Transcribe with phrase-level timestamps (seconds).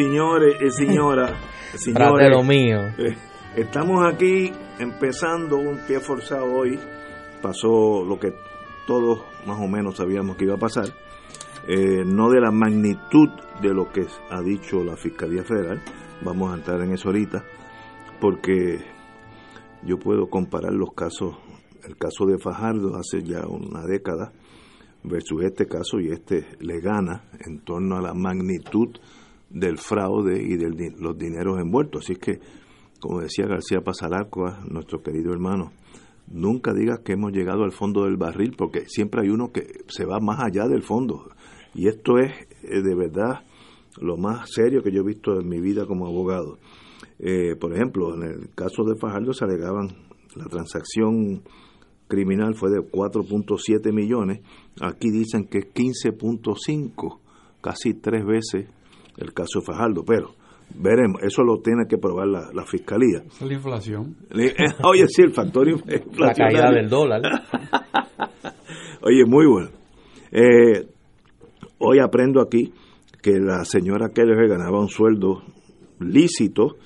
[0.00, 1.32] Señores y señoras,
[1.74, 2.78] señores, lo mío.
[2.98, 3.16] Eh,
[3.56, 6.78] estamos aquí empezando un pie forzado hoy.
[7.42, 8.32] Pasó lo que
[8.86, 10.86] todos más o menos sabíamos que iba a pasar.
[11.68, 13.28] Eh, no de la magnitud
[13.60, 15.82] de lo que ha dicho la Fiscalía Federal.
[16.22, 17.44] Vamos a entrar en eso ahorita,
[18.20, 18.78] porque
[19.82, 21.36] yo puedo comparar los casos,
[21.86, 24.32] el caso de Fajardo hace ya una década
[25.02, 28.88] versus este caso y este le gana en torno a la magnitud
[29.50, 32.04] del fraude y de los dineros envueltos.
[32.04, 32.40] Así que,
[33.00, 35.72] como decía García Pasalacua, nuestro querido hermano,
[36.28, 40.04] nunca digas que hemos llegado al fondo del barril, porque siempre hay uno que se
[40.04, 41.28] va más allá del fondo.
[41.74, 43.44] Y esto es eh, de verdad
[44.00, 46.58] lo más serio que yo he visto en mi vida como abogado.
[47.18, 49.88] Eh, por ejemplo, en el caso de Fajardo se alegaban
[50.36, 51.42] la transacción
[52.10, 54.40] criminal fue de 4.7 millones,
[54.80, 57.18] aquí dicen que es 15.5,
[57.60, 58.68] casi tres veces
[59.20, 60.34] el caso de Fajardo, pero
[60.74, 63.22] veremos, eso lo tiene que probar la, fiscalía.
[63.26, 64.16] es la inflación.
[64.84, 66.16] Oye, sí, el factor inflación.
[66.18, 67.22] La caída del dólar.
[69.02, 69.70] oye, muy bueno.
[70.30, 70.86] Eh,
[71.78, 72.72] hoy aprendo aquí
[73.22, 75.42] que la señora Keller ganaba un sueldo
[75.98, 76.76] lícito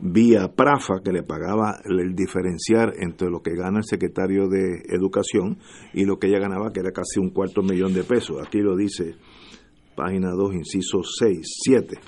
[0.00, 5.58] vía Prafa, que le pagaba el diferenciar entre lo que gana el secretario de Educación
[5.94, 8.38] y lo que ella ganaba, que era casi un cuarto millón de pesos.
[8.46, 9.14] Aquí lo dice
[9.96, 11.98] página 2, inciso 6, 7.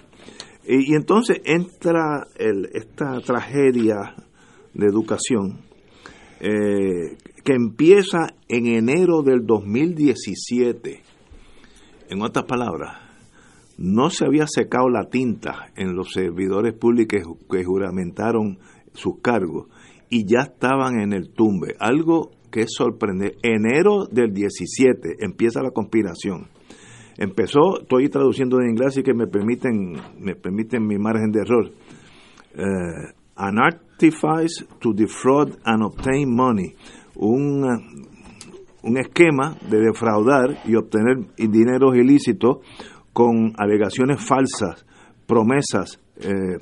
[0.69, 4.15] Y, entonces entra esta tragedia
[4.75, 5.63] de educación
[6.41, 11.03] eh, que empieza en enero del 2017.
[12.11, 12.99] En otras palabras,
[13.79, 18.59] no se había secado la tinta en los servidores públicos que juramentaron
[18.93, 19.69] sus cargos
[20.11, 21.75] y ya estaban en el tumbe.
[21.79, 23.39] Algo que es sorprendente.
[23.43, 26.49] Enero del 17 empieza la conspiración
[27.19, 31.71] empezó, estoy traduciendo en inglés y que me permiten, me permiten mi margen de error.
[32.57, 36.75] Uh, an artifice to defraud and obtain money.
[37.17, 37.65] Un,
[38.83, 42.59] un esquema de defraudar y obtener dineros ilícitos
[43.13, 44.87] con alegaciones falsas,
[45.27, 46.59] promesas, eh,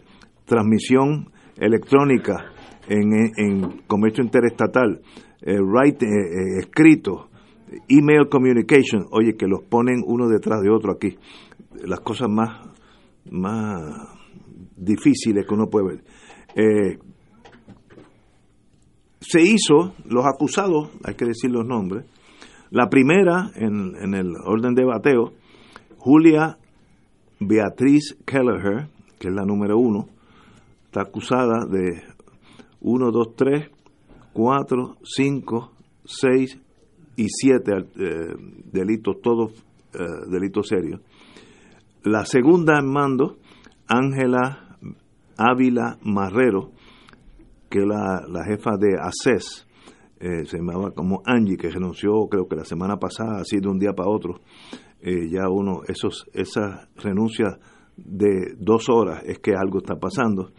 [0.47, 2.53] transmisión electrónica
[2.89, 5.01] en, en comercio interestatal,
[5.43, 7.29] eh, eh escrito,
[7.89, 11.17] email communication, oye, que los ponen uno detrás de otro aquí,
[11.85, 12.69] las cosas más,
[13.31, 14.17] más
[14.77, 16.05] difíciles que uno puede ver.
[16.55, 16.99] Eh,
[19.21, 22.05] se hizo, los acusados, hay que decir los nombres,
[22.71, 25.33] la primera en, en el orden de bateo,
[25.99, 26.59] Julia
[27.41, 28.89] Beatriz Kelleher,
[29.19, 30.09] que es la número uno,
[30.85, 32.03] está acusada de
[32.81, 33.71] 1, 2, 3,
[34.33, 35.73] 4, 5,
[36.05, 36.61] 6,
[37.17, 38.35] y siete eh,
[38.73, 39.53] delitos, todos
[39.95, 39.99] eh,
[40.31, 41.01] delitos serios.
[42.05, 43.39] La segunda en mando,
[43.89, 44.79] Ángela
[45.37, 46.73] Ávila Marrero,
[47.69, 49.67] que es la, jefa de ACES,
[50.21, 53.79] eh, se llamaba como Angie, que renunció creo que la semana pasada, así de un
[53.79, 54.41] día para otro.
[55.03, 57.59] ya uno, esos, esas renuncias
[57.97, 60.53] de dos horas es que algo está pasando.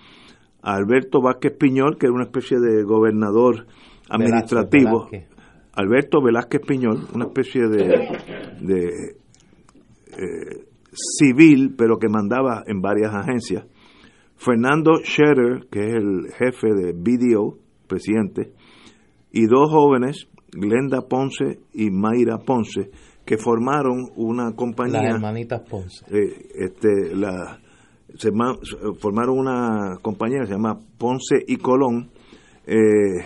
[0.61, 3.67] Alberto Vázquez Piñol, que era una especie de gobernador
[4.09, 5.09] administrativo,
[5.77, 9.15] Alberto Velázquez Piñol, una especie de,
[10.07, 13.65] eh, civil, pero que mandaba en varias agencias.
[14.37, 18.53] Fernando Scherer, que es el jefe de BDO, presidente,
[19.31, 22.89] y dos jóvenes, Glenda Ponce y Mayra Ponce,
[23.23, 25.03] que formaron una compañía.
[25.03, 26.05] Las hermanitas Ponce.
[26.09, 27.59] Eh, este, la,
[28.15, 28.31] se
[28.99, 32.09] formaron una compañía que se llama Ponce y Colón.
[32.65, 33.25] Eh,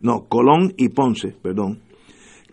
[0.00, 1.83] no, Colón y Ponce, perdón,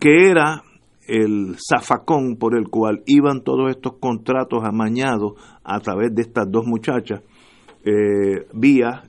[0.01, 0.63] que era
[1.07, 5.33] el zafacón por el cual iban todos estos contratos amañados
[5.63, 7.21] a través de estas dos muchachas,
[7.85, 9.03] eh, vía,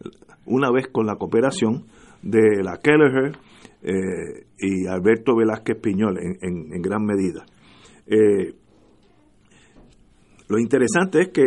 [0.44, 1.87] una vez con la cooperación
[2.23, 3.39] de la Kelleher
[3.83, 7.47] eh, y Alberto Velázquez Piñol en, gran medida.
[8.06, 8.55] Eh,
[10.49, 11.43] lo interesante es que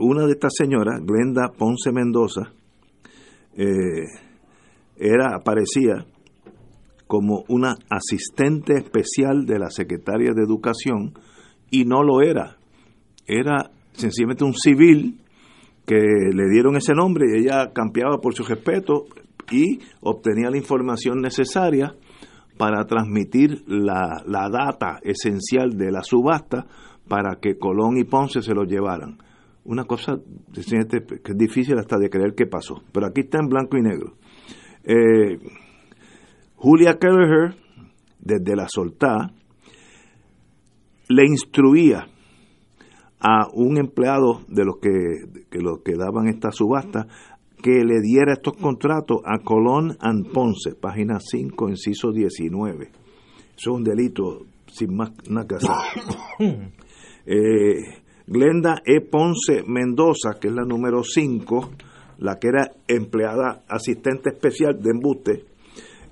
[0.00, 2.52] una de estas señoras, Glenda Ponce Mendoza,
[4.96, 6.06] era, aparecía
[7.10, 11.14] como una asistente especial de la secretaria de Educación
[11.68, 12.56] y no lo era.
[13.26, 15.20] Era sencillamente un civil
[15.84, 19.06] que le dieron ese nombre y ella campeaba por su respeto
[19.50, 21.96] y obtenía la información necesaria
[22.56, 26.68] para transmitir la, la data esencial de la subasta
[27.08, 29.18] para que Colón y Ponce se lo llevaran.
[29.64, 30.14] Una cosa
[30.54, 34.14] que es difícil hasta de creer que pasó, pero aquí está en blanco y negro.
[34.84, 35.38] Eh,
[36.62, 37.54] Julia Kelleher,
[38.18, 39.32] desde la soltá,
[41.08, 42.06] le instruía
[43.18, 47.06] a un empleado de los que, los que daban esta subasta
[47.62, 52.84] que le diera estos contratos a Colón and Ponce, página 5, inciso 19.
[52.84, 52.90] Eso
[53.56, 55.70] es un delito sin más nada que hacer.
[57.26, 59.02] Eh, Glenda E.
[59.02, 61.70] Ponce Mendoza, que es la número 5,
[62.18, 65.44] la que era empleada asistente especial de embuste,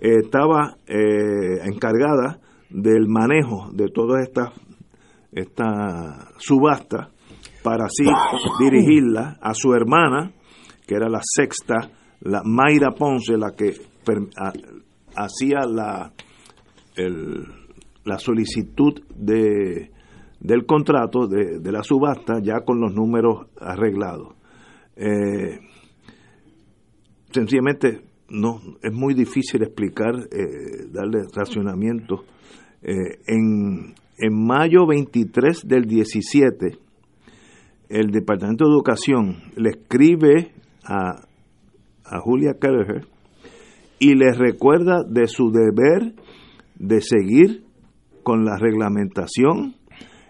[0.01, 2.39] estaba eh, encargada
[2.71, 4.53] del manejo de todas estas
[5.33, 7.11] esta subasta
[7.63, 8.05] para así
[8.61, 10.33] dirigirla a su hermana,
[10.87, 11.91] que era la sexta,
[12.21, 13.75] la Mayra Ponce, la que
[15.15, 16.13] hacía la,
[18.05, 19.91] la solicitud de,
[20.41, 24.35] del contrato de, de, la subasta ya con los números arreglados.
[24.97, 25.61] Eh,
[27.31, 32.25] sencillamente no es muy difícil explicar, eh, darle racionamiento.
[32.83, 36.79] Eh, en, en mayo 23 del 17,
[37.89, 40.53] el Departamento de Educación le escribe
[40.85, 41.23] a,
[42.05, 43.07] a Julia Kelleher
[43.99, 46.15] y le recuerda de su deber
[46.77, 47.65] de seguir
[48.23, 49.75] con la reglamentación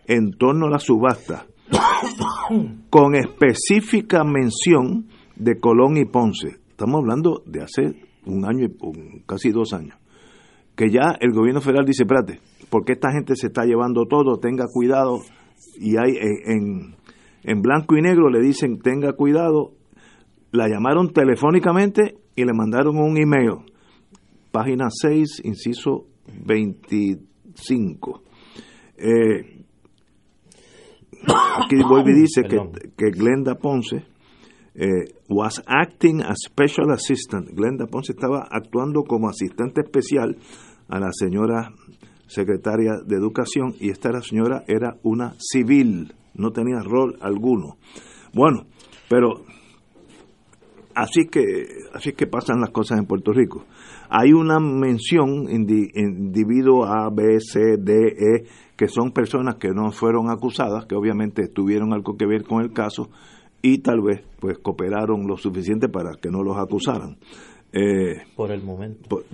[0.06, 1.47] en torno a la subasta,
[2.91, 6.68] con específica mención de Colón y Ponce.
[6.78, 7.92] Estamos hablando de hace
[8.25, 9.98] un año y casi dos años.
[10.76, 12.38] Que ya el gobierno federal dice, espérate,
[12.70, 15.19] porque esta gente se está llevando todo, tenga cuidado.
[15.80, 16.16] Y hay
[16.46, 16.94] en,
[17.42, 19.72] en blanco y negro le dicen, tenga cuidado.
[20.52, 23.56] La llamaron telefónicamente y le mandaron un email.
[24.52, 26.06] Página 6, inciso
[26.46, 28.22] 25.
[28.98, 29.64] Eh,
[31.26, 32.56] aquí Volvi dice que,
[32.96, 34.04] que Glenda Ponce
[34.78, 37.50] eh, was acting as special assistant.
[37.50, 40.37] Glenda Ponce estaba actuando como asistente especial
[40.88, 41.73] a la señora
[42.28, 47.76] secretaria de Educación y esta señora era una civil, no tenía rol alguno.
[48.32, 48.66] Bueno,
[49.08, 49.42] pero
[50.94, 53.64] así que así que pasan las cosas en Puerto Rico.
[54.11, 58.44] Hay una mención individuo A, B, C, D, E,
[58.76, 62.73] que son personas que no fueron acusadas, que obviamente tuvieron algo que ver con el
[62.73, 63.11] caso,
[63.62, 67.17] y tal vez pues cooperaron lo suficiente para que no los acusaran.
[67.73, 69.09] Eh, por el momento.
[69.09, 69.25] Por,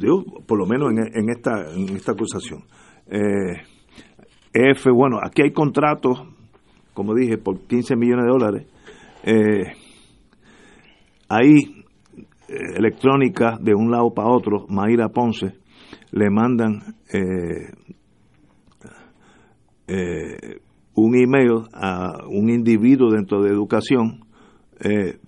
[0.46, 2.64] por lo menos en, esta, en esta acusación.
[3.06, 3.62] Eh,
[4.52, 6.22] F, bueno, aquí hay contratos,
[6.94, 8.66] como dije, por 15 millones de dólares.
[9.24, 9.72] Eh,
[11.28, 11.84] ahí,
[12.48, 15.54] eh, electrónica de un lado para otro, Mayra Ponce,
[16.12, 17.70] le mandan eh,
[20.94, 24.24] un email a un individuo dentro de educación,
[24.80, 25.18] eh,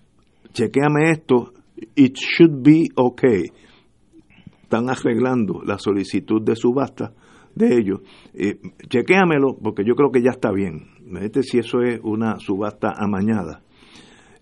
[0.52, 1.52] chequeame esto,
[1.94, 3.44] it should be okay.
[4.62, 7.12] Están arreglando la solicitud de subasta
[7.54, 8.00] de ellos.
[8.35, 8.58] Eh,
[8.88, 10.88] chequéamelo porque yo creo que ya está bien.
[11.06, 13.62] Imagínate si eso es una subasta amañada.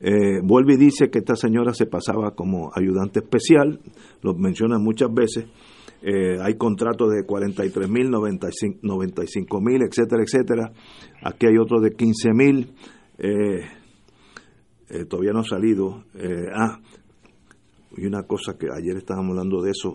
[0.01, 3.81] Eh, vuelve y dice que esta señora se pasaba como ayudante especial,
[4.23, 5.47] lo menciona muchas veces,
[6.07, 10.71] eh, hay contratos de 43 mil, 95 mil, etcétera, etcétera.
[11.23, 12.75] Aquí hay otro de 15 mil.
[13.17, 13.61] Eh,
[14.91, 16.05] eh, todavía no ha salido.
[16.55, 16.79] ah,
[17.97, 19.95] y una cosa que ayer estábamos hablando de eso,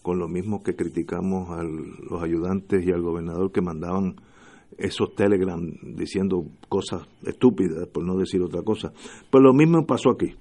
[0.00, 4.16] con lo mismo que criticamos a los ayudantes y al gobernador que mandaban
[4.78, 8.90] esos telegram diciendo cosas estúpidas, por no decir otra cosa.
[9.30, 10.34] Pues lo mismo pasó aquí.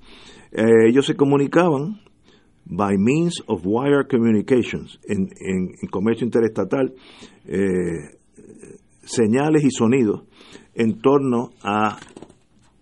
[0.53, 1.99] ellos se comunicaban
[2.69, 6.93] by means of wire communications en, en, comercio interestatal
[7.45, 8.17] eh,
[9.01, 10.21] señales y sonidos
[10.75, 11.97] en torno a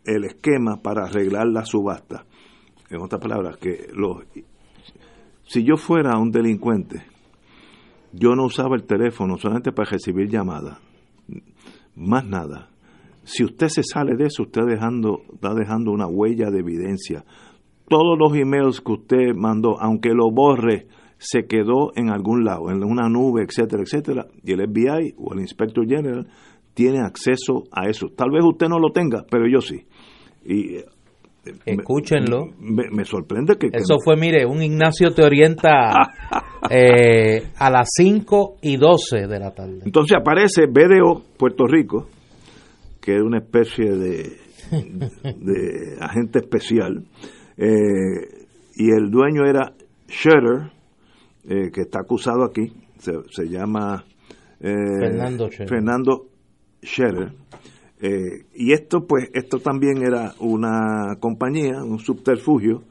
[0.03, 2.25] el esquema para arreglar la subasta.
[2.89, 4.23] En otras palabras, que los,
[5.45, 7.03] si yo fuera un delincuente,
[8.13, 10.79] yo no usaba el teléfono solamente para recibir llamadas,
[11.95, 12.69] más nada.
[13.23, 17.25] Si usted se sale de eso, usted dejando, está dejando una huella de evidencia
[17.87, 22.83] todos los emails que usted mandó, aunque lo borre, se quedó en algún lado, en
[22.83, 26.27] una nube, etcétera, etcétera, y el FBI o el Inspector General
[26.73, 28.07] tiene acceso a eso.
[28.15, 29.85] Tal vez usted no lo tenga, pero yo sí.
[30.45, 30.85] Y eh,
[31.65, 32.49] Escúchenlo.
[32.59, 33.67] Me, sorprende que...
[33.73, 35.93] Eso fue, mire, un Ignacio te orienta
[36.69, 39.79] eh, a las 5 y 12 de la tarde.
[39.85, 42.07] Entonces aparece BDO Puerto Rico,
[43.01, 44.37] que es una especie de,
[45.23, 47.05] de agente especial,
[47.57, 48.45] eh,
[48.75, 49.73] y el dueño era
[50.07, 50.71] Scherer,
[51.47, 54.05] eh, que está acusado aquí, se, llama
[54.59, 55.69] eh, Fernando Scherer.
[55.69, 56.25] Fernando
[56.83, 57.31] Scherer.
[58.53, 62.83] y esto, pues, esto también era una compañía, un subterfugio.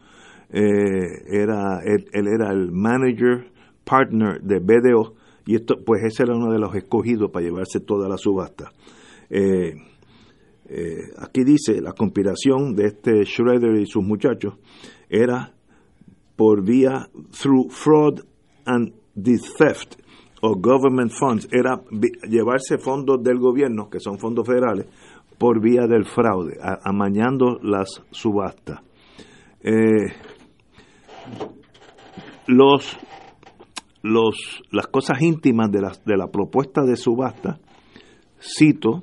[0.51, 3.51] era él, era el manager
[3.85, 5.15] partner de BDO
[5.47, 8.73] y esto, pues, ese era uno de los escogidos para llevarse toda la subasta.
[9.31, 9.75] Eh,
[10.69, 14.55] eh, aquí dice, la conspiración de este Schroeder y sus muchachos
[15.09, 15.53] era
[16.37, 17.09] por vía
[17.41, 18.21] through fraud
[18.65, 19.97] and the theft
[20.43, 21.81] of government funds, era
[22.29, 24.87] llevarse fondos del gobierno, que son fondos federales,
[25.39, 28.81] por vía del fraude, amañando las subastas.
[29.61, 30.13] Eh,
[32.47, 32.97] los,
[34.03, 37.59] los, las cosas íntimas de la, de la propuesta de subasta,
[38.41, 39.03] cito,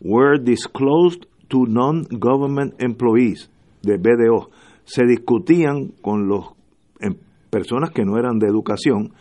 [0.00, 3.50] were disclosed to non-government employees
[3.82, 4.50] de BDO.
[4.84, 6.52] Se discutían con los
[7.00, 7.16] em,
[7.50, 9.12] personas que no eran de educación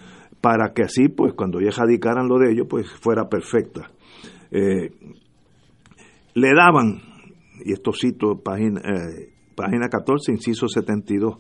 [0.42, 3.90] para que así, pues, cuando ya radicaran lo de ellos, pues fuera perfecta.
[4.52, 4.92] Eh,
[6.36, 7.02] le daban,
[7.66, 11.38] y esto cito página, eh, página 14, inciso 72,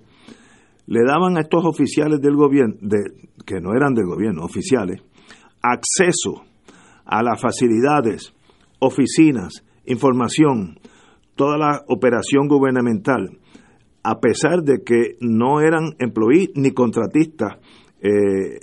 [0.87, 5.01] le daban a estos oficiales del gobierno, de, que no eran del gobierno, oficiales,
[5.61, 6.43] acceso
[7.05, 8.33] a las facilidades
[8.79, 10.79] oficinas, información,
[11.35, 13.37] toda la operación gubernamental,
[14.03, 17.57] a pesar de que no eran employees ni contratistas
[18.01, 18.59] eh,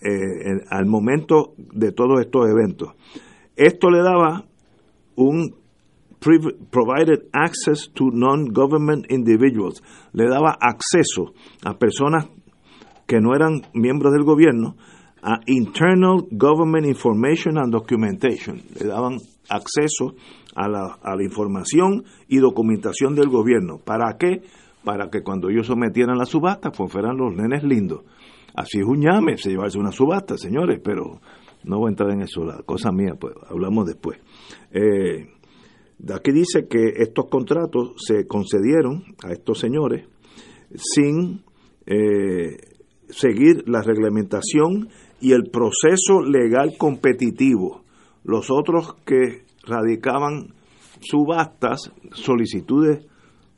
[0.00, 2.92] eh, al momento de todos estos eventos.
[3.56, 4.44] Esto le daba
[5.16, 5.54] un
[6.70, 11.34] provided access to non-government individuals, le daba acceso
[11.64, 12.26] a personas
[13.06, 14.76] que no eran miembros del gobierno
[15.22, 20.14] a internal government information and documentation, le daban acceso
[20.54, 23.78] a la, a la información y documentación del gobierno.
[23.78, 24.42] ¿Para qué?
[24.84, 28.02] Para que cuando ellos sometieran la subasta, pues fueran los nenes lindos.
[28.54, 31.20] Así es un llame, se llevarse una subasta, señores, pero
[31.64, 34.18] no voy a entrar en eso, la cosa mía, pues hablamos después.
[34.70, 35.28] Eh,
[36.14, 40.06] aquí dice que estos contratos se concedieron a estos señores
[40.74, 41.42] sin
[41.86, 42.56] eh,
[43.08, 44.88] seguir la reglamentación
[45.20, 47.82] y el proceso legal competitivo
[48.26, 50.52] los otros que radicaban
[51.00, 53.06] subastas, solicitudes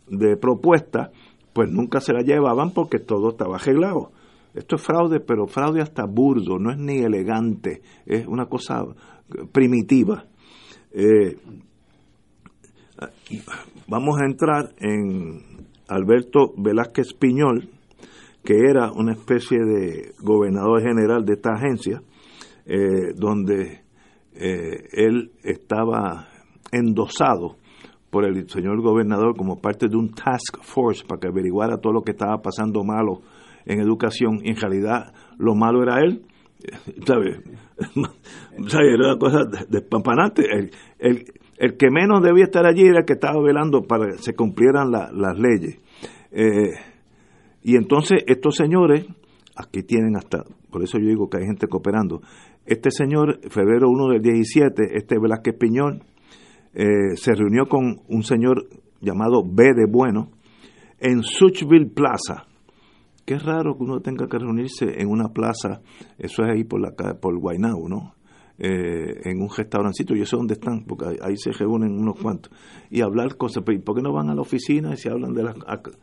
[0.08, 1.10] de propuestas,
[1.54, 4.12] pues nunca se la llevaban porque todo estaba arreglado.
[4.54, 8.84] Esto es fraude, pero fraude hasta burdo, no es ni elegante, es una cosa
[9.52, 10.26] primitiva.
[10.92, 11.37] Eh,
[13.87, 17.70] vamos a entrar en Alberto Velázquez Piñol,
[18.44, 22.02] que era una especie de gobernador general de esta agencia,
[22.66, 23.88] eh, donde
[24.40, 26.28] eh, él estaba
[26.71, 27.57] endosado
[28.11, 32.02] por el señor gobernador como parte de un task force para que averiguara todo lo
[32.02, 33.21] que estaba pasando malo
[33.66, 36.23] en educación y en realidad lo malo era él
[37.07, 37.40] ¿sabes?
[38.57, 41.25] era una cosa despampanante el, el,
[41.57, 44.90] el, que menos debía estar allí era el que estaba velando para que se cumplieran
[44.90, 45.78] las leyes
[46.30, 46.75] eh,
[47.62, 49.07] y entonces estos señores
[49.57, 52.23] aquí tienen hasta por eso yo digo que hay gente cooperando
[52.68, 56.04] este señor, febrero 1 del 17, este Velázquez Piñón,
[56.75, 58.68] eh, se reunió con un señor
[59.00, 60.30] llamado B de Bueno
[61.00, 62.46] en Suchville Plaza.
[63.25, 65.80] Qué raro que uno tenga que reunirse en una plaza,
[66.18, 68.14] eso es ahí por la por Guaynabo, ¿no?
[68.58, 72.52] eh, en un restaurancito, yo sé dónde están, porque ahí, se reúnen unos cuantos,
[72.90, 75.54] y hablar cosas, ¿por qué no van a la oficina y se hablan de la,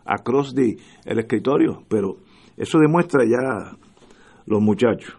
[0.05, 1.83] across the, el escritorio?
[1.89, 2.17] Pero
[2.55, 3.77] eso demuestra ya
[4.45, 5.17] los muchachos.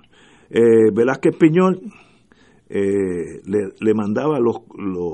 [0.51, 1.81] Eh, Velázquez Piñol
[2.69, 4.57] eh, le, mandaba los,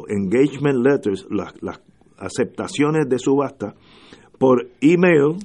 [0.09, 1.53] engagement letters, las,
[2.17, 3.75] aceptaciones de subasta,
[4.39, 5.37] por email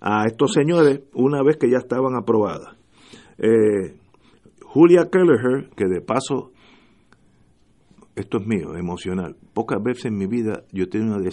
[0.00, 2.76] a estos señores una vez que ya estaban aprobadas.
[3.38, 3.94] Eh,
[4.62, 6.52] Julia Kelleher, que de paso,
[8.16, 11.24] esto es mío, emocional, pocas veces en mi vida yo he tenido una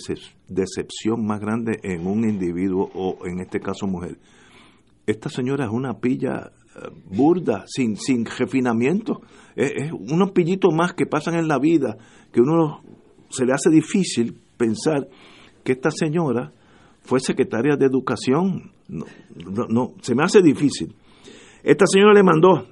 [0.48, 4.18] decepción más grande en un individuo o en este caso mujer.
[5.06, 6.52] Esta señora es una pilla
[7.06, 9.22] burda, sin, sin refinamiento.
[9.56, 11.98] Es, unos pillitos más que pasan en la vida
[12.32, 12.82] que uno
[13.30, 15.08] se le hace difícil pensar
[15.64, 16.54] que esta señora
[17.02, 18.72] fue secretaria de educación.
[18.88, 19.06] No,
[19.70, 20.96] no, se me hace difícil.
[21.64, 22.68] Esta señora le mandó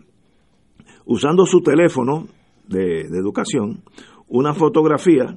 [1.05, 2.27] usando su teléfono
[2.67, 3.83] de, educación,
[4.27, 5.35] una fotografía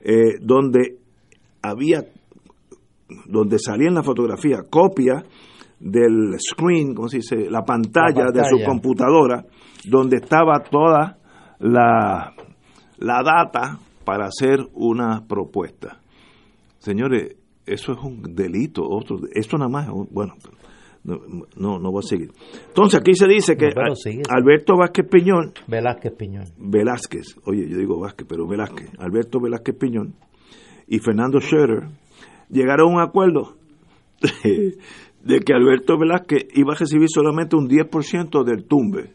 [0.00, 0.98] eh, donde
[1.62, 2.04] había,
[3.26, 5.24] donde salía en la fotografía copia
[5.80, 7.50] del screen, ¿cómo se dice?
[7.50, 9.44] La pantalla, de su computadora,
[9.84, 11.18] donde estaba toda
[11.60, 12.32] la,
[12.98, 16.00] la data para hacer una propuesta.
[16.78, 20.34] Señores, eso es un delito, otro, esto nada más, bueno,
[21.04, 22.30] no, no, voy a seguir.
[22.68, 23.68] Entonces aquí se dice que
[24.28, 25.52] Alberto Vázquez Piñón.
[25.66, 26.46] Velázquez Piñón.
[26.58, 28.90] Velázquez, oye, yo digo Vázquez, pero Velázquez.
[28.98, 30.14] Alberto Velázquez Piñón
[30.86, 31.88] y Fernando Scherer
[32.50, 33.56] llegaron a un acuerdo
[35.28, 39.12] de, que Alberto Velázquez iba a recibir solamente un 10% del tumbe.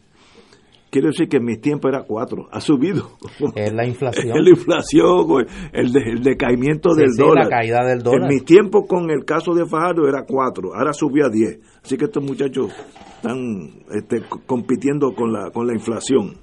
[0.90, 3.18] Quiere decir que en mis tiempos era 4, ha subido.
[3.56, 4.28] Es la inflación.
[4.36, 5.26] Es la inflación,
[5.72, 7.46] el, decaimiento del dólar.
[7.46, 8.22] la caída del dólar.
[8.22, 11.58] En mis tiempos con el caso de Fajardo era 4, ahora subió a 10.
[11.82, 12.72] Así que estos muchachos
[13.16, 16.36] están este, compitiendo con la, con la inflación.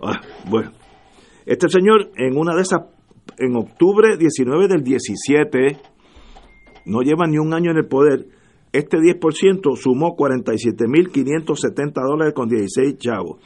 [0.00, 0.70] Ah, bueno,
[1.44, 2.82] este señor en una de esas,
[3.36, 5.76] en octubre 19 del 17,
[6.86, 8.26] no lleva ni un año en el poder,
[8.72, 13.38] este 10% sumó 47.570 dólares con 16 chavos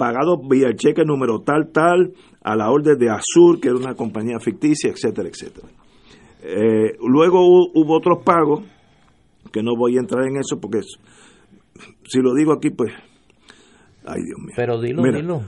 [0.00, 3.94] pagado vía el cheque número tal, tal, a la orden de Azur, que era una
[3.94, 5.68] compañía ficticia, etcétera, etcétera.
[6.42, 7.40] Eh, luego
[7.74, 8.64] hubo, otros pagos,
[9.52, 10.80] que no voy a entrar en eso porque
[12.08, 12.92] si lo digo aquí, pues,
[14.06, 14.54] ay Dios mío.
[14.56, 15.42] Pero dilo, dilo.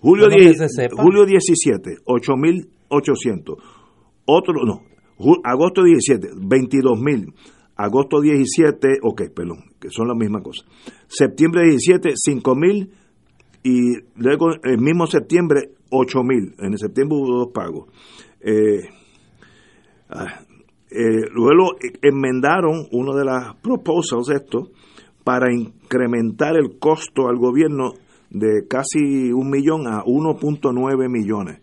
[0.00, 3.56] Julio, 10, julio 17, 8.800.
[4.24, 4.82] Otro, no,
[5.44, 7.32] agosto 17, 22.000.
[7.82, 10.64] Agosto 17, ok, perdón, que son la misma cosa.
[11.08, 12.88] Septiembre 17, 5.000
[13.64, 16.54] y luego el mismo septiembre 8 mil.
[16.58, 17.88] En el septiembre hubo dos pagos.
[18.40, 18.88] Eh,
[20.10, 20.44] ah,
[20.90, 24.70] eh, luego enmendaron uno de las proposals esto
[25.24, 27.94] para incrementar el costo al gobierno
[28.30, 31.60] de casi un millón a 1.9 millones.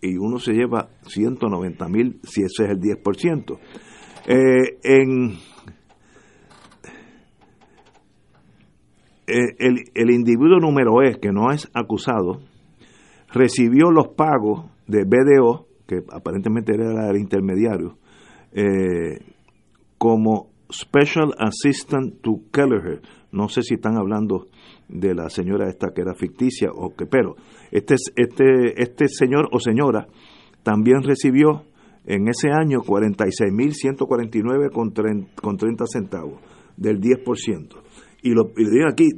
[0.00, 3.58] Y uno se lleva 190 mil si ese es el 10%.
[4.26, 5.38] Eh, en
[9.32, 12.40] Eh, el, el, individuo número E, que no es acusado,
[13.32, 17.96] recibió los pagos de BDO, que aparentemente era el intermediario,
[18.52, 19.20] eh,
[19.96, 23.00] como Special Assistant to Kelleher.
[23.30, 24.48] No sé si están hablando
[24.88, 27.36] de la señora esta que era ficticia o que, pero
[27.70, 30.08] este, este, este señor o señora
[30.62, 31.62] también recibió
[32.04, 34.92] en ese año 46.149 con,
[35.40, 36.40] con 30 centavos
[36.76, 37.68] del 10%
[38.22, 39.10] y lo y digo aquí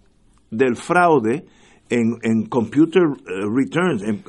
[0.51, 1.45] del fraude
[1.89, 4.23] en, en computer eh, returns, en,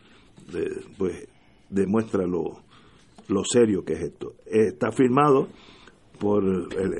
[0.99, 1.27] pues
[1.69, 2.61] demuestra lo,
[3.29, 5.49] lo serio que es esto está firmado
[6.19, 6.95] por el,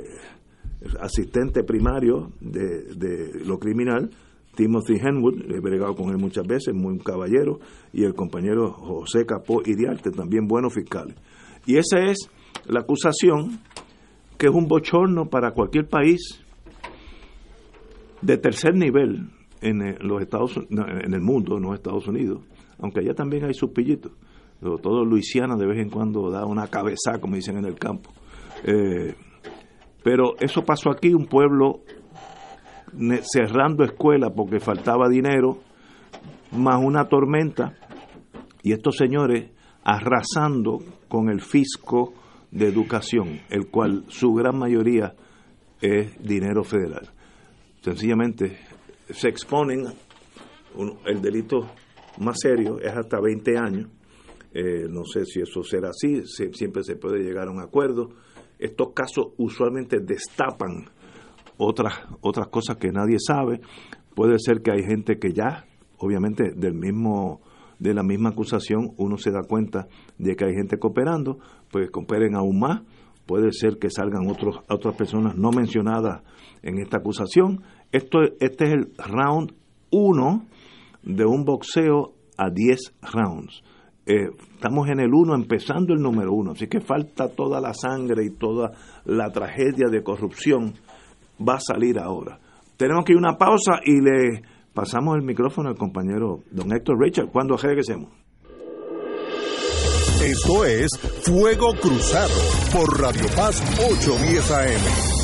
[1.01, 4.11] asistente primario de, de lo criminal
[4.55, 7.59] Timothy Henwood, he bregado con él muchas veces, muy un caballero,
[7.93, 11.17] y el compañero José Capó Iriarte, también buenos fiscales.
[11.67, 12.31] Y esa es
[12.67, 13.61] la acusación
[14.39, 16.41] que es un bochorno para cualquier país
[18.21, 19.29] de tercer nivel
[19.61, 22.43] en los Estados en el mundo, no Estados Unidos,
[22.79, 24.13] aunque allá también hay sus pillitos.
[24.83, 28.11] Todo Luisiana de vez en cuando da una cabeza, como dicen en el campo.
[28.65, 29.15] Eh,
[30.03, 31.83] pero eso pasó aquí, un pueblo
[33.23, 35.59] cerrando escuelas porque faltaba dinero,
[36.53, 37.75] más una tormenta,
[38.63, 39.51] y estos señores
[39.83, 42.15] arrasando con el fisco
[42.51, 45.15] de educación, el cual su gran mayoría
[45.81, 47.11] es dinero federal.
[47.83, 48.59] Sencillamente
[49.11, 49.85] se exponen,
[51.05, 51.67] el delito
[52.19, 53.89] más serio es hasta 20 años,
[54.55, 58.11] eh, no sé si eso será así, siempre se puede llegar a un acuerdo.
[58.59, 60.87] Estos casos usualmente destapan
[61.57, 63.61] otras, otras cosas que nadie sabe.
[64.15, 65.67] Puede ser que hay gente que ya,
[65.99, 67.41] obviamente, del mismo
[67.81, 71.39] de la misma acusación, uno se da cuenta de que hay gente cooperando,
[71.73, 72.83] pues cooperen aún más.
[73.27, 76.23] Puede ser que salgan otros, otras personas no mencionadas
[76.63, 77.63] en esta acusación.
[77.91, 79.55] Esto, este es el round
[79.91, 80.47] 1
[81.03, 83.63] de un boxeo a 10 rounds.
[84.07, 88.25] Eh, estamos en el 1, empezando el número 1, así que falta toda la sangre
[88.25, 88.73] y toda
[89.07, 90.75] la tragedia de corrupción
[91.41, 92.39] va a salir ahora.
[92.77, 94.43] Tenemos que ir a una pausa y le
[94.75, 98.11] pasamos el micrófono al compañero don Héctor Richard cuando regresemos.
[100.23, 100.89] Esto es
[101.23, 102.35] Fuego Cruzado
[102.73, 105.15] por Radio Paz 810 AM.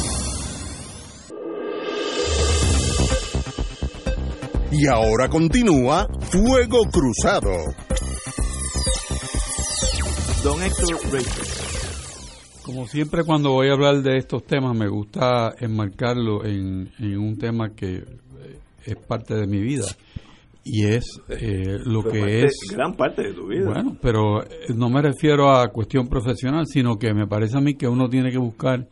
[4.72, 7.50] Y ahora continúa Fuego Cruzado.
[10.42, 12.64] Don Héctor Richard.
[12.64, 17.74] Como siempre cuando voy a hablar de estos temas me gusta enmarcarlo en, un tema
[17.74, 18.04] que eh,
[18.86, 19.84] es parte de mi vida.
[20.64, 23.66] Y es eh, lo que es gran parte de tu vida.
[23.66, 27.74] Bueno pero eh, no me refiero a cuestión profesional sino que me parece a mí
[27.74, 28.88] que uno tiene que buscar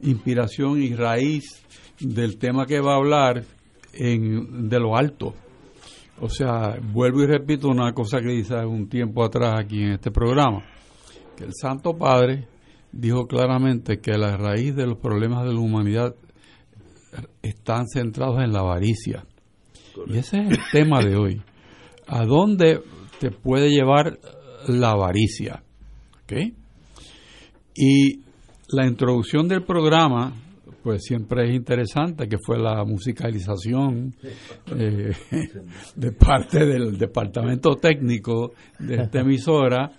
[0.00, 1.64] inspiración y raíz
[2.00, 3.44] del tema que va a hablar
[3.92, 5.32] en, de lo alto.
[6.20, 10.10] O sea vuelvo y repito una cosa que dice un tiempo atrás aquí en este
[10.10, 10.64] programa
[11.38, 12.48] que el Santo Padre
[12.90, 16.16] dijo claramente que la raíz de los problemas de la humanidad
[17.42, 19.24] están centrados en la avaricia.
[20.08, 21.40] Y ese es el tema de hoy.
[22.08, 22.80] ¿A dónde
[23.20, 24.18] te puede llevar
[24.66, 25.62] la avaricia?
[27.74, 28.20] Y
[28.70, 30.34] la introducción del programa,
[30.82, 34.12] pues siempre es interesante, que fue la musicalización
[34.76, 35.12] eh,
[35.94, 39.92] de parte del departamento técnico de esta emisora,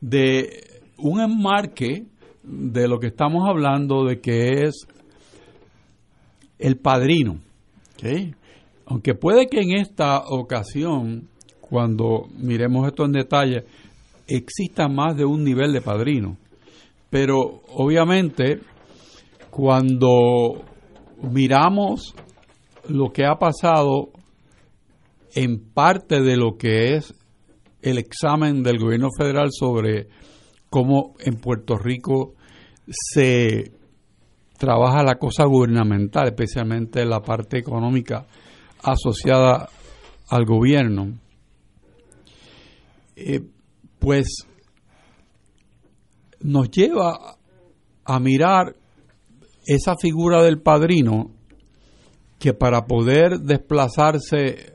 [0.00, 0.69] de
[1.02, 2.06] un enmarque
[2.42, 4.86] de lo que estamos hablando, de que es
[6.58, 7.38] el padrino.
[8.86, 11.28] Aunque puede que en esta ocasión,
[11.60, 13.64] cuando miremos esto en detalle,
[14.26, 16.36] exista más de un nivel de padrino.
[17.10, 18.60] Pero obviamente,
[19.50, 20.64] cuando
[21.22, 22.14] miramos
[22.88, 24.10] lo que ha pasado
[25.34, 27.14] en parte de lo que es
[27.82, 30.08] el examen del gobierno federal sobre
[30.70, 32.34] cómo en Puerto Rico
[32.88, 33.72] se
[34.56, 38.26] trabaja la cosa gubernamental, especialmente la parte económica
[38.82, 39.68] asociada
[40.28, 41.18] al gobierno,
[43.16, 43.40] eh,
[43.98, 44.46] pues
[46.40, 47.36] nos lleva
[48.04, 48.76] a mirar
[49.66, 51.30] esa figura del padrino
[52.38, 54.72] que para poder desplazarse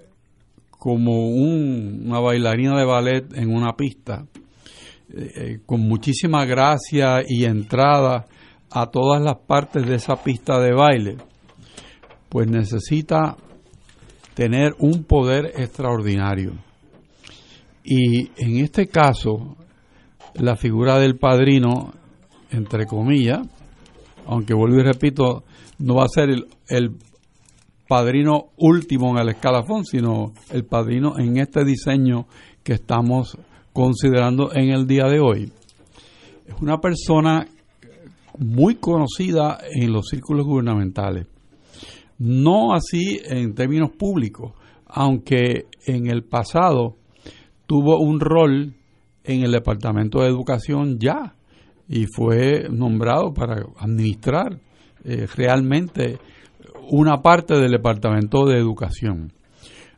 [0.69, 4.27] como una bailarina de ballet en una pista,
[5.17, 8.25] eh, eh, con muchísima gracia y entrada
[8.69, 11.15] a todas las partes de esa pista de baile,
[12.27, 13.37] pues necesita
[14.33, 16.51] tener un poder extraordinario.
[17.81, 19.55] Y en este caso,
[20.33, 21.93] la figura del padrino,
[22.51, 23.39] entre comillas,
[24.25, 25.45] aunque vuelvo y repito,
[25.79, 26.97] no va a ser el, el
[27.87, 32.25] padrino último en el escalafón, sino el padrino en este diseño
[32.63, 33.37] que estamos
[33.75, 35.51] considerando en el día de hoy.
[36.47, 37.45] Es una persona
[38.39, 41.27] muy conocida en los círculos gubernamentales.
[42.17, 44.53] No así en términos públicos,
[44.85, 46.95] aunque en el pasado
[47.67, 48.73] tuvo un rol
[49.25, 51.35] en el Departamento de Educación ya
[51.89, 54.57] y fue nombrado para administrar
[55.03, 56.17] eh, realmente
[56.91, 59.33] una parte del Departamento de Educación.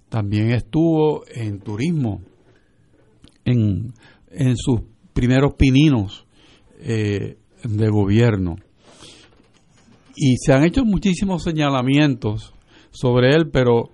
[0.10, 2.22] También estuvo en turismo,
[3.48, 3.94] en,
[4.30, 4.82] en sus
[5.14, 6.26] primeros pininos
[6.80, 8.58] eh, de gobierno.
[10.16, 12.54] Y se han hecho muchísimos señalamientos
[12.92, 13.92] sobre él, pero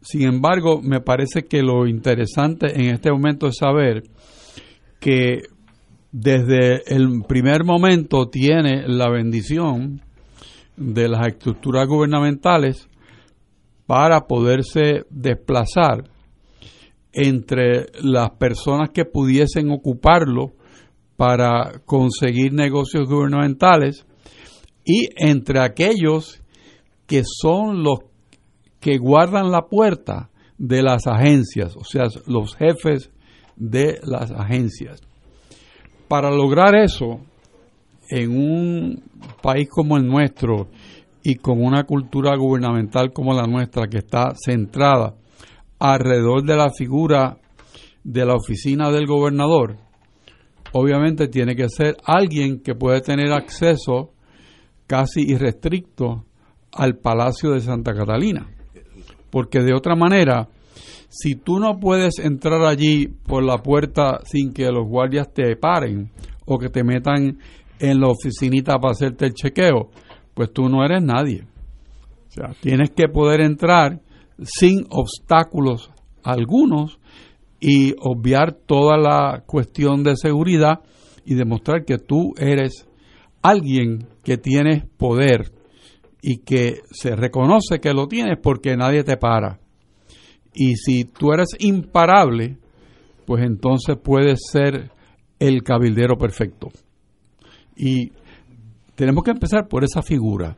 [0.00, 4.04] sin embargo me parece que lo interesante en este momento es saber
[5.00, 5.42] que
[6.12, 10.00] desde el primer momento tiene la bendición
[10.76, 12.88] de las estructuras gubernamentales
[13.86, 16.11] para poderse desplazar
[17.12, 20.52] entre las personas que pudiesen ocuparlo
[21.16, 24.06] para conseguir negocios gubernamentales
[24.84, 26.40] y entre aquellos
[27.06, 28.00] que son los
[28.80, 33.10] que guardan la puerta de las agencias, o sea, los jefes
[33.56, 35.00] de las agencias.
[36.08, 37.20] Para lograr eso,
[38.08, 39.02] en un
[39.42, 40.68] país como el nuestro
[41.22, 45.14] y con una cultura gubernamental como la nuestra que está centrada
[45.82, 47.38] alrededor de la figura
[48.04, 49.76] de la oficina del gobernador,
[50.72, 54.12] obviamente tiene que ser alguien que puede tener acceso
[54.86, 56.24] casi irrestricto
[56.72, 58.46] al Palacio de Santa Catalina.
[59.30, 60.48] Porque de otra manera,
[61.08, 66.12] si tú no puedes entrar allí por la puerta sin que los guardias te paren
[66.46, 67.38] o que te metan
[67.80, 69.90] en la oficinita para hacerte el chequeo,
[70.32, 71.44] pues tú no eres nadie.
[72.28, 74.00] O sea, tienes que poder entrar
[74.44, 75.90] sin obstáculos
[76.22, 76.98] algunos
[77.60, 80.80] y obviar toda la cuestión de seguridad
[81.24, 82.86] y demostrar que tú eres
[83.42, 85.52] alguien que tienes poder
[86.20, 89.60] y que se reconoce que lo tienes porque nadie te para.
[90.54, 92.58] Y si tú eres imparable,
[93.26, 94.90] pues entonces puedes ser
[95.38, 96.68] el cabildero perfecto.
[97.76, 98.12] Y
[98.94, 100.56] tenemos que empezar por esa figura.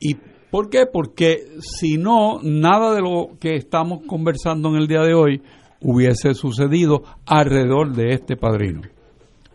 [0.00, 0.16] ¿Y
[0.50, 0.86] por qué?
[0.90, 5.42] Porque si no, nada de lo que estamos conversando en el día de hoy
[5.80, 8.82] hubiese sucedido alrededor de este padrino,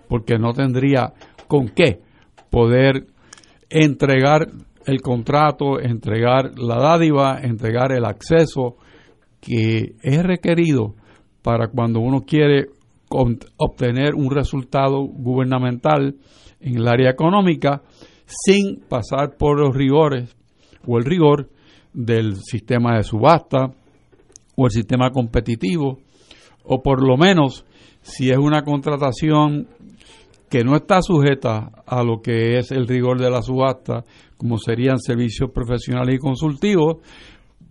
[0.07, 1.13] porque no tendría
[1.47, 2.01] con qué
[2.49, 3.07] poder
[3.69, 4.47] entregar
[4.85, 8.75] el contrato, entregar la dádiva, entregar el acceso
[9.41, 10.95] que es requerido
[11.41, 12.67] para cuando uno quiere
[13.09, 16.15] obtener un resultado gubernamental
[16.59, 17.81] en el área económica
[18.25, 20.35] sin pasar por los rigores
[20.85, 21.49] o el rigor
[21.93, 23.71] del sistema de subasta
[24.55, 25.99] o el sistema competitivo
[26.63, 27.65] o por lo menos
[28.01, 29.67] si es una contratación
[30.49, 34.03] que no está sujeta a lo que es el rigor de la subasta,
[34.37, 36.97] como serían servicios profesionales y consultivos,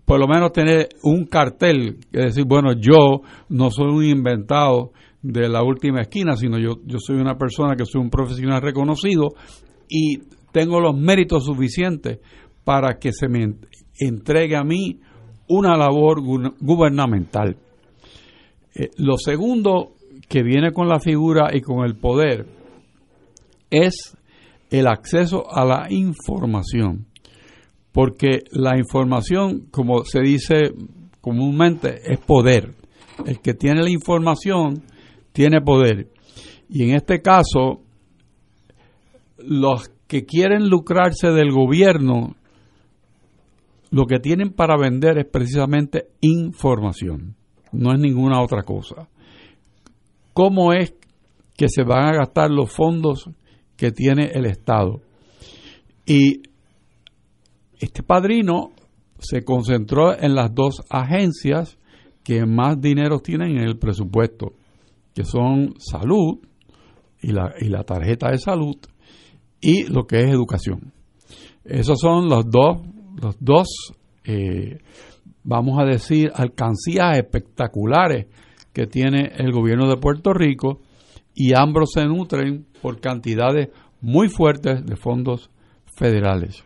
[0.05, 3.21] por lo menos tener un cartel que decir, bueno, yo
[3.51, 4.91] no soy un inventado
[5.23, 9.29] de la última esquina, sino yo, yo soy una persona que soy un profesional reconocido
[9.89, 10.19] y
[10.51, 12.19] tengo los méritos suficientes
[12.65, 13.55] para que se me
[13.99, 15.01] entregue a mí
[15.49, 16.21] una labor
[16.61, 17.57] gubernamental.
[18.75, 19.95] Eh, lo segundo
[20.29, 22.47] que viene con la figura y con el poder
[23.71, 24.17] es
[24.71, 27.07] el acceso a la información.
[27.93, 30.73] Porque la información, como se dice
[31.21, 32.75] comúnmente, es poder.
[33.27, 34.83] El que tiene la información
[35.33, 36.09] tiene poder.
[36.71, 37.83] Y en este caso,
[39.39, 42.35] los que quieren lucrarse del gobierno,
[43.93, 47.37] lo que tienen para vender es precisamente información,
[47.73, 49.09] no es ninguna otra cosa.
[50.33, 50.95] ¿Cómo es
[51.59, 53.29] que se van a gastar los fondos
[53.77, 55.03] que tiene el Estado?
[56.07, 56.41] Y
[57.79, 58.73] este padrino
[59.19, 61.79] se concentró en las dos agencias
[62.25, 64.55] que más dinero tienen en el presupuesto,
[65.15, 66.39] que son salud
[67.21, 68.77] y la, y la tarjeta de salud
[69.61, 70.95] y lo que es educación.
[71.65, 72.79] Esos son los dos,
[73.21, 73.69] los dos
[74.25, 74.79] eh,
[75.45, 78.27] vamos a decir, alcancías espectaculares
[78.73, 80.81] que tiene el gobierno de Puerto Rico
[81.35, 83.69] y ambos se nutren por cantidades
[84.01, 85.51] muy fuertes de fondos
[85.97, 86.63] federales.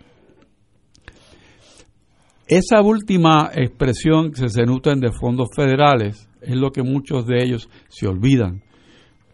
[2.47, 7.69] Esa última expresión que se nutren de fondos federales es lo que muchos de ellos
[7.89, 8.63] se olvidan,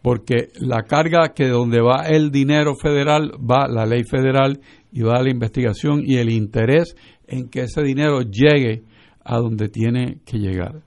[0.02, 4.60] porque la carga que donde va el dinero federal va la ley federal
[4.90, 8.82] y va la investigación y el interés en que ese dinero llegue
[9.24, 10.82] a donde tiene que llegar.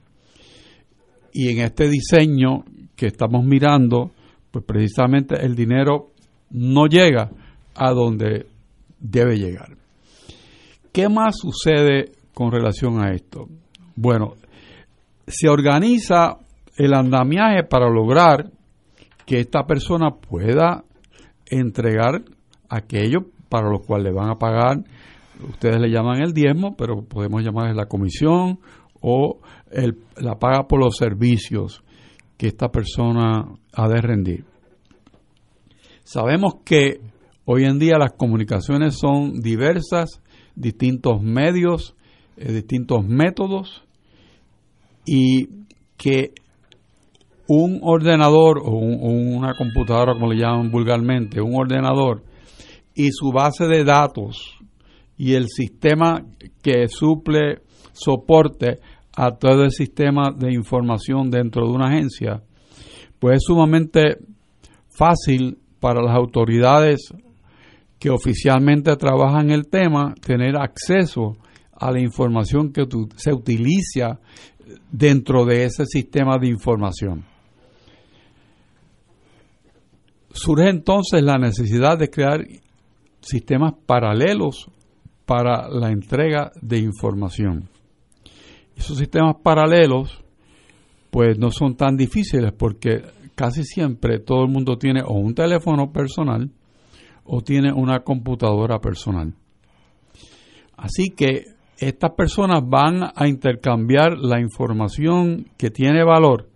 [1.34, 4.12] Y en este diseño que estamos mirando,
[4.52, 6.12] pues precisamente el dinero
[6.52, 7.32] no llega
[7.74, 8.48] a donde
[9.00, 9.78] debe llegar.
[10.92, 13.48] ¿Qué más sucede con relación a esto?
[13.96, 14.36] Bueno,
[15.28, 16.38] se organiza
[16.78, 18.50] el andamiaje para lograr
[19.26, 20.84] que esta persona pueda
[21.48, 22.24] entregar
[22.70, 24.84] aquello para lo cual le van a pagar,
[25.50, 28.60] ustedes le llaman el diezmo, pero podemos llamarle la comisión
[29.02, 29.40] o
[30.18, 31.84] la paga por los servicios
[32.38, 34.46] que esta persona ha de rendir.
[36.04, 37.02] Sabemos que
[37.46, 40.22] hoy en día las comunicaciones son diversas,
[40.56, 41.96] distintos medios,
[42.38, 43.84] eh, distintos métodos
[45.06, 45.50] y
[45.98, 46.34] que
[47.48, 52.24] un ordenador o una computadora, como le llaman vulgarmente, un ordenador
[52.94, 54.58] y su base de datos
[55.18, 56.26] y el sistema
[56.62, 57.60] que suple
[57.94, 58.80] soporte
[59.16, 62.42] a todo el sistema de información dentro de una agencia,
[63.20, 64.18] pues es sumamente
[64.90, 67.14] fácil para las autoridades
[68.00, 71.38] que oficialmente trabajan el tema tener acceso
[71.72, 72.84] a la información que
[73.16, 74.20] se utiliza
[74.92, 77.35] dentro de ese sistema de información.
[80.36, 82.46] Surge entonces la necesidad de crear
[83.22, 84.70] sistemas paralelos
[85.26, 87.70] para la entrega de información.
[88.76, 90.22] Esos sistemas paralelos
[91.10, 93.02] pues no son tan difíciles porque
[93.34, 96.52] casi siempre todo el mundo tiene o un teléfono personal
[97.24, 99.34] o tiene una computadora personal.
[100.76, 101.46] Así que
[101.78, 106.50] estas personas van a intercambiar la información que tiene valor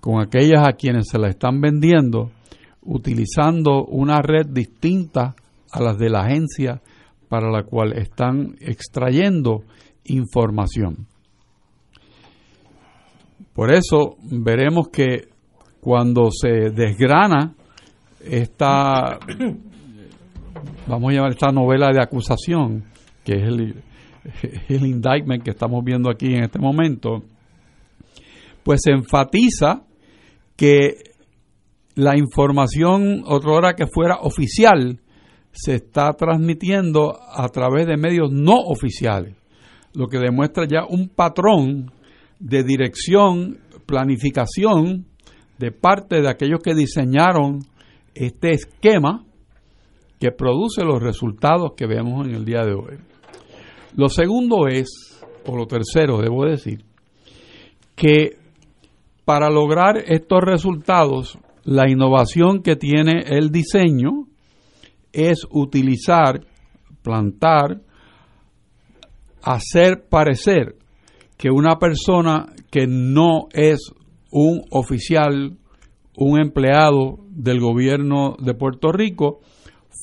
[0.00, 2.30] con aquellas a quienes se la están vendiendo
[2.86, 5.34] utilizando una red distinta
[5.72, 6.80] a las de la agencia
[7.28, 9.64] para la cual están extrayendo
[10.04, 11.06] información.
[13.52, 15.28] Por eso veremos que
[15.80, 17.54] cuando se desgrana
[18.20, 19.18] esta,
[20.86, 22.84] vamos a llamar esta novela de acusación,
[23.24, 23.82] que es el,
[24.68, 27.22] el indictment que estamos viendo aquí en este momento,
[28.62, 29.82] pues se enfatiza
[30.56, 31.15] que
[31.96, 35.00] la información, otra hora que fuera oficial,
[35.50, 39.34] se está transmitiendo a través de medios no oficiales,
[39.94, 41.90] lo que demuestra ya un patrón
[42.38, 45.06] de dirección, planificación
[45.58, 47.60] de parte de aquellos que diseñaron
[48.14, 49.24] este esquema
[50.20, 52.98] que produce los resultados que vemos en el día de hoy.
[53.94, 56.84] Lo segundo es, o lo tercero debo decir,
[57.94, 58.36] que
[59.24, 64.28] para lograr estos resultados, la innovación que tiene el diseño
[65.12, 66.46] es utilizar,
[67.02, 67.80] plantar,
[69.42, 70.76] hacer parecer
[71.36, 73.92] que una persona que no es
[74.30, 75.58] un oficial,
[76.16, 79.40] un empleado del gobierno de Puerto Rico,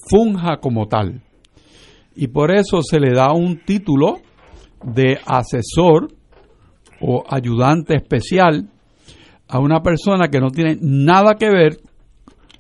[0.10, 1.22] funja como tal.
[2.14, 4.18] Y por eso se le da un título
[4.84, 6.10] de asesor
[7.00, 8.70] o ayudante especial
[9.54, 11.80] a una persona que no tiene nada que ver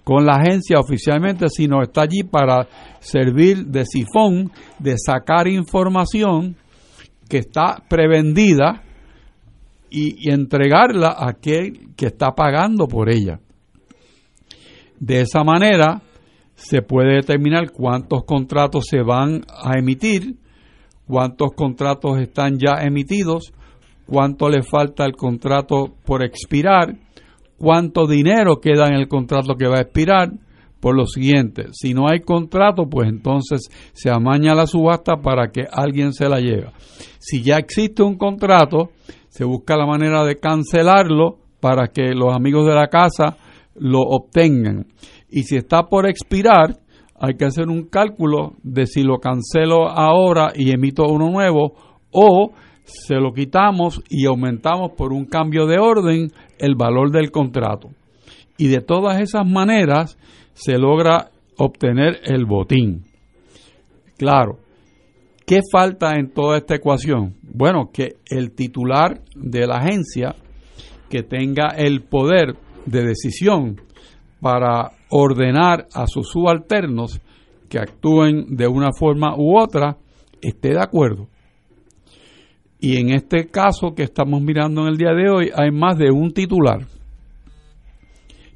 [0.03, 2.67] con la agencia oficialmente, sino está allí para
[2.99, 6.55] servir de sifón, de sacar información
[7.27, 8.83] que está prevendida
[9.89, 13.39] y, entregarla a aquel que está pagando por ella.
[14.99, 16.03] De esa manera
[16.53, 20.35] se puede determinar cuántos contratos se van a emitir,
[21.07, 23.51] cuántos contratos están ya emitidos,
[24.05, 26.95] cuánto le falta el contrato por expirar,
[27.57, 30.31] cuánto dinero queda en el contrato que va a expirar.
[30.79, 35.65] Por lo siguiente, si no hay contrato, pues entonces se amaña la subasta para que
[35.71, 36.71] alguien se la lleve.
[37.19, 38.89] Si ya existe un contrato,
[39.29, 43.37] se busca la manera de cancelarlo para que los amigos de la casa
[43.75, 44.87] lo obtengan.
[45.29, 46.77] Y si está por expirar,
[47.17, 51.73] hay que hacer un cálculo de si lo cancelo ahora y emito uno nuevo
[52.11, 52.51] o
[52.83, 57.89] se lo quitamos y aumentamos por un cambio de orden el valor del contrato.
[58.57, 60.17] Y de todas esas maneras
[60.53, 63.05] se logra obtener el botín.
[64.17, 64.59] Claro,
[65.45, 67.35] ¿qué falta en toda esta ecuación?
[67.41, 70.35] Bueno, que el titular de la agencia
[71.09, 72.55] que tenga el poder
[72.85, 73.81] de decisión
[74.41, 77.21] para ordenar a sus subalternos
[77.69, 79.97] que actúen de una forma u otra,
[80.41, 81.27] esté de acuerdo.
[82.83, 86.11] Y en este caso que estamos mirando en el día de hoy, hay más de
[86.11, 86.85] un titular.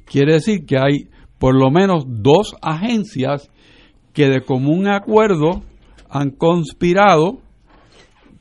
[0.04, 1.08] Quiere decir que hay
[1.38, 3.50] por lo menos dos agencias
[4.12, 5.62] que de común acuerdo
[6.10, 7.38] han conspirado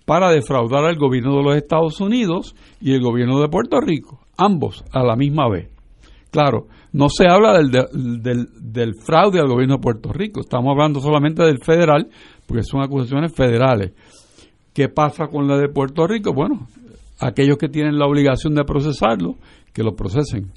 [0.04, 4.84] para defraudar al gobierno de los Estados Unidos y el gobierno de Puerto Rico, ambos
[4.92, 5.70] a la misma vez.
[6.32, 11.00] Claro, no se habla del, del, del, fraude al gobierno de Puerto Rico, estamos hablando
[11.00, 12.10] solamente del federal,
[12.46, 13.94] porque son acusaciones federales.
[14.78, 16.34] ¿Qué pasa con la de Puerto Rico?
[16.34, 16.67] Bueno,
[17.17, 19.34] aquellos que tienen la obligación de procesarlo,
[19.73, 20.51] que lo procesen.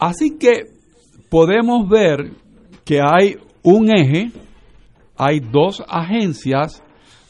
[0.00, 0.64] Así que
[1.28, 2.32] podemos ver
[2.84, 4.32] que hay un eje,
[5.16, 6.82] hay dos agencias,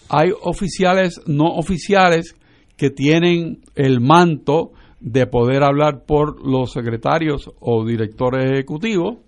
[0.08, 2.34] hay oficiales no oficiales
[2.78, 4.70] que tienen el manto
[5.00, 9.18] de poder hablar por los secretarios o directores ejecutivos.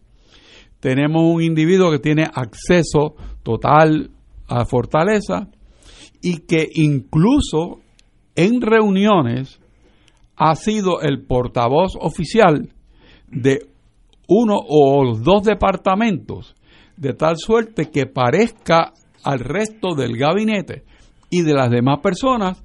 [0.80, 4.13] Tenemos un individuo que tiene acceso total
[4.48, 5.48] a Fortaleza
[6.20, 7.80] y que incluso
[8.34, 9.60] en reuniones
[10.36, 12.70] ha sido el portavoz oficial
[13.28, 13.66] de
[14.28, 16.54] uno o dos departamentos,
[16.96, 18.92] de tal suerte que parezca
[19.22, 20.84] al resto del gabinete
[21.30, 22.64] y de las demás personas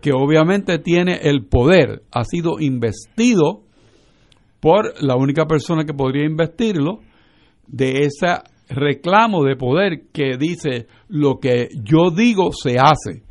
[0.00, 3.62] que obviamente tiene el poder, ha sido investido
[4.60, 7.00] por la única persona que podría investirlo
[7.66, 13.22] de esa reclamo de poder que dice lo que yo digo se hace.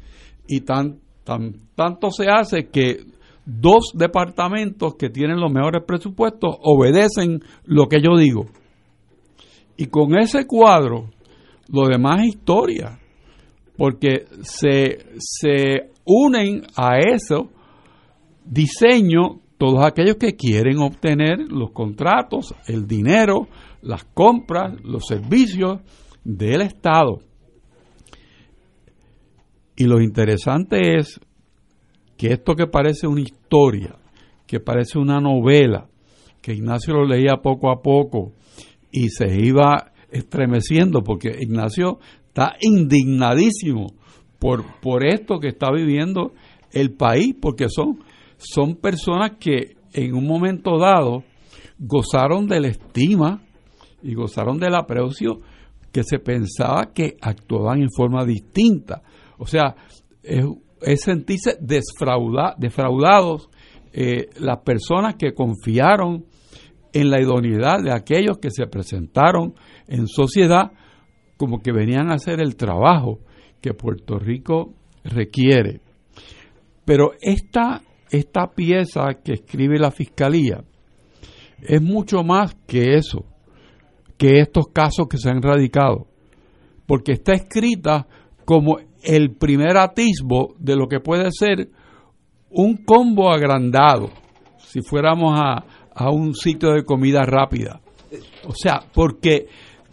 [0.47, 2.99] Y tan, tan, tanto se hace que
[3.45, 8.45] dos departamentos que tienen los mejores presupuestos obedecen lo que yo digo.
[9.77, 11.09] Y con ese cuadro,
[11.67, 12.99] lo demás es historia,
[13.77, 17.49] porque se, se unen a eso
[18.45, 23.47] diseño todos aquellos que quieren obtener los contratos, el dinero,
[23.86, 25.79] las compras, los servicios
[26.23, 27.19] del Estado.
[29.77, 31.19] Y lo interesante es
[32.17, 33.95] que esto que parece una historia,
[34.47, 35.88] que parece una novela,
[36.41, 38.33] que Ignacio lo leía poco a poco
[38.91, 43.93] y se iba estremeciendo porque Ignacio está indignadísimo
[44.39, 46.33] por, por esto que está viviendo
[46.71, 47.99] el país, porque son,
[48.38, 51.23] son personas que en un momento dado
[51.77, 53.44] gozaron de la estima
[54.06, 55.39] y gozaron del aprecio
[55.91, 59.01] que se pensaba que actuaban en forma distinta.
[59.38, 59.76] O sea,
[60.22, 60.45] es,
[61.01, 63.49] sentirse defraudados
[63.93, 66.26] eh, las personas que confiaron
[66.93, 69.53] en la idoneidad de aquellos que se presentaron
[69.88, 70.72] en sociedad
[71.38, 73.20] como que venían a hacer el trabajo
[73.62, 75.82] que Puerto Rico requiere.
[76.84, 77.82] Pero esta,
[78.12, 80.64] esta pieza que escribe la Fiscalía
[81.62, 83.26] es mucho más que eso
[84.18, 86.07] que estos casos que se han radicado,
[86.86, 88.07] porque está escrita
[88.45, 91.70] como el primer atisbo de lo que puede ser
[92.49, 94.09] un combo agrandado,
[94.57, 95.63] si fuéramos a,
[95.93, 97.82] a un sitio de comida rápida.
[98.47, 99.47] O sea, porque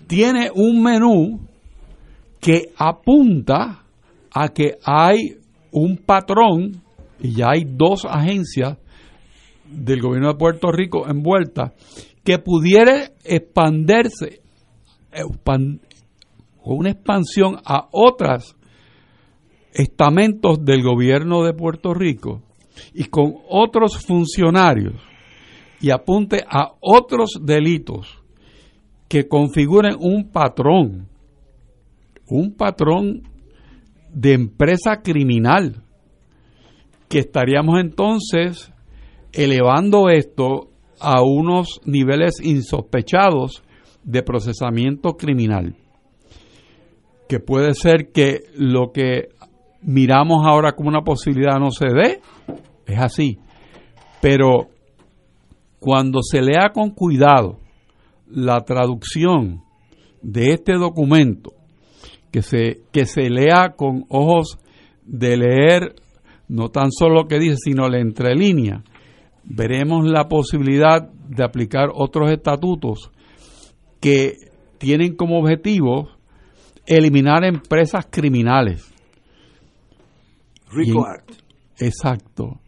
[0.07, 1.41] tiene un menú
[2.41, 3.85] que apunta
[4.35, 5.37] a que hay
[5.71, 6.83] un patrón,
[7.21, 8.79] y ya hay dos agencias
[9.65, 11.73] del gobierno de Puerto Rico envueltas,
[12.25, 14.41] que pudiera expandirse
[15.45, 15.81] con
[16.65, 18.57] una expansión a otros
[19.73, 22.43] estamentos del gobierno de Puerto Rico
[22.95, 24.95] y con otros funcionarios
[25.81, 28.23] y apunte a otros delitos
[29.09, 31.09] que configuren un patrón,
[32.29, 33.23] un patrón
[34.13, 35.83] de empresa criminal,
[37.09, 38.73] que estaríamos entonces
[39.33, 40.72] elevando esto
[41.03, 43.63] a unos niveles insospechados
[44.05, 45.75] de procesamiento criminal.
[47.29, 49.29] Que puede ser que lo que
[49.83, 52.21] miramos ahora como una posibilidad no se dé,
[52.87, 53.39] es así.
[54.21, 54.69] Pero
[55.81, 57.59] cuando se lea con cuidado
[58.29, 59.63] la traducción
[60.23, 61.53] de este documento,
[62.31, 64.59] que se, que se lea con ojos
[65.05, 65.95] de leer
[66.49, 68.85] no tan solo lo que dice, sino la entrelínea,
[69.45, 73.11] veremos la posibilidad de aplicar otros estatutos
[74.01, 74.35] que
[74.79, 76.09] tienen como objetivo
[76.87, 78.93] eliminar empresas criminales.
[80.71, 81.33] Rico Act.
[81.79, 82.61] Exacto.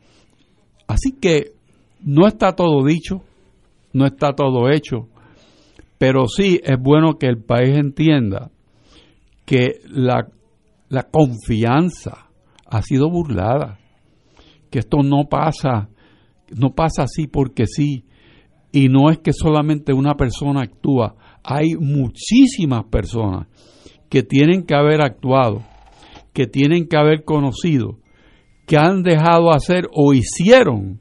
[0.87, 1.53] Así que
[2.01, 3.23] no está todo dicho,
[3.93, 5.09] no está todo hecho,
[5.99, 8.51] pero sí es bueno que el país entienda
[9.47, 10.29] que la,
[10.89, 12.29] la confianza
[12.67, 13.79] ha sido burlada,
[14.71, 15.89] que esto no pasa,
[16.51, 18.05] no pasa así porque sí,
[18.73, 23.47] y no es que solamente una persona actúa, hay muchísimas personas
[24.09, 25.63] que tienen que haber actuado,
[26.33, 27.99] que tienen que haber conocido,
[28.67, 31.01] que han dejado hacer o hicieron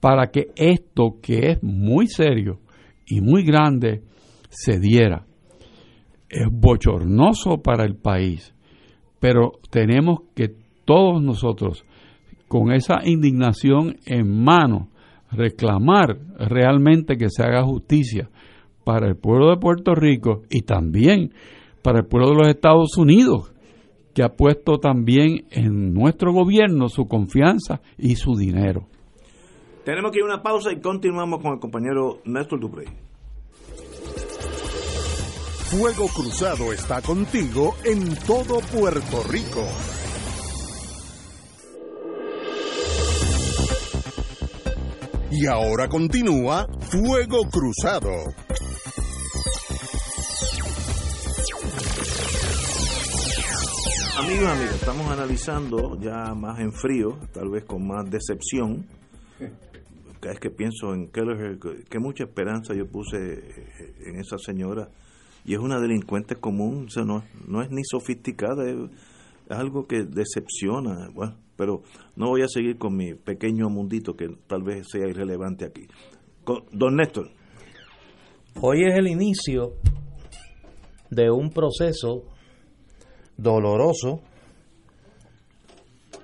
[0.00, 2.60] para que esto que es muy serio
[3.06, 4.02] y muy grande
[4.48, 5.26] se diera.
[6.28, 8.54] Es bochornoso para el país,
[9.18, 11.84] pero tenemos que todos nosotros,
[12.50, 14.88] con esa indignación en mano,
[15.30, 18.28] reclamar realmente que se haga justicia
[18.82, 21.32] para el pueblo de Puerto Rico y también
[21.80, 23.54] para el pueblo de los Estados Unidos,
[24.12, 28.88] que ha puesto también en nuestro gobierno su confianza y su dinero.
[29.84, 32.88] Tenemos que ir a una pausa y continuamos con el compañero Néstor Duprey.
[35.70, 39.99] Fuego Cruzado está contigo en todo Puerto Rico.
[45.32, 48.10] Y ahora continúa Fuego Cruzado.
[54.18, 58.86] Amigos, amigos, estamos analizando ya más en frío, tal vez con más decepción.
[60.20, 61.58] Cada vez que pienso en Keller,
[61.88, 63.42] que mucha esperanza yo puse
[64.04, 64.88] en esa señora.
[65.44, 68.76] Y es una delincuente común, o no, no es ni sofisticada, es,
[69.48, 71.08] algo que decepciona.
[71.12, 71.82] Bueno, pero
[72.16, 75.86] no voy a seguir con mi pequeño mundito que tal vez sea irrelevante aquí.
[76.72, 77.28] don Néstor.
[78.62, 79.74] Hoy es el inicio
[81.10, 82.22] de un proceso
[83.36, 84.22] doloroso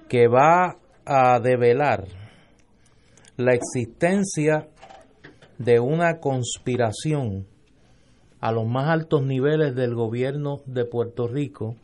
[0.08, 2.06] que va a develar
[3.36, 4.70] la existencia
[5.58, 7.46] de una conspiración
[8.40, 11.76] a los más altos niveles del gobierno de Puerto Rico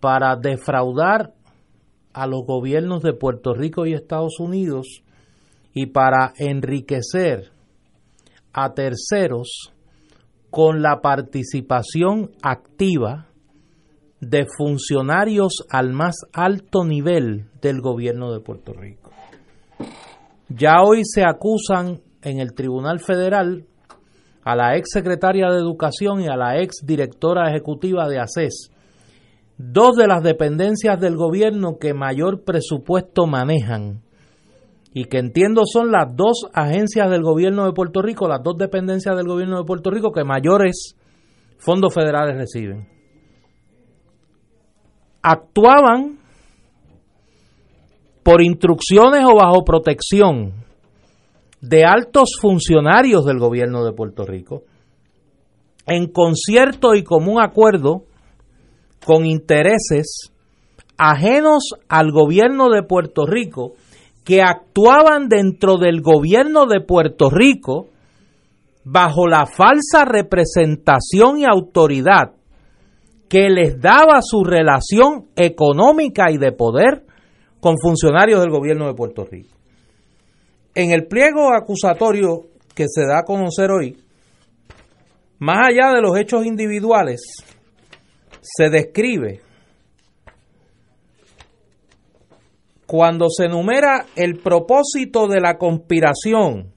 [0.00, 1.35] para defraudar
[2.16, 5.02] a los gobiernos de Puerto Rico y Estados Unidos
[5.74, 7.50] y para enriquecer
[8.54, 9.74] a terceros
[10.50, 13.26] con la participación activa
[14.20, 19.10] de funcionarios al más alto nivel del gobierno de Puerto Rico.
[20.48, 23.66] Ya hoy se acusan en el Tribunal Federal
[24.42, 28.70] a la ex secretaria de Educación y a la ex directora ejecutiva de ACES
[29.58, 34.02] dos de las dependencias del gobierno que mayor presupuesto manejan
[34.92, 39.16] y que entiendo son las dos agencias del gobierno de Puerto Rico, las dos dependencias
[39.16, 40.96] del gobierno de Puerto Rico que mayores
[41.58, 42.88] fondos federales reciben.
[45.22, 46.18] Actuaban
[48.22, 50.64] por instrucciones o bajo protección
[51.60, 54.62] de altos funcionarios del gobierno de Puerto Rico,
[55.86, 58.04] en concierto y común acuerdo
[59.06, 60.32] con intereses
[60.98, 63.74] ajenos al gobierno de Puerto Rico,
[64.24, 67.86] que actuaban dentro del gobierno de Puerto Rico
[68.82, 72.32] bajo la falsa representación y autoridad
[73.28, 77.04] que les daba su relación económica y de poder
[77.60, 79.54] con funcionarios del gobierno de Puerto Rico.
[80.74, 83.96] En el pliego acusatorio que se da a conocer hoy,
[85.38, 87.20] más allá de los hechos individuales,
[88.54, 89.40] se describe
[92.86, 96.72] cuando se enumera el propósito de la conspiración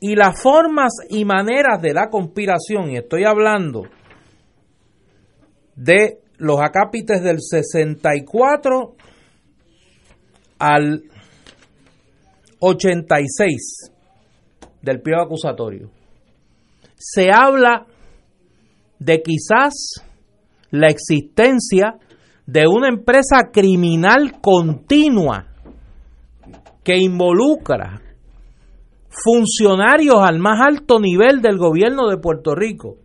[0.00, 3.84] y las formas y maneras de la conspiración, y estoy hablando
[5.76, 8.96] de los acápites del 64
[10.58, 11.04] al
[12.58, 13.92] 86
[14.82, 15.88] del pliego acusatorio.
[16.96, 17.86] Se habla
[19.04, 19.74] de quizás
[20.70, 21.96] la existencia
[22.46, 25.46] de una empresa criminal continua
[26.84, 28.00] que involucra
[29.08, 32.96] funcionarios al más alto nivel del gobierno de Puerto Rico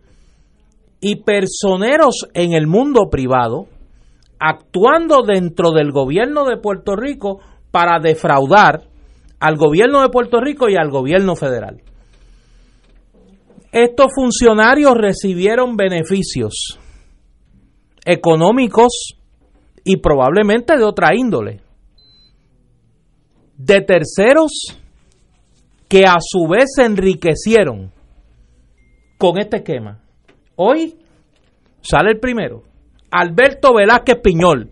[1.00, 3.66] y personeros en el mundo privado
[4.38, 7.40] actuando dentro del gobierno de Puerto Rico
[7.70, 8.84] para defraudar
[9.40, 11.82] al gobierno de Puerto Rico y al gobierno federal.
[13.72, 16.78] Estos funcionarios recibieron beneficios
[18.04, 19.14] económicos
[19.84, 21.60] y probablemente de otra índole,
[23.56, 24.52] de terceros
[25.88, 27.92] que a su vez se enriquecieron
[29.18, 30.00] con este esquema.
[30.56, 30.96] Hoy
[31.82, 32.62] sale el primero,
[33.10, 34.70] Alberto Velázquez Piñol,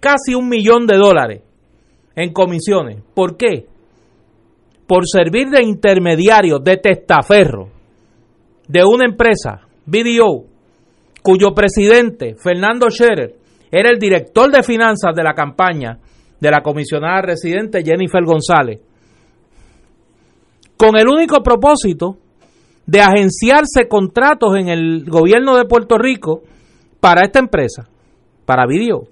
[0.00, 1.42] casi un millón de dólares
[2.14, 3.02] en comisiones.
[3.14, 3.66] ¿Por qué?
[4.86, 7.68] Por servir de intermediario, de testaferro,
[8.68, 10.44] de una empresa, BDO,
[11.22, 13.34] cuyo presidente, Fernando Scherer,
[13.70, 15.98] era el director de finanzas de la campaña
[16.38, 18.80] de la comisionada residente Jennifer González,
[20.76, 22.18] con el único propósito
[22.86, 26.42] de agenciarse contratos en el gobierno de Puerto Rico
[27.00, 27.88] para esta empresa,
[28.44, 29.08] para Video.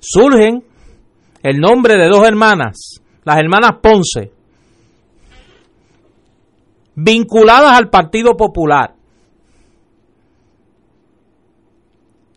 [0.00, 0.62] Surgen
[1.42, 4.32] el nombre de dos hermanas, las hermanas Ponce,
[6.94, 8.94] vinculadas al Partido Popular,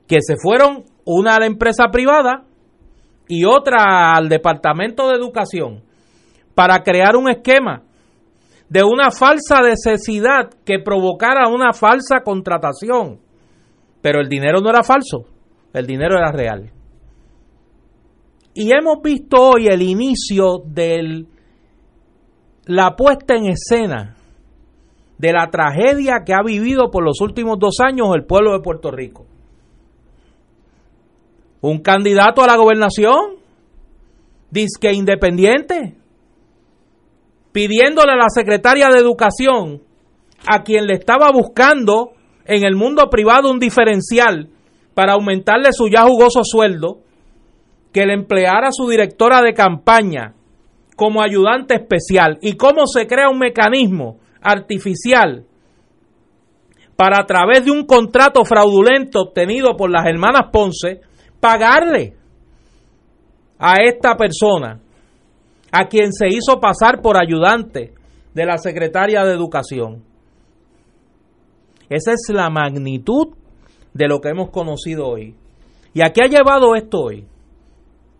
[0.07, 2.45] que se fueron una a la empresa privada
[3.27, 5.83] y otra al Departamento de Educación
[6.55, 7.83] para crear un esquema
[8.69, 13.19] de una falsa necesidad que provocara una falsa contratación.
[14.01, 15.25] Pero el dinero no era falso,
[15.73, 16.71] el dinero era real.
[18.59, 21.27] Y hemos visto hoy el inicio de
[22.65, 24.17] la puesta en escena
[25.19, 28.89] de la tragedia que ha vivido por los últimos dos años el pueblo de Puerto
[28.89, 29.27] Rico.
[31.61, 33.35] Un candidato a la gobernación,
[34.49, 35.95] disque independiente,
[37.51, 39.83] pidiéndole a la secretaria de Educación,
[40.47, 44.49] a quien le estaba buscando en el mundo privado un diferencial
[44.95, 47.03] para aumentarle su ya jugoso sueldo,
[47.97, 50.35] que le empleara a su directora de campaña
[50.95, 55.47] como ayudante especial y cómo se crea un mecanismo artificial
[56.95, 61.01] para a través de un contrato fraudulento obtenido por las hermanas Ponce
[61.39, 62.13] pagarle
[63.57, 64.79] a esta persona
[65.71, 67.95] a quien se hizo pasar por ayudante
[68.35, 70.03] de la secretaria de Educación.
[71.89, 73.29] Esa es la magnitud
[73.91, 75.33] de lo que hemos conocido hoy.
[75.95, 77.25] ¿Y a qué ha llevado esto hoy?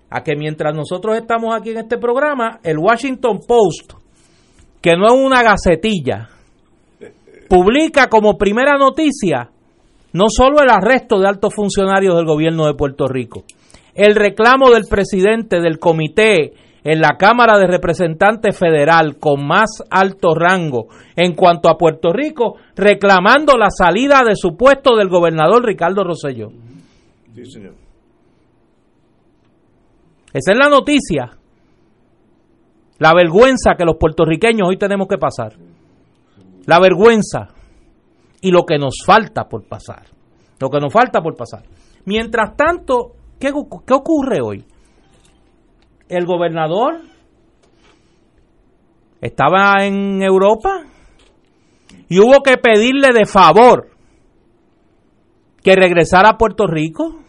[0.09, 3.93] A que mientras nosotros estamos aquí en este programa, el Washington Post,
[4.81, 6.29] que no es una gacetilla,
[7.49, 9.49] publica como primera noticia
[10.13, 13.43] no solo el arresto de altos funcionarios del gobierno de Puerto Rico,
[13.93, 16.53] el reclamo del presidente del comité
[16.83, 22.55] en la Cámara de Representantes Federal con más alto rango en cuanto a Puerto Rico,
[22.75, 26.49] reclamando la salida de su puesto del gobernador Ricardo Rosselló.
[27.35, 27.86] Sí, señor.
[30.37, 31.31] Esa es la noticia.
[32.99, 35.53] La vergüenza que los puertorriqueños hoy tenemos que pasar.
[36.65, 37.47] La vergüenza
[38.41, 40.03] y lo que nos falta por pasar.
[40.59, 41.63] Lo que nos falta por pasar.
[42.05, 43.51] Mientras tanto, ¿qué,
[43.85, 44.63] qué ocurre hoy?
[46.07, 47.01] El gobernador
[49.19, 50.83] estaba en Europa
[52.09, 53.89] y hubo que pedirle de favor
[55.63, 57.23] que regresara a Puerto Rico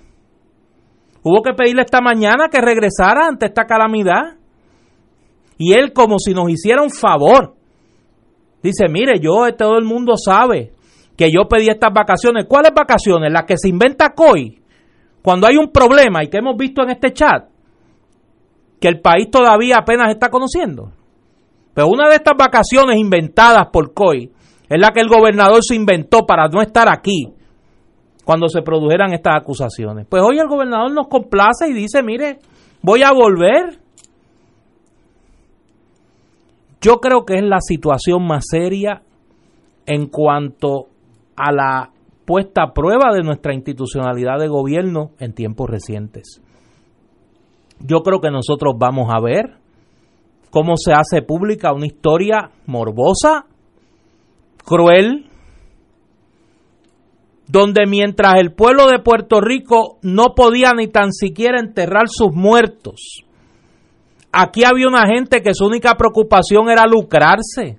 [1.30, 4.36] Hubo que pedirle esta mañana que regresara ante esta calamidad.
[5.58, 7.54] Y él, como si nos hiciera un favor,
[8.62, 10.72] dice, mire, yo, todo el mundo sabe
[11.18, 12.46] que yo pedí estas vacaciones.
[12.48, 13.30] ¿Cuáles vacaciones?
[13.30, 14.58] Las que se inventa COI.
[15.20, 17.44] Cuando hay un problema y que hemos visto en este chat,
[18.80, 20.92] que el país todavía apenas está conociendo.
[21.74, 24.32] Pero una de estas vacaciones inventadas por COI
[24.66, 27.34] es la que el gobernador se inventó para no estar aquí
[28.28, 30.06] cuando se produjeran estas acusaciones.
[30.06, 32.40] Pues hoy el gobernador nos complace y dice, mire,
[32.82, 33.78] voy a volver.
[36.82, 39.00] Yo creo que es la situación más seria
[39.86, 40.88] en cuanto
[41.36, 41.90] a la
[42.26, 46.42] puesta a prueba de nuestra institucionalidad de gobierno en tiempos recientes.
[47.80, 49.54] Yo creo que nosotros vamos a ver
[50.50, 53.46] cómo se hace pública una historia morbosa,
[54.66, 55.27] cruel,
[57.48, 63.24] donde mientras el pueblo de Puerto Rico no podía ni tan siquiera enterrar sus muertos,
[64.32, 67.78] Aquí había una gente que su única preocupación era lucrarse.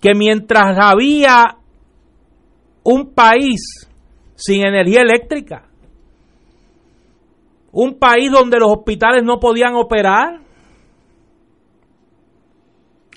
[0.00, 1.56] Que mientras había
[2.84, 3.88] un país
[4.36, 5.64] sin energía eléctrica,
[7.72, 10.40] un país donde los hospitales no podían operar,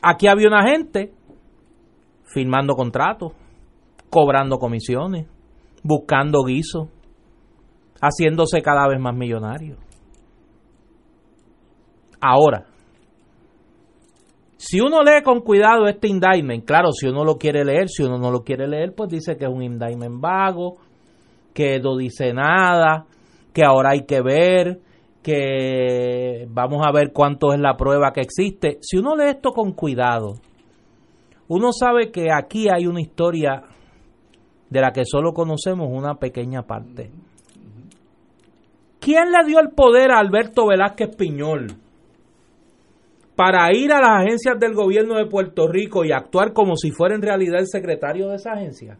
[0.01, 1.13] aquí había una gente
[2.25, 3.33] firmando contratos,
[4.11, 5.27] cobrando comisiones,
[5.83, 6.89] buscando guisos,
[8.01, 9.79] haciéndose cada vez más millonarios.
[12.19, 12.65] Ahora,
[14.57, 18.19] si uno lee con cuidado este indictment, claro, si uno lo quiere leer, si uno
[18.19, 20.75] no lo quiere leer, pues dice que es un indictment vago,
[21.53, 23.05] que no dice nada,
[23.53, 24.79] que ahora hay que ver,
[25.23, 28.77] que vamos a ver cuánto es la prueba que existe.
[28.81, 30.33] Si uno lee esto con cuidado,
[31.47, 33.63] uno sabe que aquí hay una historia
[34.71, 37.11] de la que solo conocemos una pequeña parte.
[39.01, 41.67] ¿Quién le dio el poder a Alberto Velázquez Piñol
[43.35, 47.15] para ir a las agencias del gobierno de Puerto Rico y actuar como si fuera
[47.15, 48.97] en realidad el secretario de esa agencia?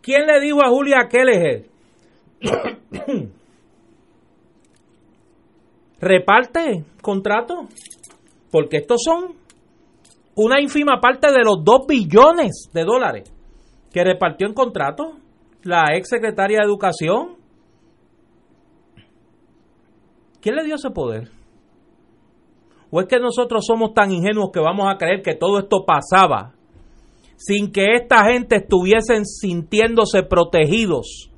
[0.00, 1.66] ¿Quién le dijo a Julia Kelleher?
[6.00, 7.66] Reparte contrato,
[8.52, 9.34] porque estos son
[10.36, 13.34] una ínfima parte de los 2 billones de dólares
[13.92, 15.14] que repartió en contrato
[15.62, 17.36] la ex secretaria de Educación
[20.46, 21.28] ¿Quién le dio ese poder?
[22.88, 26.54] ¿O es que nosotros somos tan ingenuos que vamos a creer que todo esto pasaba
[27.36, 31.32] sin que esta gente estuviesen sintiéndose protegidos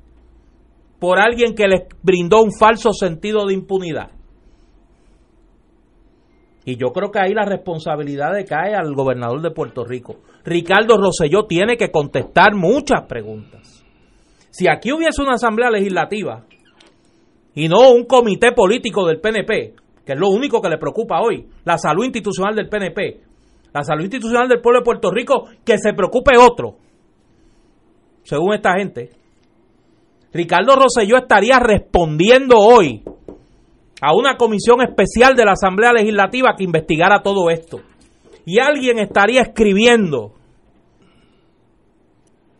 [0.99, 4.11] por alguien que les brindó un falso sentido de impunidad?
[6.65, 10.17] Y yo creo que ahí la responsabilidad cae al gobernador de Puerto Rico.
[10.43, 13.85] Ricardo Rosselló tiene que contestar muchas preguntas.
[14.49, 16.45] Si aquí hubiese una asamblea legislativa
[17.53, 19.73] y no un comité político del PNP,
[20.05, 23.21] que es lo único que le preocupa hoy, la salud institucional del PNP,
[23.73, 26.77] la salud institucional del pueblo de Puerto Rico, que se preocupe otro,
[28.23, 29.11] según esta gente.
[30.33, 33.03] Ricardo Rosselló estaría respondiendo hoy
[34.01, 37.81] a una comisión especial de la Asamblea Legislativa que investigara todo esto.
[38.45, 40.33] Y alguien estaría escribiendo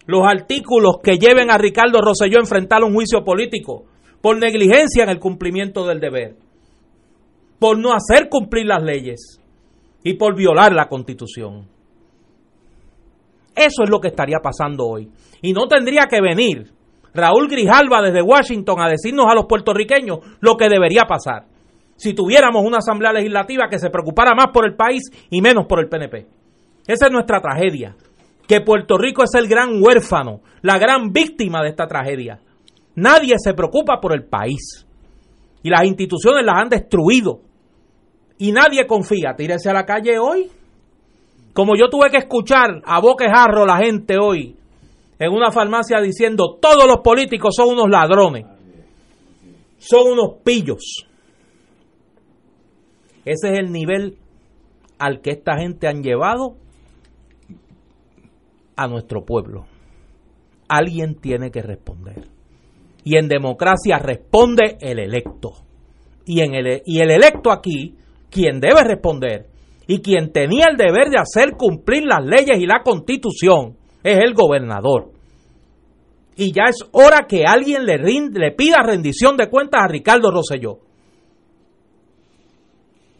[0.06, 3.86] los artículos que lleven a Ricardo Rosselló a enfrentar un juicio político
[4.22, 6.36] por negligencia en el cumplimiento del deber,
[7.60, 9.40] por no hacer cumplir las leyes
[10.04, 11.68] y por violar la constitución.
[13.56, 15.10] Eso es lo que estaría pasando hoy.
[15.42, 16.72] Y no tendría que venir
[17.14, 21.46] Raúl Grijalva desde Washington a decirnos a los puertorriqueños lo que debería pasar
[22.00, 25.82] si tuviéramos una asamblea legislativa que se preocupara más por el país y menos por
[25.82, 26.28] el PNP.
[26.88, 27.94] Esa es nuestra tragedia,
[28.48, 32.40] que Puerto Rico es el gran huérfano, la gran víctima de esta tragedia.
[32.96, 34.88] Nadie se preocupa por el país.
[35.62, 37.42] Y las instituciones las han destruido.
[38.38, 39.36] Y nadie confía.
[39.36, 40.50] Tírese a la calle hoy.
[41.54, 44.56] Como yo tuve que escuchar a boquejarro la gente hoy
[45.20, 48.46] en una farmacia diciendo todos los políticos son unos ladrones.
[49.78, 51.06] Son unos pillos.
[53.26, 54.18] Ese es el nivel
[54.98, 56.56] al que esta gente han llevado
[58.76, 59.66] a nuestro pueblo.
[60.70, 62.28] Alguien tiene que responder.
[63.04, 65.52] Y en democracia responde el electo.
[66.26, 67.96] Y, en el, y el electo aquí,
[68.30, 69.48] quien debe responder
[69.88, 74.34] y quien tenía el deber de hacer cumplir las leyes y la constitución, es el
[74.34, 75.12] gobernador.
[76.36, 80.80] Y ya es hora que alguien le, le pida rendición de cuentas a Ricardo Rosselló.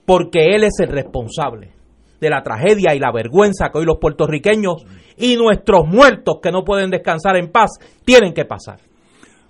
[0.06, 1.74] Porque él es el responsable
[2.20, 4.86] de la tragedia y la vergüenza que hoy los puertorriqueños
[5.18, 7.72] y nuestros muertos que no pueden descansar en paz
[8.06, 8.80] tienen que pasar.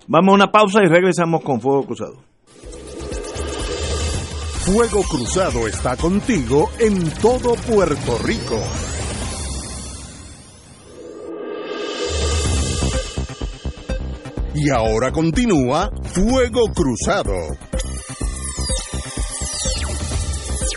[0.06, 2.30] Vamos a una pausa y regresamos con Fuego Cruzado.
[4.64, 8.60] Fuego Cruzado está contigo en todo Puerto Rico.
[14.62, 17.32] Y ahora continúa Fuego Cruzado.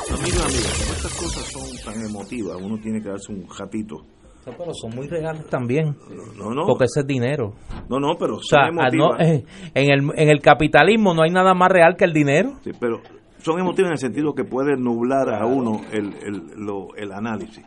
[0.09, 4.05] Amigo, amigo, estas cosas son tan emotivas, uno tiene que darse un ratito
[4.45, 5.95] pero son muy reales también.
[6.37, 6.65] No, no.
[6.67, 7.53] Porque ese es dinero.
[7.89, 8.79] No, no, pero son
[9.21, 12.55] eh, en, el, en el capitalismo no hay nada más real que el dinero.
[12.63, 13.01] Sí, pero
[13.37, 17.65] son emotivas en el sentido que puede nublar a uno el, el, lo, el análisis.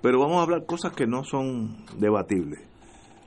[0.00, 2.60] Pero vamos a hablar cosas que no son debatibles.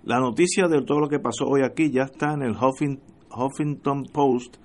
[0.05, 4.57] La noticia de todo lo que pasó hoy aquí ya está en el Huffington Post,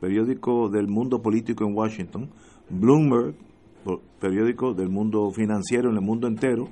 [0.00, 2.28] periódico del mundo político en Washington,
[2.68, 3.36] Bloomberg,
[4.20, 6.64] periódico del mundo financiero en el mundo entero,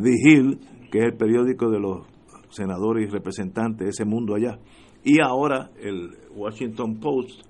[0.00, 0.60] The Hill,
[0.92, 2.06] que es el periódico de los
[2.50, 4.56] senadores y representantes de ese mundo allá.
[5.02, 7.42] Y ahora el Washington Post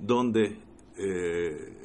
[0.00, 0.58] donde
[0.96, 1.76] eh,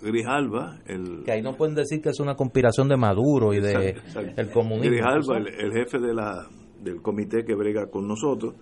[0.00, 1.24] Grijalva, el...
[1.24, 3.96] Que ahí no pueden decir que es una conspiración de Maduro y de
[4.36, 4.88] el comunismo.
[4.88, 6.46] Grijalva, el, jefe de la,
[6.84, 8.54] del comité que brega con nosotros,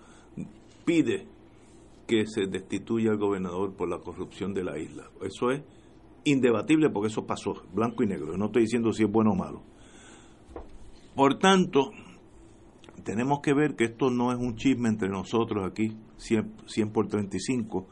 [0.85, 1.27] pide
[2.07, 5.05] que se destituya al gobernador por la corrupción de la isla.
[5.23, 5.63] Eso es
[6.25, 8.37] indebatible porque eso pasó, blanco y negro.
[8.37, 9.63] No estoy diciendo si es bueno o malo.
[11.15, 11.91] Por tanto,
[13.05, 17.09] tenemos que ver que esto no es un chisme entre nosotros aquí, 100, 100 por
[17.09, 17.87] 35,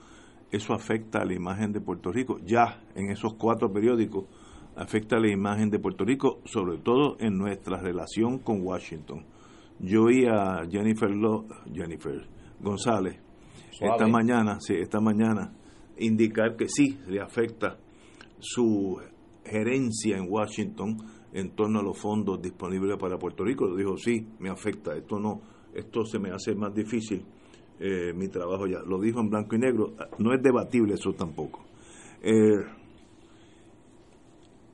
[0.51, 2.39] eso afecta a la imagen de Puerto Rico.
[2.45, 4.25] Ya en esos cuatro periódicos
[4.77, 9.25] afecta a la imagen de Puerto Rico, sobre todo en nuestra relación con Washington.
[9.81, 11.11] Yo oí a Jennifer,
[11.73, 12.29] Jennifer
[12.61, 13.21] González
[13.81, 15.53] esta mañana, sí, esta mañana
[15.97, 17.79] indicar que sí le afecta
[18.39, 18.99] su
[19.45, 20.97] gerencia en Washington
[21.33, 23.75] en torno a los fondos disponibles para Puerto Rico.
[23.75, 25.41] Dijo, sí, me afecta, esto no,
[25.75, 27.25] esto se me hace más difícil
[27.79, 28.81] eh, mi trabajo ya.
[28.87, 31.65] Lo dijo en blanco y negro, no es debatible eso tampoco.
[32.23, 32.63] Eh,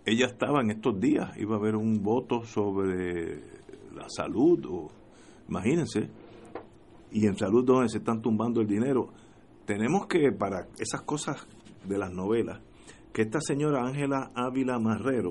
[0.04, 3.40] ella estaba en estos días, iba a haber un voto sobre
[3.96, 4.90] la salud, o,
[5.48, 6.08] imagínense,
[7.10, 9.08] y en salud donde se están tumbando el dinero.
[9.64, 11.46] Tenemos que, para esas cosas
[11.84, 12.60] de las novelas,
[13.12, 15.30] que esta señora Ángela Ávila Marrero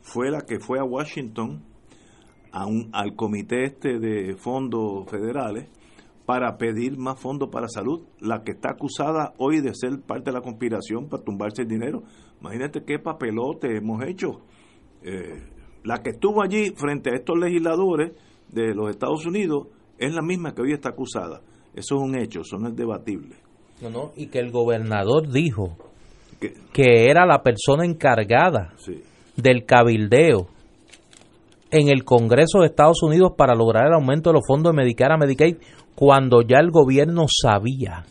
[0.00, 1.62] fue la que fue a Washington
[2.50, 5.68] a un, al comité este de fondos federales
[6.26, 10.32] para pedir más fondos para salud, la que está acusada hoy de ser parte de
[10.32, 12.02] la conspiración para tumbarse el dinero.
[12.40, 14.40] Imagínate qué papelote hemos hecho.
[15.02, 15.51] Eh,
[15.84, 18.12] la que estuvo allí frente a estos legisladores
[18.48, 19.68] de los Estados Unidos
[19.98, 21.40] es la misma que hoy está acusada.
[21.74, 23.36] Eso es un hecho, eso no es debatible.
[23.80, 25.76] No, no, y que el gobernador dijo
[26.72, 28.74] que era la persona encargada
[29.36, 30.48] del cabildeo
[31.70, 35.14] en el Congreso de Estados Unidos para lograr el aumento de los fondos de Medicare
[35.14, 35.56] a Medicaid
[35.94, 38.04] cuando ya el gobierno sabía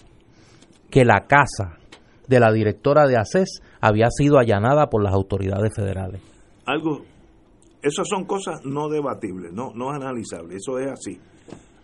[0.89, 1.77] que la casa
[2.27, 6.21] de la directora de ACES había sido allanada por las autoridades federales.
[6.65, 7.03] Algo,
[7.81, 11.19] esas son cosas no debatibles, no, no analizables, eso es así.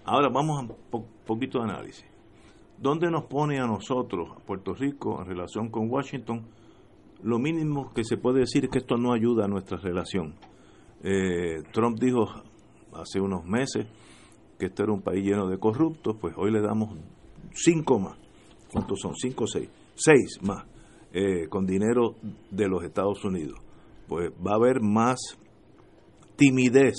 [0.06, 0.62] Ahora vamos a
[0.96, 2.06] un poquito de análisis.
[2.78, 6.46] ¿Dónde nos pone a nosotros, a Puerto Rico, en relación con Washington?
[7.24, 10.36] Lo mínimo que se puede decir es que esto no ayuda a nuestra relación.
[11.04, 12.26] Eh, Trump dijo
[12.94, 13.88] hace unos meses
[14.60, 16.96] que este era un país lleno de corruptos, pues hoy le damos
[17.54, 18.18] cinco más.
[18.72, 19.16] ¿Cuántos son?
[19.16, 19.70] Cinco o seis.
[19.96, 20.66] Seis más,
[21.12, 22.16] eh, con dinero
[22.52, 23.60] de los Estados Unidos.
[24.08, 25.18] Pues va a haber más
[26.38, 26.96] timidez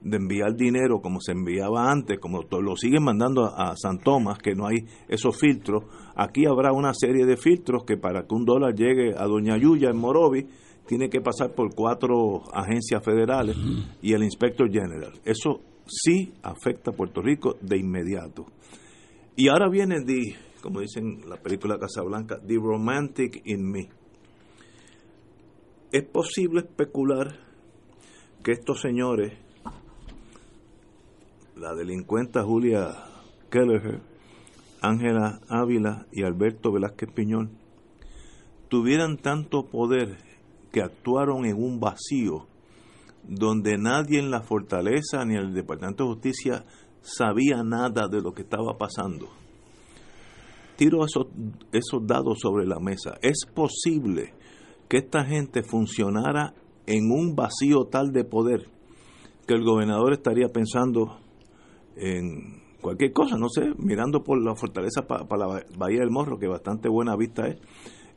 [0.00, 4.54] de enviar dinero como se enviaba antes, como lo siguen mandando a, San Tomás, que
[4.54, 5.84] no hay esos filtros.
[6.14, 9.90] Aquí habrá una serie de filtros que para que un dólar llegue a Doña Yuya
[9.90, 10.46] en Morovi,
[10.86, 13.56] tiene que pasar por cuatro agencias federales
[14.00, 15.12] y el inspector general.
[15.24, 18.46] Eso sí afecta a Puerto Rico de inmediato.
[19.34, 23.88] Y ahora viene, the, como dicen en la película Casablanca, The Romantic in Me.
[25.90, 27.45] Es posible especular
[28.46, 29.32] que estos señores,
[31.56, 32.94] la delincuenta Julia
[33.50, 34.00] Kelleher,
[34.80, 37.50] Ángela Ávila y Alberto Velázquez Piñol,
[38.68, 40.18] tuvieran tanto poder
[40.70, 42.46] que actuaron en un vacío
[43.24, 46.64] donde nadie en la fortaleza ni el Departamento de Justicia
[47.00, 49.28] sabía nada de lo que estaba pasando.
[50.76, 51.26] Tiro esos,
[51.72, 53.18] esos dados sobre la mesa.
[53.22, 54.34] Es posible
[54.88, 56.54] que esta gente funcionara
[56.86, 58.68] en un vacío tal de poder
[59.46, 61.18] que el gobernador estaría pensando
[61.96, 66.46] en cualquier cosa, no sé, mirando por la fortaleza para la Bahía del Morro, que
[66.46, 67.56] bastante buena vista es,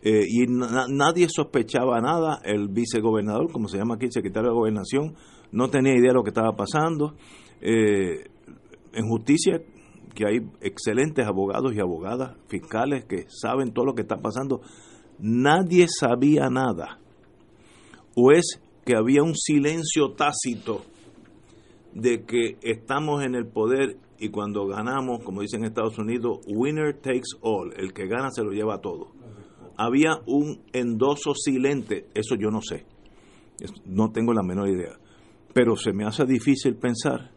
[0.02, 2.40] eh, y nadie sospechaba nada.
[2.44, 5.16] El vicegobernador, como se llama aquí, el secretario de Gobernación,
[5.52, 7.16] no tenía idea de lo que estaba pasando.
[7.62, 8.30] Eh,
[8.94, 9.62] en justicia,
[10.16, 14.62] que hay excelentes abogados y abogadas fiscales que saben todo lo que está pasando,
[15.20, 17.00] nadie sabía nada.
[18.22, 20.82] O es que había un silencio tácito
[21.94, 26.98] de que estamos en el poder y cuando ganamos, como dicen en Estados Unidos, winner
[27.00, 29.14] takes all, el que gana se lo lleva todo.
[29.78, 32.86] Había un endoso silente, eso yo no sé,
[33.86, 35.00] no tengo la menor idea,
[35.54, 37.32] pero se me hace difícil pensar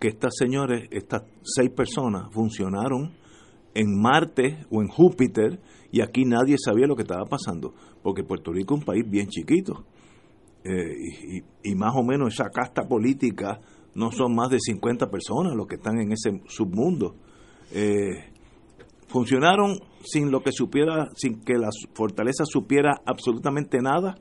[0.00, 3.12] que estas señores, estas seis personas, funcionaron
[3.74, 5.60] en Marte o en Júpiter
[5.92, 9.28] y aquí nadie sabía lo que estaba pasando, porque Puerto Rico es un país bien
[9.28, 9.84] chiquito
[10.68, 13.60] eh, y, más o menos esa casta política
[13.94, 17.14] no son más de 50 personas los que están en ese submundo.
[17.72, 18.32] Eh,
[19.06, 24.16] funcionaron sin lo que supiera, sin que la fortaleza supiera absolutamente nada,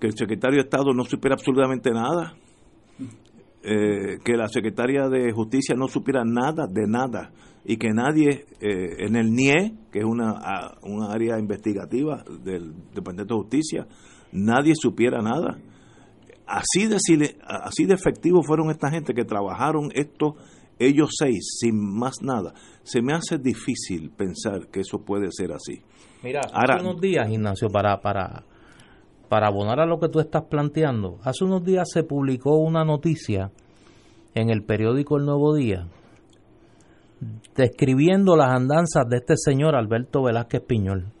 [0.00, 2.34] que el secretario de Estado no supiera absolutamente nada.
[3.64, 7.30] eh, que la secretaria de Justicia no supiera nada de nada
[7.64, 13.36] y que nadie eh, en el NIE, que es una, una área investigativa del Departamento
[13.36, 13.86] de Justicia,
[14.32, 15.58] nadie supiera nada.
[16.46, 16.96] Así de,
[17.46, 20.34] así de efectivos fueron esta gente que trabajaron esto,
[20.78, 22.52] ellos seis, sin más nada.
[22.82, 25.82] Se me hace difícil pensar que eso puede ser así.
[26.22, 28.44] Mira, hace unos días, Ignacio, para, para,
[29.28, 33.50] para abonar a lo que tú estás planteando, hace unos días se publicó una noticia
[34.34, 35.86] en el periódico El Nuevo Día
[37.54, 41.12] describiendo las andanzas de este señor Alberto Velázquez Piñol.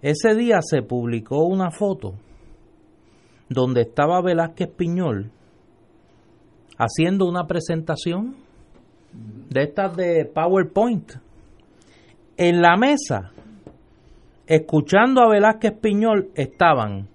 [0.00, 2.14] Ese día se publicó una foto
[3.48, 5.30] donde estaba Velázquez Piñol
[6.76, 8.36] haciendo una presentación
[9.12, 11.12] de estas de PowerPoint
[12.36, 13.32] en la mesa
[14.46, 17.08] escuchando a Velázquez Piñol estaban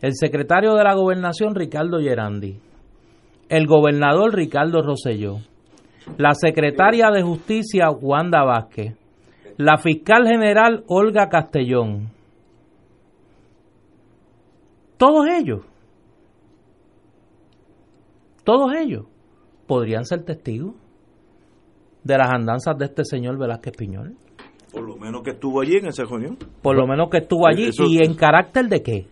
[0.00, 2.58] el secretario de la gobernación Ricardo Gerandi,
[3.48, 5.36] el gobernador Ricardo Rosselló,
[6.16, 8.96] la secretaria de Justicia Wanda Vázquez,
[9.58, 12.10] la fiscal general Olga Castellón.
[15.02, 15.62] Todos ellos,
[18.44, 19.06] todos ellos
[19.66, 20.76] podrían ser testigos
[22.04, 24.14] de las andanzas de este señor Velázquez Piñol.
[24.72, 26.38] Por lo menos que estuvo allí en esa reunión.
[26.62, 27.70] Por lo menos que estuvo allí.
[27.80, 29.06] ¿Y en carácter de qué?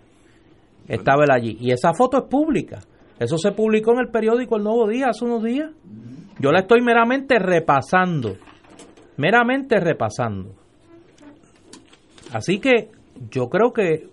[0.86, 1.56] Estaba él allí.
[1.58, 2.78] Y esa foto es pública.
[3.18, 5.72] Eso se publicó en el periódico El Nuevo Día hace unos días.
[6.38, 8.36] Yo la estoy meramente repasando.
[9.16, 10.54] Meramente repasando.
[12.32, 12.92] Así que
[13.32, 14.08] yo creo que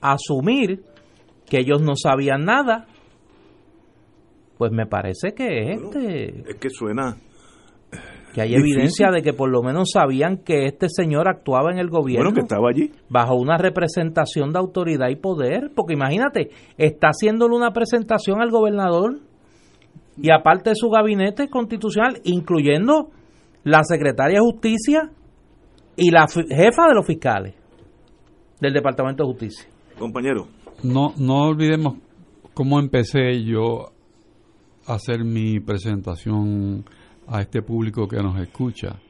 [0.00, 0.82] asumir
[1.48, 2.86] que ellos no sabían nada,
[4.58, 6.50] pues me parece que este...
[6.50, 7.16] Es que suena...
[8.34, 11.88] Que hay evidencia de que por lo menos sabían que este señor actuaba en el
[11.88, 12.34] gobierno.
[12.34, 12.92] que estaba allí.
[13.08, 15.70] Bajo una representación de autoridad y poder.
[15.74, 19.20] Porque imagínate, está haciéndole una presentación al gobernador
[20.18, 23.08] y aparte de su gabinete constitucional, incluyendo
[23.64, 25.10] la secretaria de Justicia
[25.96, 27.54] y la jefa de los fiscales
[28.60, 29.68] del Departamento de Justicia.
[29.98, 30.48] Compañero.
[30.82, 31.96] No, no olvidemos
[32.54, 33.92] cómo empecé yo
[34.86, 36.84] a hacer mi presentación
[37.26, 39.00] a este público que nos escucha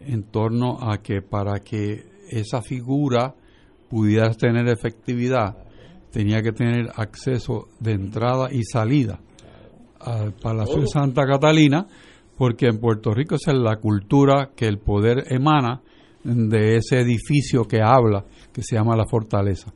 [0.00, 3.34] en torno a que para que esa figura
[3.88, 5.56] pudiera tener efectividad
[6.10, 9.18] tenía que tener acceso de entrada y salida
[10.00, 10.86] al Palacio de.
[10.86, 11.86] Santa Catalina,
[12.36, 15.82] porque en Puerto Rico es la cultura que el poder emana
[16.22, 19.72] de ese edificio que habla, que se llama la fortaleza.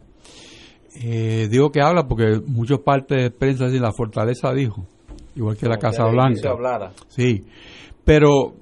[1.00, 4.84] Eh, digo que habla porque muchas partes de prensa dicen la fortaleza dijo,
[5.36, 6.92] igual que la Casa Blanca.
[7.06, 7.44] Sí,
[8.04, 8.56] pero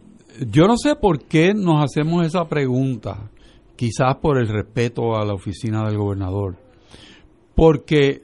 [0.46, 3.30] yo no sé por qué nos hacemos esa pregunta,
[3.74, 6.56] quizás por el respeto a la oficina del gobernador,
[7.54, 8.22] porque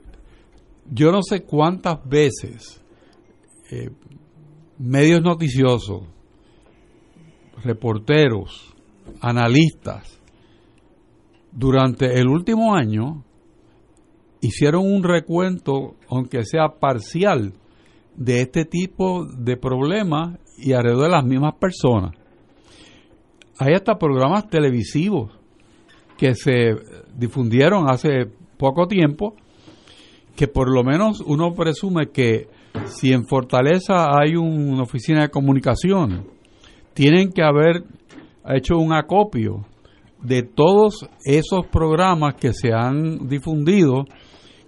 [0.91, 2.83] yo no sé cuántas veces
[3.71, 3.89] eh,
[4.79, 6.03] medios noticiosos,
[7.65, 8.75] reporteros,
[9.23, 10.21] analistas,
[11.51, 13.25] durante el último año
[14.43, 17.55] hicieron un recuento, aunque sea parcial,
[18.15, 22.15] de este tipo de problemas y alrededor de las mismas personas.
[23.59, 25.33] Hay hasta programas televisivos
[26.19, 26.75] que se
[27.17, 28.27] difundieron hace
[28.59, 29.35] poco tiempo
[30.37, 32.49] que por lo menos uno presume que
[32.87, 36.27] si en Fortaleza hay una oficina de comunicación,
[36.95, 37.85] tienen que haber
[38.47, 39.67] hecho un acopio
[40.23, 44.05] de todos esos programas que se han difundido,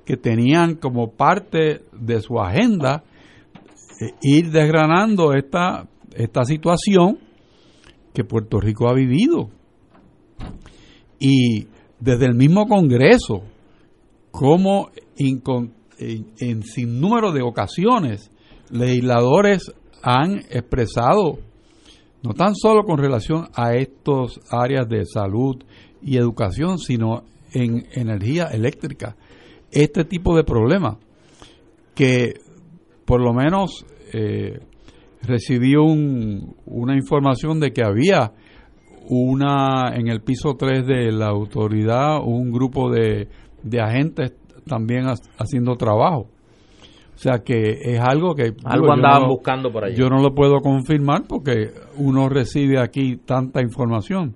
[0.04, 3.04] que tenían como parte de su agenda
[4.00, 7.18] eh, ir desgranando esta, esta situación
[8.12, 9.50] que Puerto Rico ha vivido.
[11.18, 11.66] Y
[11.98, 13.42] desde el mismo Congreso,
[14.30, 15.42] como en,
[16.38, 18.30] en sin número de ocasiones
[18.70, 21.38] legisladores han expresado,
[22.22, 25.62] no tan solo con relación a estos áreas de salud
[26.02, 29.16] y educación, sino en energía eléctrica,
[29.74, 30.96] este tipo de problemas
[31.94, 32.34] que
[33.04, 34.60] por lo menos eh,
[35.22, 38.32] recibió una información de que había
[39.08, 43.28] una en el piso 3 de la autoridad un grupo de,
[43.62, 44.32] de agentes
[44.66, 45.06] también
[45.38, 46.28] haciendo trabajo.
[47.14, 48.54] O sea que es algo que...
[48.64, 49.94] Algo andaban buscando por ahí.
[49.94, 54.34] Yo no lo puedo confirmar porque uno recibe aquí tanta información.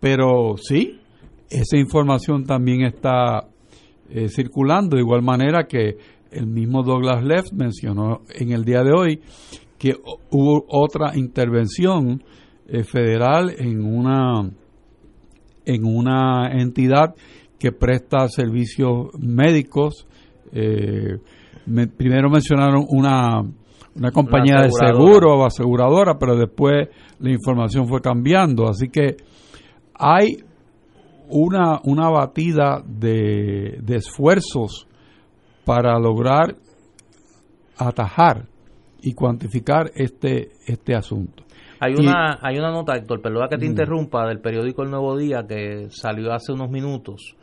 [0.00, 1.00] Pero sí,
[1.50, 3.46] esa información también está
[4.10, 5.96] eh, circulando de igual manera que
[6.30, 9.20] el mismo Douglas Leff mencionó en el día de hoy
[9.78, 9.94] que
[10.30, 12.22] hubo otra intervención
[12.66, 14.50] eh, federal en una
[15.64, 17.14] en una entidad
[17.58, 20.06] que presta servicios médicos,
[20.52, 21.18] eh,
[21.96, 23.42] primero mencionaron una,
[23.94, 26.88] una compañía de seguro o aseguradora, pero después
[27.18, 28.68] la información fue cambiando.
[28.68, 29.16] Así que
[29.94, 30.38] hay
[31.28, 34.86] una, una batida de, de esfuerzos
[35.64, 36.56] para lograr
[37.76, 38.46] atajar
[39.00, 41.44] y cuantificar este, este asunto.
[41.80, 43.70] Hay una, hay una nota, Héctor, perdona que te mm.
[43.70, 47.36] interrumpa, del periódico El Nuevo Día que salió hace unos minutos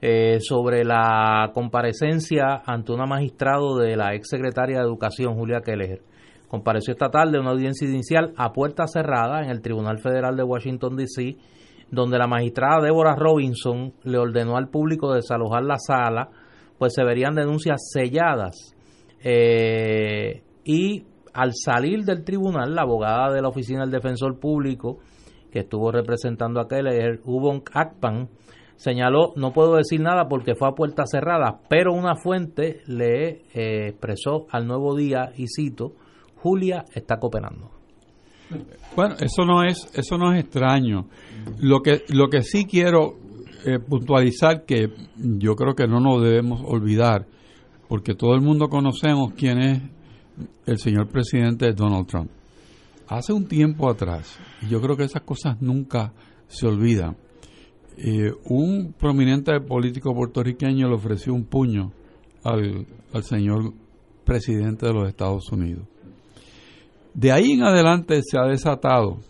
[0.00, 6.00] eh, sobre la comparecencia ante una magistrado de la ex secretaria de Educación, Julia Keller.
[6.48, 10.96] Compareció esta tarde una audiencia inicial a puerta cerrada en el Tribunal Federal de Washington,
[10.96, 11.36] D.C.,
[11.90, 16.30] donde la magistrada Deborah Robinson le ordenó al público desalojar la sala,
[16.78, 18.74] pues se verían denuncias selladas.
[19.22, 24.98] Eh, y al salir del tribunal, la abogada de la Oficina del Defensor Público,
[25.50, 28.28] que estuvo representando a Keller, Ubon Akpan,
[28.76, 33.88] señaló, no puedo decir nada porque fue a puerta cerrada, pero una fuente le eh,
[33.88, 35.94] expresó al nuevo día, y cito,
[36.36, 37.73] Julia está cooperando.
[38.96, 41.06] Bueno, eso no es, eso no es extraño.
[41.58, 43.16] Lo que, lo que sí quiero
[43.66, 47.26] eh, puntualizar que yo creo que no nos debemos olvidar,
[47.88, 49.82] porque todo el mundo conocemos quién es
[50.66, 52.30] el señor presidente Donald Trump.
[53.08, 56.12] Hace un tiempo atrás, y yo creo que esas cosas nunca
[56.46, 57.16] se olvidan,
[57.96, 61.92] eh, un prominente político puertorriqueño le ofreció un puño
[62.42, 63.72] al, al señor
[64.24, 65.86] presidente de los Estados Unidos.
[67.14, 69.20] De ahí en adelante se ha desatado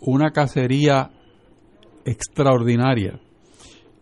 [0.00, 1.10] una cacería
[2.04, 3.20] extraordinaria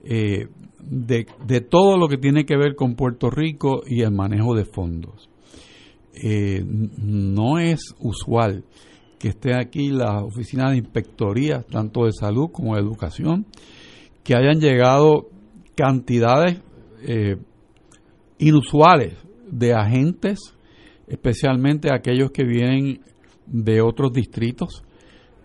[0.04, 0.48] eh,
[0.80, 4.64] de, de, todo lo que tiene que ver con Puerto Rico y el manejo de
[4.64, 5.28] fondos.
[6.14, 8.64] Eh, no es usual
[9.18, 13.46] que esté aquí la oficina de inspectoría, tanto de salud como de educación,
[14.24, 15.28] que hayan llegado
[15.74, 16.61] cantidades
[17.02, 17.36] eh,
[18.38, 19.14] inusuales
[19.50, 20.54] de agentes,
[21.09, 23.00] especialmente aquellos que vienen
[23.46, 24.82] de otros distritos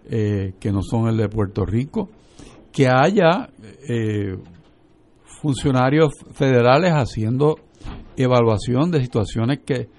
[0.09, 2.09] eh, que no son el de Puerto Rico,
[2.71, 3.49] que haya
[5.41, 7.57] funcionarios federales haciendo
[8.17, 9.89] evaluación de situaciones que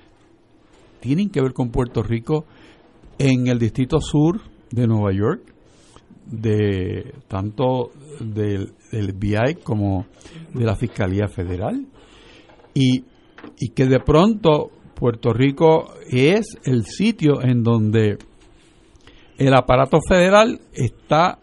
[1.01, 2.47] tienen que ver con Puerto Rico
[3.19, 4.41] en el distrito sur
[4.71, 5.55] de Nueva York,
[6.27, 7.91] de tanto
[8.21, 10.07] del, del BI como
[10.55, 11.87] de la Fiscalía Federal,
[12.73, 13.05] y,
[13.59, 14.71] y que de pronto
[15.05, 18.17] Puerto Rico es el sitio en donde
[19.37, 21.41] el aparato federal está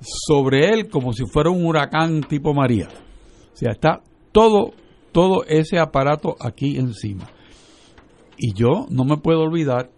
[0.00, 2.88] sobre él como si fuera un huracán tipo María.
[3.52, 4.72] O sea, está todo,
[5.12, 7.28] todo ese aparato aquí encima.
[8.36, 9.92] Y yo no me puedo olvidar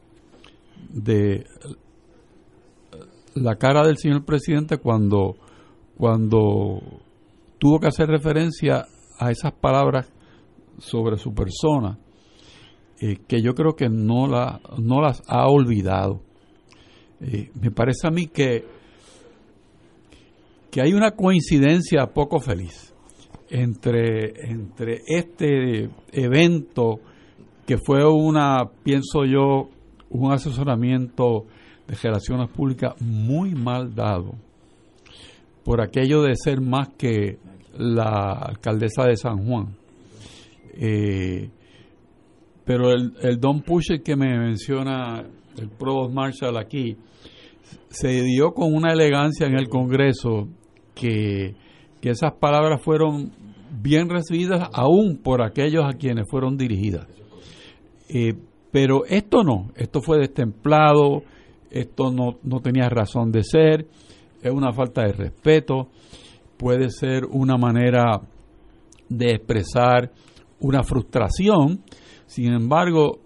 [0.91, 1.47] de
[3.35, 5.37] la cara del señor presidente cuando,
[5.97, 6.83] cuando
[7.59, 8.85] tuvo que hacer referencia
[9.19, 10.13] a esas palabras
[10.77, 11.99] sobre su persona,
[13.01, 16.21] eh, que yo creo que no, la, no las ha olvidado.
[17.21, 18.65] Eh, me parece a mí que,
[20.71, 22.95] que hay una coincidencia poco feliz
[23.49, 27.01] entre, entre este evento
[27.67, 29.71] que fue una, pienso yo,
[30.11, 31.47] un asesoramiento
[31.87, 34.35] de relaciones públicas muy mal dado
[35.65, 37.39] por aquello de ser más que
[37.77, 39.77] la alcaldesa de San Juan.
[40.75, 41.49] Eh,
[42.71, 45.25] pero el, el Don Pusher que me menciona
[45.59, 46.97] el Provost Marshall aquí,
[47.89, 50.47] se dio con una elegancia en el Congreso
[50.95, 51.57] que,
[52.01, 53.33] que esas palabras fueron
[53.73, 57.09] bien recibidas aún por aquellos a quienes fueron dirigidas.
[58.09, 58.35] Eh,
[58.71, 61.25] pero esto no, esto fue destemplado,
[61.73, 63.89] esto no, no tenía razón de ser,
[64.43, 65.89] es una falta de respeto,
[66.57, 68.21] puede ser una manera
[69.09, 70.13] de expresar
[70.61, 71.83] una frustración,
[72.31, 73.19] sin embargo,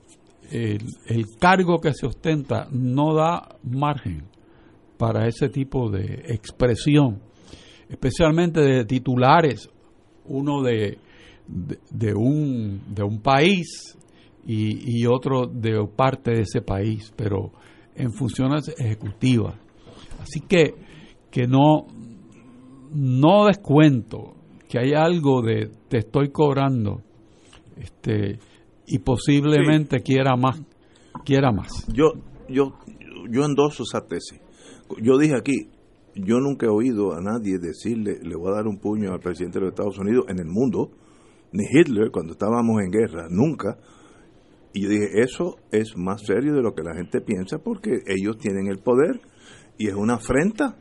[0.51, 0.79] el,
[1.09, 4.25] el, cargo que se ostenta no da margen
[4.97, 7.21] para ese tipo de expresión,
[7.87, 9.69] especialmente de titulares,
[10.25, 10.97] uno de,
[11.91, 13.95] de, un, de un país
[14.47, 17.53] y, otro de parte de ese país, pero
[17.95, 19.55] en funciones ejecutivas.
[20.19, 20.77] Así que,
[21.31, 21.89] que no,
[22.91, 24.33] no descuento
[24.67, 27.03] que hay algo de te estoy cobrando
[27.77, 28.39] este
[28.87, 30.61] y posiblemente quiera más
[31.25, 31.87] quiera más.
[31.93, 32.13] Yo
[32.49, 32.75] yo
[33.31, 34.41] yo endoso esa tesis.
[35.01, 35.71] Yo dije aquí
[36.15, 39.59] yo nunca he oído a nadie decirle le voy a dar un puño al presidente
[39.59, 40.91] de los Estados Unidos en el mundo
[41.53, 43.79] ni Hitler cuando estábamos en guerra nunca.
[44.73, 48.39] Y yo dije, eso es más serio de lo que la gente piensa porque ellos
[48.39, 49.21] tienen el poder
[49.79, 50.77] y es una afrenta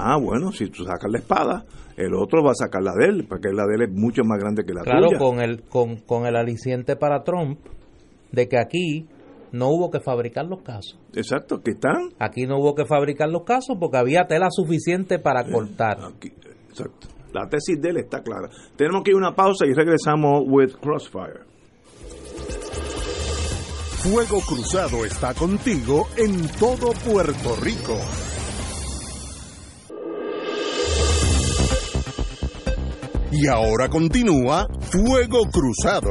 [0.00, 1.64] Ah, bueno, si tú sacas la espada,
[1.96, 4.38] el otro va a sacar la de él, porque la de él es mucho más
[4.38, 5.08] grande que la tuya.
[5.08, 7.58] Claro, con el, con, con el aliciente para Trump
[8.30, 9.08] de que aquí
[9.50, 10.98] no hubo que fabricar los casos.
[11.14, 12.10] Exacto, que están.
[12.20, 15.98] Aquí no hubo que fabricar los casos porque había tela suficiente para eh, cortar.
[16.68, 17.08] exacto.
[17.32, 18.48] La tesis de él está clara.
[18.76, 21.40] Tenemos que ir a una pausa y regresamos with Crossfire.
[24.02, 27.98] Fuego Cruzado está contigo en todo Puerto Rico.
[33.30, 36.10] Y ahora continúa Fuego Cruzado.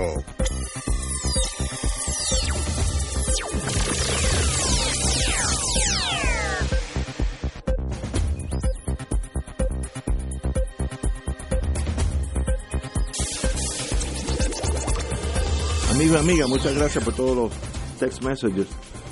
[15.92, 17.52] Amigo, amiga, muchas gracias por todos los
[18.00, 18.68] text messages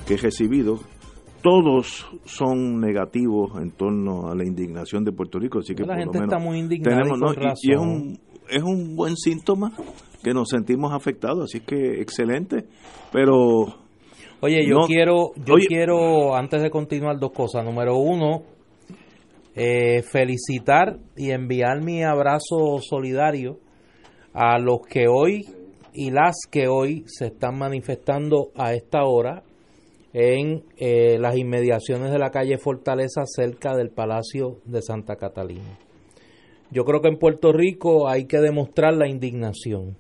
[0.05, 0.79] que he recibido.
[1.45, 6.17] Todos son negativos en torno a la indignación de Puerto Rico, así que la gente
[6.17, 7.03] está muy indignada
[7.61, 8.19] y, es un
[8.49, 9.71] es un buen síntoma
[10.23, 12.65] que nos sentimos afectados, así que excelente,
[13.11, 13.67] pero
[14.41, 17.63] Oye, yo quiero yo quiero antes de continuar dos cosas.
[17.63, 18.41] Número uno,
[19.53, 23.59] eh, felicitar y enviar mi abrazo solidario
[24.33, 25.41] a los que hoy
[25.93, 29.43] y las que hoy se están manifestando a esta hora
[30.17, 35.77] en eh, las inmediaciones de la calle Fortaleza cerca del Palacio de Santa Catalina.
[36.71, 39.97] Yo creo que en Puerto Rico hay que demostrar la indignación,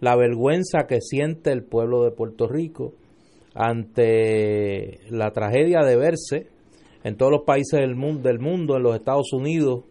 [0.00, 2.94] la vergüenza que siente el pueblo de Puerto Rico
[3.54, 6.46] ante la tragedia de verse
[7.04, 9.84] en todos los países del mundo, del mundo en los Estados Unidos,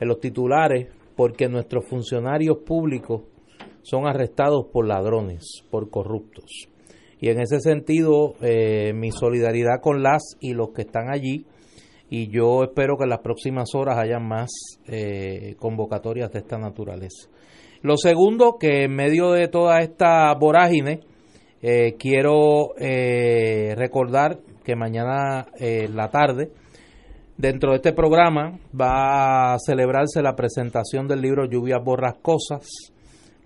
[0.00, 3.22] en los titulares, porque nuestros funcionarios públicos
[3.82, 6.68] son arrestados por ladrones, por corruptos.
[7.20, 11.46] Y en ese sentido, eh, mi solidaridad con las y los que están allí,
[12.10, 14.50] y yo espero que en las próximas horas haya más
[14.86, 17.28] eh, convocatorias de esta naturaleza.
[17.82, 21.00] Lo segundo, que en medio de toda esta vorágine,
[21.60, 26.50] eh, quiero recordar que mañana en la tarde,
[27.36, 32.92] dentro de este programa, va a celebrarse la presentación del libro Lluvias Borrascosas,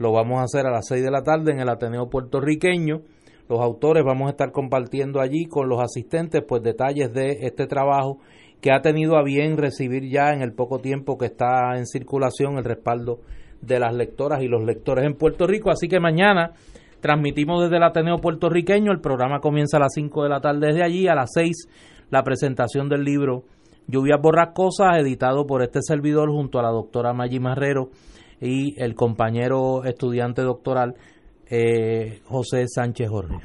[0.03, 3.03] lo vamos a hacer a las 6 de la tarde en el Ateneo puertorriqueño.
[3.48, 8.19] Los autores vamos a estar compartiendo allí con los asistentes pues detalles de este trabajo
[8.60, 12.59] que ha tenido a bien recibir ya en el poco tiempo que está en circulación
[12.59, 13.20] el respaldo
[13.60, 15.70] de las lectoras y los lectores en Puerto Rico.
[15.70, 16.52] Así que mañana
[17.01, 18.93] transmitimos desde el Ateneo puertorriqueño.
[18.93, 21.09] El programa comienza a las 5 de la tarde desde allí.
[21.09, 21.69] A las 6
[22.10, 23.44] la presentación del libro
[23.89, 27.90] Lluvias Borrascosas, editado por este servidor junto a la doctora Maggi Marrero
[28.40, 30.94] y el compañero estudiante doctoral
[31.51, 33.36] eh, José Sánchez Jorge.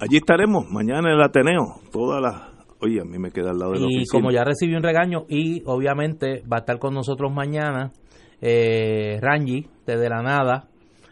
[0.00, 2.50] Allí estaremos mañana en el Ateneo, todas las...
[2.82, 5.26] Oye, a mí me queda al lado de la Y como ya recibí un regaño,
[5.28, 7.92] y obviamente va a estar con nosotros mañana
[8.40, 10.70] eh, Rangi, de la nada,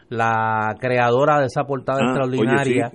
[0.09, 2.91] la creadora de esa portada ah, extraordinaria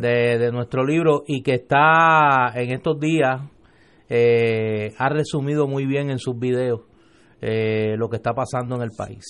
[0.00, 3.40] De, nuestro libro y que está en estos días,
[4.08, 6.82] eh, ha resumido muy bien en sus videos
[7.40, 9.24] eh, lo que está pasando en el país.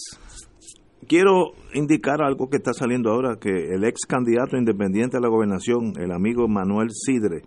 [1.09, 5.95] Quiero indicar algo que está saliendo ahora, que el ex candidato independiente a la gobernación,
[5.99, 7.43] el amigo Manuel Sidre,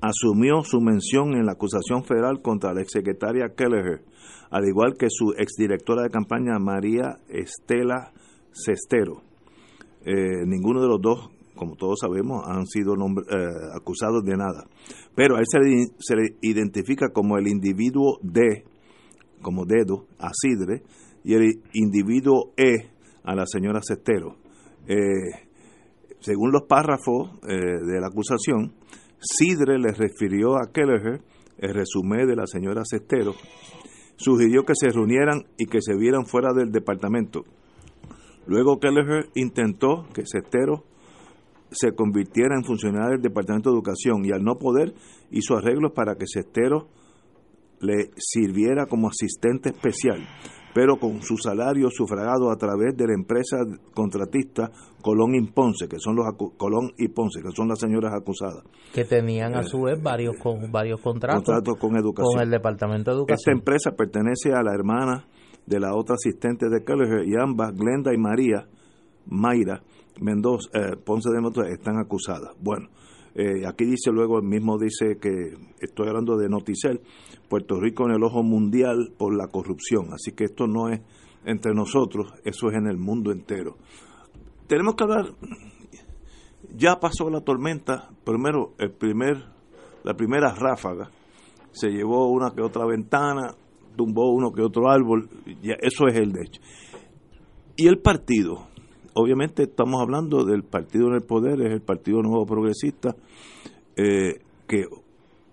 [0.00, 4.02] asumió su mención en la acusación federal contra la exsecretaria Kelleher,
[4.50, 8.12] al igual que su exdirectora de campaña María Estela
[8.52, 9.22] Cestero.
[10.06, 14.64] Eh, ninguno de los dos, como todos sabemos, han sido eh, acusados de nada.
[15.16, 15.44] Pero a él
[15.98, 18.64] se le identifica como el individuo de
[19.42, 20.82] como dedo a Sidre
[21.24, 22.90] y el individuo E
[23.24, 24.36] a la señora Cestero.
[24.86, 25.48] Eh,
[26.20, 28.74] según los párrafos eh, de la acusación,
[29.18, 31.22] Sidre le refirió a Kelleher
[31.58, 33.34] el resumen de la señora Cestero,
[34.16, 37.44] sugirió que se reunieran y que se vieran fuera del departamento.
[38.46, 40.84] Luego Kelleher intentó que Cestero
[41.70, 44.94] se convirtiera en funcionario del Departamento de Educación y al no poder
[45.30, 46.88] hizo arreglos para que Cestero
[47.80, 50.26] le sirviera como asistente especial,
[50.74, 53.58] pero con su salario sufragado a través de la empresa
[53.94, 54.70] contratista
[55.02, 56.26] Colón y Ponce, que son los
[56.56, 58.62] Colón y Ponce, que son las señoras acusadas.
[58.92, 62.34] Que tenían a su eh, vez varios con varios contratos, con, educación.
[62.34, 63.38] con el Departamento de Educación.
[63.38, 65.26] Esta empresa pertenece a la hermana
[65.66, 68.66] de la otra asistente de Keller y ambas, Glenda y María
[69.26, 69.82] Mayra
[70.20, 72.54] Mendoza, eh, Ponce de Mendoza, están acusadas.
[72.60, 72.88] Bueno,
[73.34, 77.00] eh, aquí dice luego, el mismo dice que, estoy hablando de Noticel,
[77.48, 80.12] Puerto Rico en el ojo mundial por la corrupción.
[80.12, 81.00] Así que esto no es
[81.44, 83.76] entre nosotros, eso es en el mundo entero.
[84.66, 85.34] Tenemos que hablar,
[86.76, 89.44] ya pasó la tormenta, primero, el primer,
[90.04, 91.10] la primera ráfaga
[91.72, 93.54] se llevó una que otra ventana,
[93.96, 95.28] tumbó uno que otro árbol,
[95.62, 96.60] ya, eso es el hecho.
[97.76, 98.68] Y el partido,
[99.14, 103.14] obviamente estamos hablando del partido en el poder, es el Partido Nuevo Progresista,
[103.96, 104.84] eh, que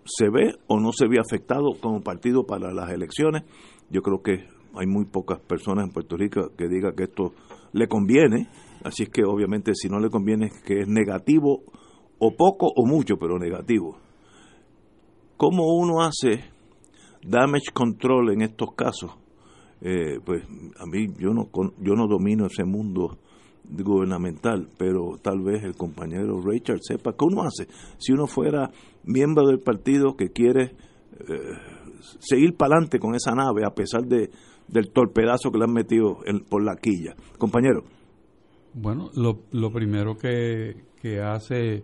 [0.05, 3.43] se ve o no se ve afectado como partido para las elecciones.
[3.89, 7.33] Yo creo que hay muy pocas personas en Puerto Rico que digan que esto
[7.73, 8.47] le conviene,
[8.83, 11.63] así es que obviamente si no le conviene es que es negativo
[12.19, 13.97] o poco o mucho, pero negativo.
[15.35, 16.45] ¿Cómo uno hace
[17.23, 19.11] damage control en estos casos?
[19.81, 20.43] Eh, pues
[20.79, 23.19] a mí yo no yo no domino ese mundo
[23.69, 27.67] gubernamental, pero tal vez el compañero Richard sepa qué uno hace
[27.97, 28.71] si uno fuera
[29.03, 30.75] miembro del partido que quiere
[31.19, 31.37] eh,
[32.19, 34.29] seguir para adelante con esa nave a pesar de
[34.67, 36.17] del torpedazo que le han metido
[36.49, 37.15] por la quilla.
[37.37, 37.83] Compañero.
[38.73, 41.83] Bueno, lo, lo primero que, que hace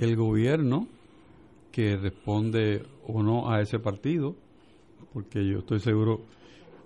[0.00, 0.88] el gobierno,
[1.70, 4.34] que responde o no a ese partido,
[5.12, 6.22] porque yo estoy seguro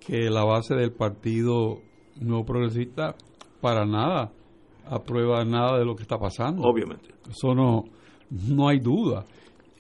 [0.01, 1.78] que la base del partido
[2.20, 3.15] no progresista
[3.63, 4.31] para nada
[4.85, 6.63] aprueba nada de lo que está pasando.
[6.63, 7.15] Obviamente.
[7.31, 7.85] Eso no,
[8.49, 9.25] no hay duda.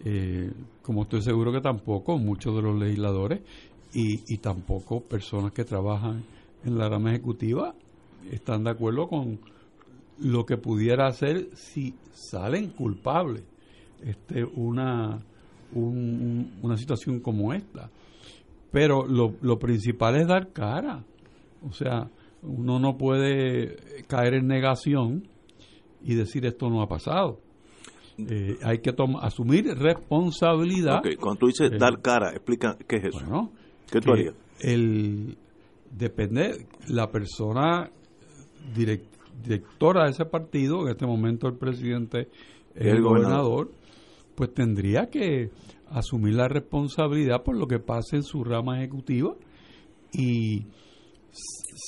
[0.04, 0.50] Eh,
[0.82, 3.40] como estoy seguro que tampoco muchos de los legisladores
[3.94, 6.24] y, tampoco personas que trabajan
[6.64, 7.74] en la rama ejecutiva
[8.30, 9.38] están de acuerdo con
[10.18, 13.44] lo que pudiera hacer si salen culpables
[14.02, 15.18] este una
[15.74, 17.90] una situación como esta
[18.70, 21.04] pero lo, lo principal es dar cara
[21.68, 22.08] o sea
[22.42, 25.28] uno no puede caer en negación
[26.02, 27.38] y decir esto no ha pasado
[28.18, 31.02] eh, hay que asumir responsabilidad.
[31.18, 33.20] Cuando tú dices eh, dar cara, explica qué es eso.
[33.20, 33.52] Bueno,
[33.90, 34.34] ¿Qué tú harías?
[34.60, 35.36] El,
[35.90, 37.90] depende, la persona
[38.74, 42.28] directora de ese partido, en este momento el presidente,
[42.74, 43.70] el, el gobernador,
[44.34, 45.50] pues tendría que
[45.90, 49.34] asumir la responsabilidad por lo que pase en su rama ejecutiva
[50.12, 50.66] y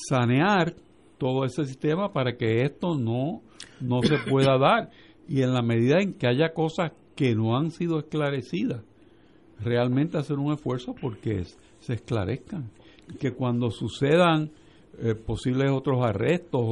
[0.09, 0.75] sanear
[1.19, 3.43] todo ese sistema para que esto no,
[3.81, 4.91] no se pueda dar
[5.29, 8.83] y en la medida en que haya cosas que no han sido esclarecidas,
[9.61, 11.45] realmente hacer un esfuerzo porque
[11.81, 12.71] se esclarezcan.
[13.19, 14.51] Que cuando sucedan
[14.99, 16.63] eh, posibles otros arrestos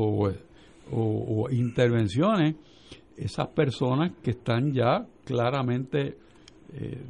[0.90, 2.56] o, intervenciones,
[3.16, 6.18] esas personas que están ya claramente
[6.74, 7.02] eh,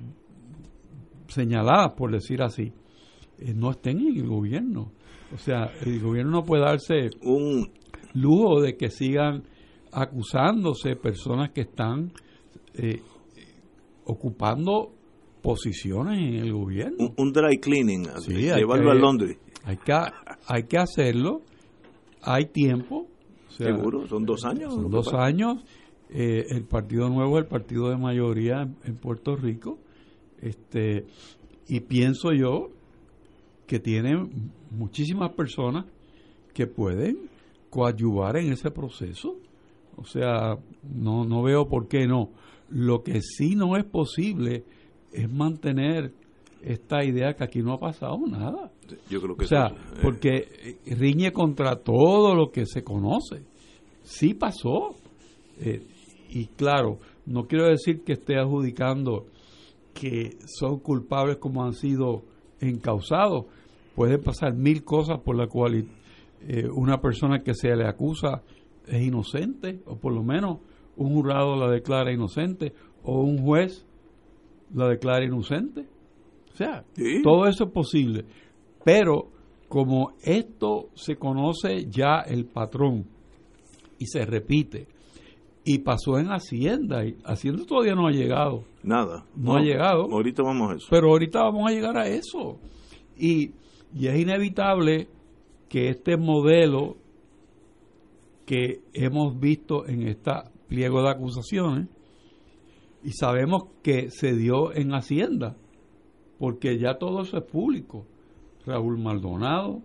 [1.28, 2.72] señaladas, por decir así,
[3.38, 4.92] eh, no estén en el gobierno.
[5.34, 7.70] O sea, el gobierno no puede darse un
[8.14, 9.44] lujo de que sigan
[9.92, 12.12] acusándose personas que están
[12.74, 13.00] eh,
[14.04, 14.92] ocupando
[15.42, 17.12] posiciones en el gobierno.
[17.16, 19.38] Un, dry cleaning, llevarlo a Londres.
[19.64, 19.92] Hay que,
[20.46, 21.42] hay que hacerlo,
[22.22, 23.06] hay tiempo.
[23.48, 24.74] Seguro, son dos años.
[24.74, 25.64] Son dos años.
[26.10, 29.78] Eh, el Partido Nuevo es el partido de mayoría en, Puerto Rico.
[30.40, 31.06] este
[31.68, 32.70] Y pienso yo
[33.66, 35.86] que tienen muchísimas personas
[36.54, 37.30] que pueden
[37.70, 39.36] coadyuvar en ese proceso
[39.96, 42.30] o sea, no, no veo por qué no.
[42.70, 44.64] Lo que sí no es posible
[45.12, 46.12] es mantener
[46.62, 48.70] esta idea que aquí no ha pasado nada.
[49.10, 49.98] Yo creo que o sea, eh.
[50.02, 53.42] porque riñe contra todo lo que se conoce.
[54.02, 54.94] Sí pasó.
[55.58, 55.86] Eh,
[56.30, 59.26] y claro, no quiero decir que esté adjudicando
[59.92, 62.22] que son culpables como han sido
[62.60, 63.46] encausados.
[63.94, 65.84] Puede pasar mil cosas por las cuales
[66.48, 68.42] eh, una persona que se le acusa
[68.86, 70.58] es inocente, o por lo menos
[70.96, 73.86] un jurado la declara inocente, o un juez
[74.74, 75.86] la declara inocente.
[76.52, 76.84] O sea,
[77.22, 78.24] todo eso es posible.
[78.84, 79.28] Pero
[79.68, 83.06] como esto se conoce ya el patrón
[83.98, 84.86] y se repite,
[85.64, 88.64] y pasó en Hacienda, y Hacienda todavía no ha llegado.
[88.82, 89.24] Nada.
[89.36, 90.08] No, ha llegado.
[90.10, 90.86] Ahorita vamos a eso.
[90.90, 92.58] Pero ahorita vamos a llegar a eso.
[93.16, 93.52] Y,
[93.94, 95.08] y es inevitable
[95.68, 96.96] que este modelo
[98.46, 101.88] que hemos visto en esta pliego de acusaciones
[103.04, 105.56] y sabemos que se dio en Hacienda,
[106.38, 108.06] porque ya todo eso es público.
[108.64, 109.82] Raúl Maldonado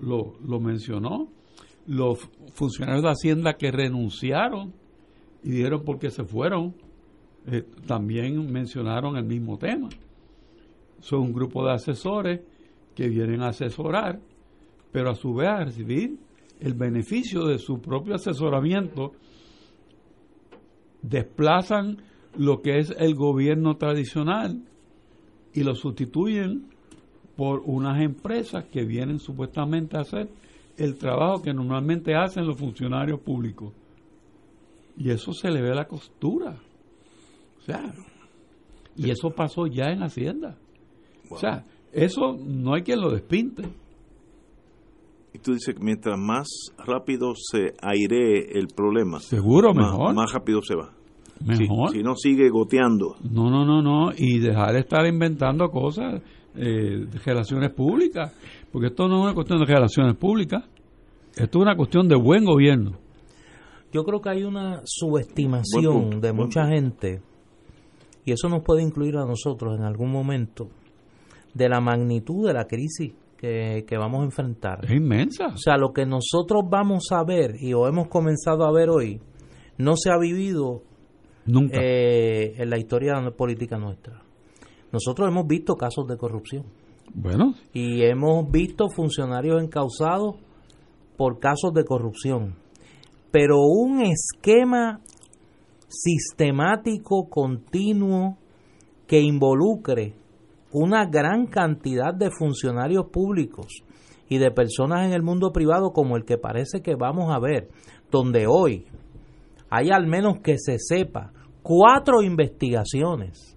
[0.00, 1.28] lo, lo mencionó,
[1.86, 2.18] los
[2.52, 4.74] funcionarios de Hacienda que renunciaron
[5.42, 6.74] y dijeron porque se fueron,
[7.46, 9.88] eh, también mencionaron el mismo tema.
[11.00, 12.40] Son un grupo de asesores
[12.96, 14.18] que vienen a asesorar,
[14.90, 16.18] pero a su vez a recibir
[16.58, 19.12] el beneficio de su propio asesoramiento,
[21.02, 21.98] desplazan
[22.36, 24.62] lo que es el gobierno tradicional
[25.52, 26.68] y lo sustituyen
[27.36, 30.28] por unas empresas que vienen supuestamente a hacer
[30.78, 33.72] el trabajo que normalmente hacen los funcionarios públicos.
[34.96, 36.56] Y eso se le ve la costura.
[37.58, 37.94] O sea,
[38.96, 40.56] Y eso pasó ya en Hacienda.
[41.28, 41.64] O sea,
[42.04, 43.62] eso no hay quien lo despinte.
[45.34, 46.48] Y tú dices que mientras más
[46.78, 50.14] rápido se airee el problema, seguro mejor.
[50.14, 50.92] Más rápido se va.
[51.44, 51.90] Mejor.
[51.90, 53.16] Si, no sigue goteando.
[53.30, 54.12] No, no, no, no.
[54.16, 56.22] Y dejar de estar inventando cosas
[56.54, 58.34] eh, de relaciones públicas.
[58.72, 60.64] Porque esto no es una cuestión de relaciones públicas.
[61.36, 62.92] Esto es una cuestión de buen gobierno.
[63.92, 67.22] Yo creo que hay una subestimación de mucha gente,
[68.24, 70.68] y eso nos puede incluir a nosotros en algún momento,
[71.56, 74.84] de la magnitud de la crisis que, vamos a enfrentar.
[74.84, 75.46] Es inmensa.
[75.48, 79.20] O sea, lo que nosotros vamos a ver y o hemos comenzado a ver hoy,
[79.78, 80.82] no se ha vivido
[81.46, 81.78] Nunca.
[81.80, 84.20] Eh, en la historia política nuestra.
[84.92, 86.64] Nosotros hemos visto casos de corrupción.
[87.14, 87.54] Bueno.
[87.72, 90.36] Y hemos visto funcionarios encausados
[91.16, 92.56] por casos de corrupción.
[93.30, 95.00] Pero un esquema
[95.88, 98.38] sistemático, continuo,
[99.06, 100.14] que involucre
[100.78, 103.82] una gran cantidad de funcionarios públicos
[104.28, 107.70] y de personas en el mundo privado como el que parece que vamos a ver,
[108.10, 108.84] donde hoy
[109.70, 111.32] hay al menos que se sepa
[111.62, 113.56] cuatro investigaciones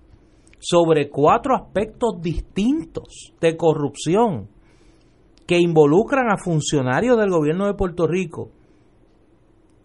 [0.59, 4.47] sobre cuatro aspectos distintos de corrupción
[5.45, 8.49] que involucran a funcionarios del gobierno de Puerto Rico,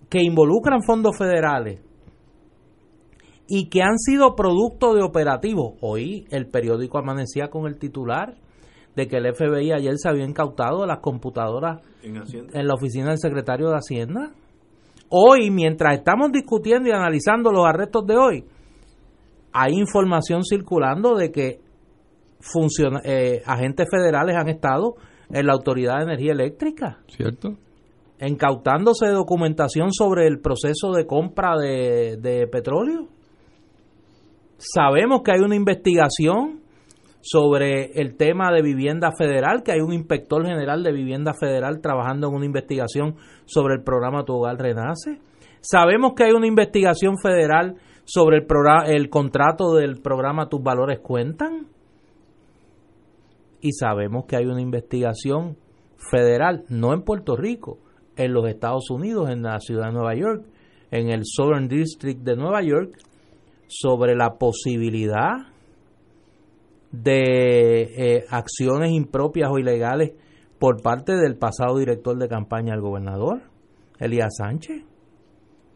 [0.09, 1.81] que involucran fondos federales
[3.47, 5.75] y que han sido producto de operativos.
[5.81, 8.37] Hoy el periódico amanecía con el titular
[8.97, 12.17] de que el FBI ayer se había incautado las computadoras en,
[12.53, 14.33] en la oficina del secretario de Hacienda.
[15.09, 18.45] Hoy, mientras estamos discutiendo y analizando los arrestos de hoy,
[19.53, 21.61] hay información circulando de que
[23.05, 24.97] eh, agentes federales han estado
[25.31, 26.99] en la Autoridad de Energía Eléctrica.
[27.09, 27.57] ¿Cierto?
[28.21, 33.09] Incautándose documentación sobre el proceso de compra de, de petróleo.
[34.57, 36.61] Sabemos que hay una investigación
[37.21, 42.29] sobre el tema de vivienda federal, que hay un inspector general de vivienda federal trabajando
[42.29, 43.17] en una investigación
[43.47, 45.21] sobre el programa Tu Hogar Renace.
[45.61, 51.01] Sabemos que hay una investigación federal sobre el, programa, el contrato del programa Tus Valores
[51.01, 51.67] Cuentan.
[53.63, 55.57] Y sabemos que hay una investigación
[56.11, 57.79] federal, no en Puerto Rico,
[58.17, 60.45] en los Estados Unidos, en la ciudad de Nueva York,
[60.91, 62.99] en el Southern District de Nueva York,
[63.81, 65.49] sobre la posibilidad
[66.93, 70.13] de eh, acciones impropias o ilegales
[70.59, 73.43] por parte del pasado director de campaña del gobernador,
[73.99, 74.85] Elías Sánchez.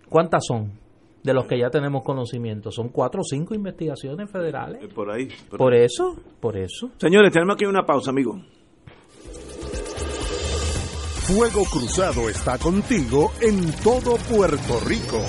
[0.08, 0.78] ¿Cuántas son?
[1.22, 2.70] De los que ya tenemos conocimiento.
[2.70, 4.82] Son cuatro o cinco investigaciones federales.
[4.82, 5.28] Eh, por ahí.
[5.50, 6.90] Por, eso, por eso.
[6.98, 8.40] Señores, tenemos aquí una pausa, amigo.
[11.26, 15.20] Fuego Cruzado está contigo en todo Puerto Rico.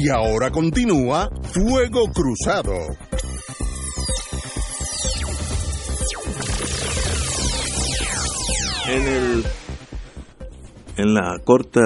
[0.00, 2.72] Y ahora continúa Fuego Cruzado.
[8.88, 9.44] En el
[10.98, 11.80] en la corta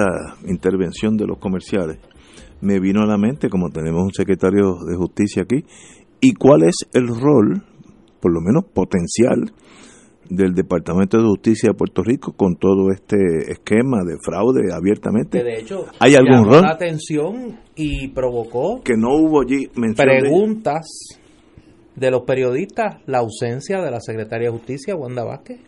[0.45, 1.97] intervención de los comerciales
[2.61, 5.65] me vino a la mente como tenemos un secretario de justicia aquí
[6.21, 7.63] y cuál es el rol
[8.21, 9.51] por lo menos potencial
[10.29, 15.43] del Departamento de Justicia de Puerto Rico con todo este esquema de fraude abiertamente.
[15.43, 16.61] de hecho, ¿hay algún rol?
[16.61, 21.19] la atención y provocó que no hubo allí preguntas
[21.95, 22.11] de...
[22.11, 25.59] los periodistas la ausencia de la secretaria de Justicia, Wanda Vázquez,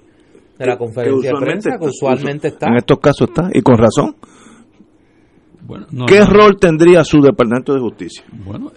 [0.57, 2.67] de la conferencia de prensa, que usualmente está.
[2.67, 4.15] En estos casos está, y con razón.
[5.61, 8.23] Bueno, ¿Qué rol tendría su Departamento de Justicia?
[8.45, 8.71] Bueno,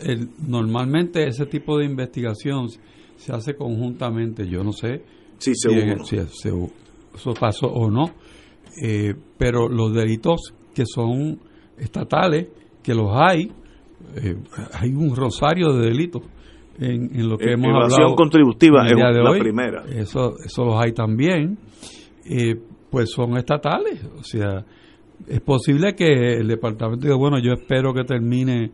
[0.47, 2.69] normalmente ese tipo de investigación
[3.17, 5.03] se hace conjuntamente, yo no sé
[5.39, 6.05] Sí, seguro.
[6.05, 8.11] Si, eso pasó o no.
[8.81, 11.41] Eh, pero los delitos que son
[11.77, 12.49] estatales,
[12.83, 13.51] que los hay,
[14.17, 14.37] eh,
[14.73, 16.23] hay un rosario de delitos
[16.79, 18.15] en, lo que hemos hablado.
[18.15, 19.85] contributiva es la primera.
[19.89, 21.59] Eso, eso los hay también.
[22.25, 22.55] Eh,
[22.91, 24.05] pues son estatales.
[24.19, 24.65] O sea,
[25.27, 28.71] es posible que el departamento diga, bueno, yo espero que termine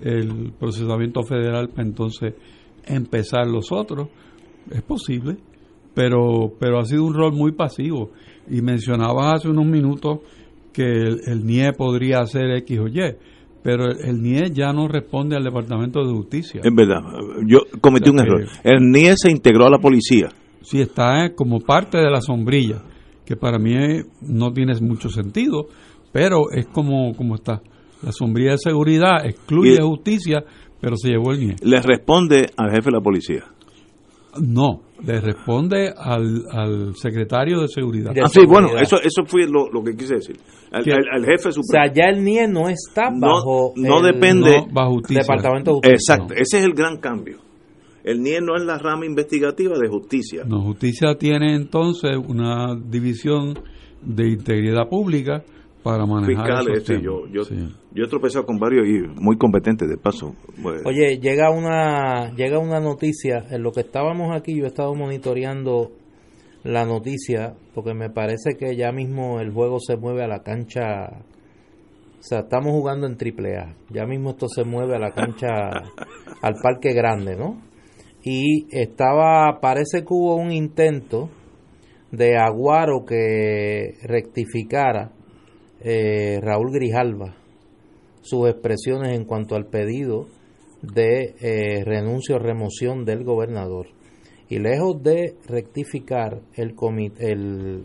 [0.00, 2.34] el procesamiento federal para entonces
[2.86, 4.08] empezar los otros.
[4.70, 5.36] Es posible
[5.94, 8.10] pero, pero ha sido un rol muy pasivo.
[8.50, 10.18] Y mencionabas hace unos minutos
[10.72, 13.00] que el, NIE podría hacer X o Y,
[13.62, 16.60] pero el, NIE ya no responde al Departamento de Justicia.
[16.62, 17.00] Es verdad,
[17.46, 18.46] yo cometí un error.
[18.62, 20.28] El NIE se integró a la policía.
[20.60, 22.82] Sí, está como parte de la sombrilla,
[23.24, 23.74] que para mí
[24.22, 25.68] no tiene mucho sentido,
[26.12, 27.62] pero es como, como está.
[28.02, 30.44] La sombrilla de seguridad excluye justicia,
[30.80, 31.56] pero se llevó el NIE.
[31.62, 33.44] Le responde al jefe de la policía.
[34.40, 38.12] No, le responde al, secretario de seguridad.
[38.22, 40.36] ah, sí, bueno, eso, eso fue lo, que quise decir.
[40.70, 41.60] Al, jefe supremo.
[41.60, 43.72] O sea, ya el NIE no está bajo.
[43.76, 44.64] No, depende.
[44.72, 46.14] bajo Departamento de Justicia.
[46.14, 47.38] Exacto, ese es el gran cambio.
[48.02, 50.44] El NIE no es la rama investigativa de justicia.
[50.46, 53.58] No, justicia tiene entonces una división
[54.02, 55.42] de integridad pública
[55.84, 57.42] para manejar Fiscales, yo, yo,
[57.92, 60.34] yo he tropezado con varios y muy competentes de paso.
[60.62, 60.80] Pues.
[60.86, 65.92] Oye, llega una, llega una noticia, en lo que estábamos aquí yo he estado monitoreando
[66.62, 71.20] la noticia, porque me parece que ya mismo el juego se mueve a la cancha,
[72.18, 75.48] o sea, estamos jugando en triple A, ya mismo esto se mueve a la cancha,
[76.40, 77.60] al parque grande, ¿no?
[78.22, 81.28] Y estaba, parece que hubo un intento
[82.10, 85.10] de Aguaro que rectificara
[85.84, 87.36] eh, Raúl Grijalva
[88.24, 90.26] sus expresiones en cuanto al pedido
[90.80, 93.88] de eh, renuncia o remoción del gobernador.
[94.48, 97.82] Y lejos de rectificar el comité, el,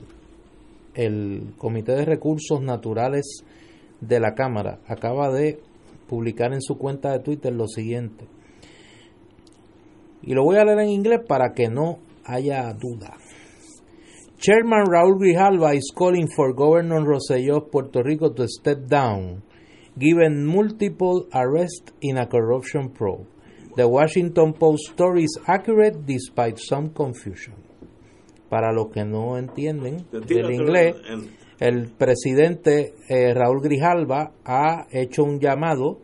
[0.93, 3.43] el comité de Recursos Naturales
[3.99, 5.59] de la Cámara, acaba de
[6.07, 8.26] publicar en su cuenta de Twitter lo siguiente.
[10.21, 13.18] Y lo voy a leer en inglés para que no haya duda.
[14.39, 19.43] Chairman Raúl Grijalva is calling for Governor Rosselló of Puerto Rico to step down,
[19.97, 23.27] given multiple arrests in a corruption probe.
[23.75, 27.55] The Washington Post story is accurate despite some confusion.
[28.49, 30.95] Para los que no entienden el inglés,
[31.59, 35.99] el presidente eh, Raúl Grijalva ha hecho un llamado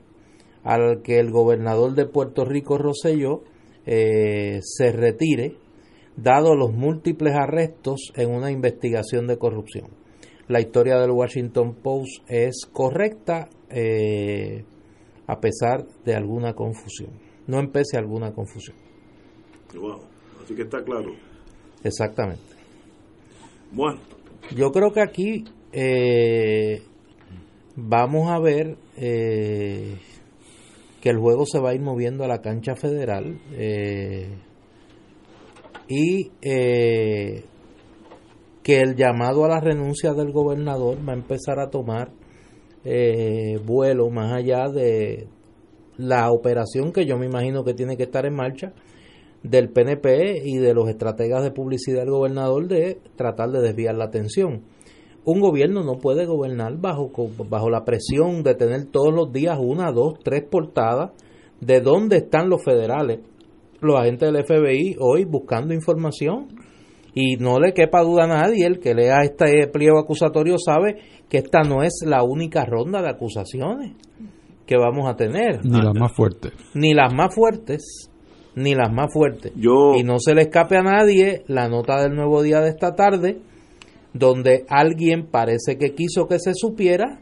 [0.66, 3.44] al que el gobernador de Puerto Rico, Rosselló,
[3.86, 5.56] eh, se retire
[6.18, 9.88] dado los múltiples arrestos en una investigación de corrupción.
[10.48, 14.64] La historia del Washington Post es correcta eh,
[15.28, 17.10] a pesar de alguna confusión.
[17.48, 18.78] No empece alguna confusión.
[19.74, 20.02] Wow.
[20.44, 21.14] Así que está claro.
[21.84, 22.44] Exactamente.
[23.72, 24.00] Bueno.
[24.56, 26.84] Yo creo que aquí eh,
[27.76, 29.98] vamos a ver eh,
[31.02, 33.40] que el juego se va a ir moviendo a la cancha federal
[35.88, 37.44] y eh,
[38.64, 42.12] que el llamado a la renuncia del gobernador va a empezar a tomar
[42.84, 45.28] eh, vuelo más allá de
[45.98, 48.74] la operación que yo me imagino que tiene que estar en marcha
[49.44, 54.06] del PNP y de los estrategas de publicidad del gobernador de tratar de desviar la
[54.06, 54.64] atención.
[55.24, 57.12] Un gobierno no puede gobernar bajo,
[57.50, 61.12] bajo la presión de tener todos los días una, dos, tres portadas
[61.62, 63.20] de dónde están los federales
[63.82, 66.48] los agentes del FBI hoy buscando información
[67.14, 70.98] y no le quepa duda a nadie, el que lea este pliego acusatorio sabe
[71.30, 73.94] que esta no es la única ronda de acusaciones
[74.66, 75.64] que vamos a tener.
[75.64, 76.52] Ni las más fuertes.
[76.74, 78.12] Ni las más fuertes,
[78.56, 79.54] ni las más fuertes.
[79.56, 83.40] Y no se le escape a nadie la nota del nuevo día de esta tarde,
[84.14, 87.22] donde alguien parece que quiso que se supiera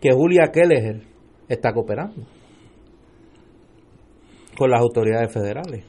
[0.00, 1.02] que Julia Kelleher
[1.48, 2.35] está cooperando
[4.56, 5.84] con las autoridades federales.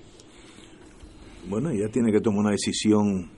[1.49, 3.31] Bueno, ella tiene que tomar una decisión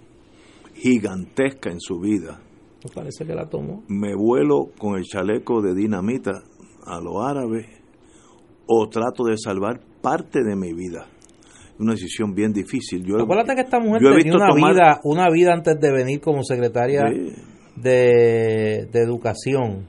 [0.74, 2.42] gigantesca en su vida.
[2.84, 3.84] Me parece que la tomó.
[3.88, 6.44] Me vuelo con el chaleco de dinamita
[6.86, 7.68] a los árabes
[8.66, 11.08] o trato de salvar parte de mi vida.
[11.80, 13.04] Una decisión bien difícil.
[13.06, 17.04] Yo, Acuérdate que esta mujer tenía una vida, una vida antes de venir como secretaria
[17.76, 19.88] de, de, educación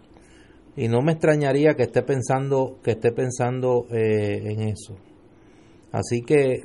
[0.77, 4.97] y no me extrañaría que esté pensando que esté pensando eh, en eso.
[5.93, 6.63] Así que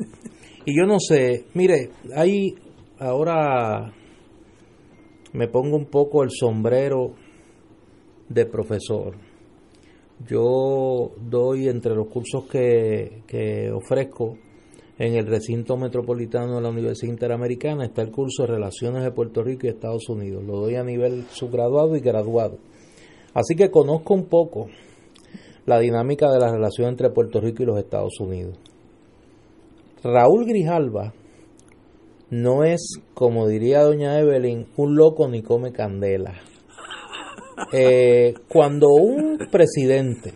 [0.68, 2.56] y yo no sé, mire, ahí
[2.98, 3.94] ahora
[5.34, 7.14] me pongo un poco el sombrero
[8.30, 9.16] de profesor.
[10.28, 14.40] Yo doy entre los cursos que, que ofrezco
[14.98, 19.44] en el recinto metropolitano de la Universidad Interamericana está el curso de Relaciones de Puerto
[19.44, 20.44] Rico y Estados Unidos.
[20.44, 22.58] Lo doy a nivel subgraduado y graduado.
[23.36, 24.68] Así que conozco un poco
[25.68, 28.58] la dinámica de la relación entre Puerto Rico y los Estados Unidos.
[30.06, 31.16] Raúl Grijalva
[32.30, 36.36] no es, como diría doña Evelyn, un loco ni come candela.
[37.74, 40.34] Eh, cuando un presidente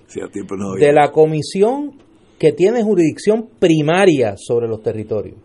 [0.79, 1.99] de la comisión
[2.39, 5.37] que tiene jurisdicción primaria sobre los territorios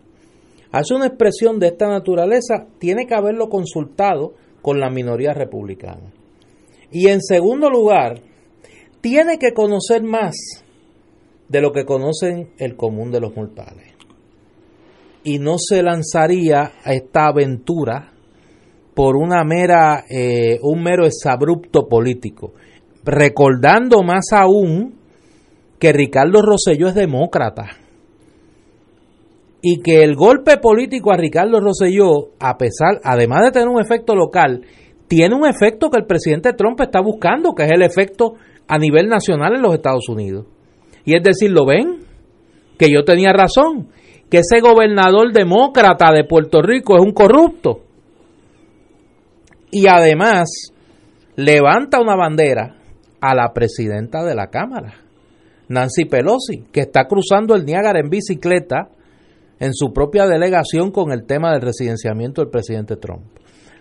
[0.71, 6.11] hace una expresión de esta naturaleza, tiene que haberlo consultado con la minoría republicana.
[6.91, 8.21] Y en segundo lugar,
[9.01, 10.35] tiene que conocer más
[11.47, 13.94] de lo que conocen el común de los mortales
[15.25, 18.13] y no se lanzaría a esta aventura
[18.93, 22.53] por una mera, eh, un mero exabrupto político.
[23.03, 24.95] Recordando más aún
[25.79, 27.65] que Ricardo Rosselló es demócrata
[29.61, 34.15] y que el golpe político a Ricardo Rosselló, a pesar, además de tener un efecto
[34.15, 34.61] local,
[35.07, 38.35] tiene un efecto que el presidente Trump está buscando, que es el efecto
[38.67, 40.45] a nivel nacional en los Estados Unidos.
[41.03, 42.01] Y es decir, ¿lo ven?
[42.77, 43.89] Que yo tenía razón,
[44.29, 47.81] que ese gobernador demócrata de Puerto Rico es un corrupto.
[49.71, 50.49] Y además
[51.35, 52.75] levanta una bandera
[53.21, 54.93] a la presidenta de la Cámara,
[55.67, 58.89] Nancy Pelosi, que está cruzando el Niágara en bicicleta
[59.59, 63.23] en su propia delegación con el tema del residenciamiento del presidente Trump.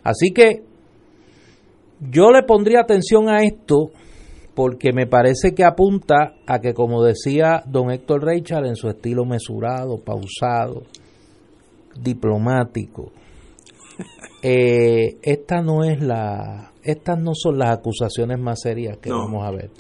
[0.03, 0.63] Así que
[2.01, 3.91] yo le pondría atención a esto
[4.55, 9.25] porque me parece que apunta a que, como decía don Héctor Reichard, en su estilo
[9.25, 10.83] mesurado, pausado,
[12.01, 13.13] diplomático,
[14.43, 19.51] eh, esta no es la, estas no son las acusaciones más serias que vamos a
[19.51, 19.71] ver.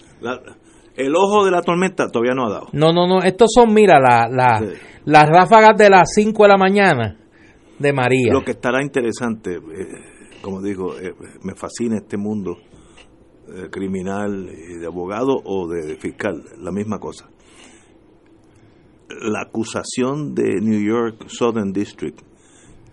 [0.96, 2.66] el ojo de la tormenta todavía no ha dado.
[2.72, 4.60] No, no, no, estos son, mira, la, la,
[5.04, 7.16] las ráfagas de las 5 de la mañana
[7.78, 8.32] de María.
[8.32, 12.56] Lo que estará interesante, eh, como digo, eh, me fascina este mundo
[13.46, 17.28] eh, criminal y de abogado o de fiscal, la misma cosa.
[19.08, 22.20] La acusación de New York Southern District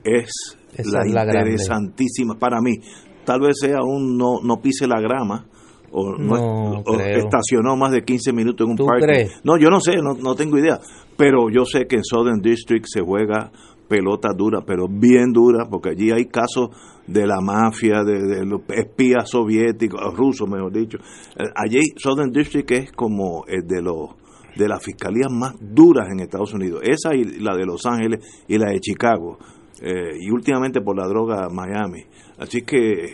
[0.03, 2.79] es la, interesantísima para mí.
[3.23, 5.45] Tal vez sea un no, no pise la grama,
[5.91, 9.29] o, no, estacionó más de 15 minutos en un parque.
[9.43, 10.79] No, yo no sé, no, no tengo idea.
[11.17, 13.51] Pero yo sé que en Southern District se juega
[13.91, 16.69] pelota dura, pero bien dura, porque allí hay casos
[17.05, 20.97] de la mafia, de, los espías soviéticos, rusos mejor dicho.
[21.35, 24.11] Eh, allí Southern District es como el de los
[24.55, 26.81] de las fiscalías más duras en Estados Unidos.
[26.83, 29.37] Esa y la de Los Ángeles y la de Chicago.
[29.81, 32.03] Eh, y últimamente por la droga Miami.
[32.37, 33.05] Así que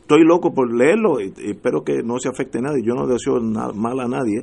[0.00, 2.82] estoy loco por leerlo y, espero que no se afecte a nadie.
[2.84, 4.42] Yo no deseo mal a nadie,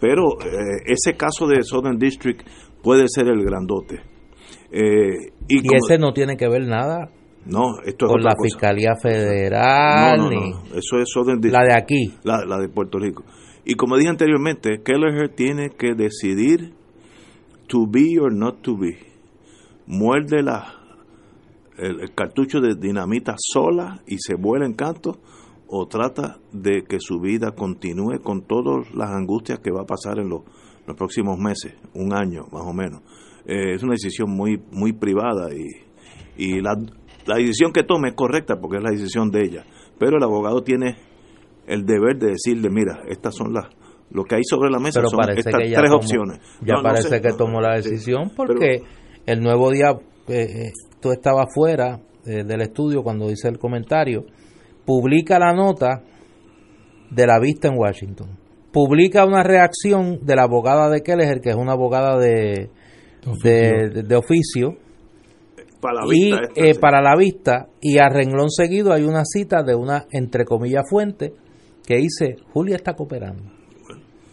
[0.00, 2.42] pero eh, ese caso de Southern District
[2.82, 4.13] puede ser el grandote.
[4.76, 7.10] Eh, y, ese no tiene que ver nada
[7.46, 12.44] no, esto con la Fiscalía Federal, no, no, eso es District, la de aquí, la,
[12.44, 13.22] la de Puerto Rico.
[13.66, 16.72] Y como dije anteriormente, Kelleher tiene que decidir
[17.66, 18.98] to be or not to be.
[19.86, 20.84] Muerde la,
[21.76, 25.18] el, cartucho de dinamita sola y se vuela en canto
[25.66, 30.18] o trata de que su vida continúe con todas las angustias que va a pasar
[30.18, 30.42] en los,
[30.96, 33.00] próximos meses, un año más o menos.
[33.46, 35.66] Eh, es una decisión muy muy privada y,
[36.36, 36.76] y la,
[37.26, 39.64] la decisión que tome es correcta porque es la decisión de ella,
[39.98, 40.96] pero el abogado tiene
[41.66, 43.66] el deber de decirle, mira, estas son las
[44.10, 46.38] lo que hay sobre la mesa son estas tres opciones.
[46.62, 48.82] Ya parece que tomó la decisión porque
[49.26, 49.90] el nuevo día
[50.28, 54.24] eh, eh, tú estabas fuera eh, del estudio cuando dice el comentario,
[54.84, 56.02] publica la nota
[57.10, 58.38] de la vista en Washington.
[58.72, 62.70] Publica una reacción de la abogada de Kelleher, que es una abogada de,
[63.42, 64.76] de, oficio,
[65.80, 69.62] para la vista, y eh, para la vista y a renglón seguido hay una cita
[69.62, 71.34] de una entre comillas fuente
[71.86, 73.42] que dice Julia está cooperando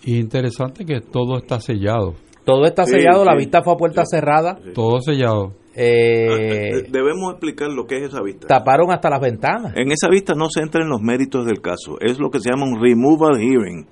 [0.03, 2.15] y interesante que todo está sellado
[2.45, 7.85] todo está sellado la vista fue a puerta cerrada todo sellado eh, Debemos explicar lo
[7.85, 8.47] que es esa vista.
[8.47, 9.73] Taparon hasta las ventanas.
[9.77, 11.97] En esa vista no se entra en los méritos del caso.
[12.01, 13.88] Es lo que se llama un removal hearing.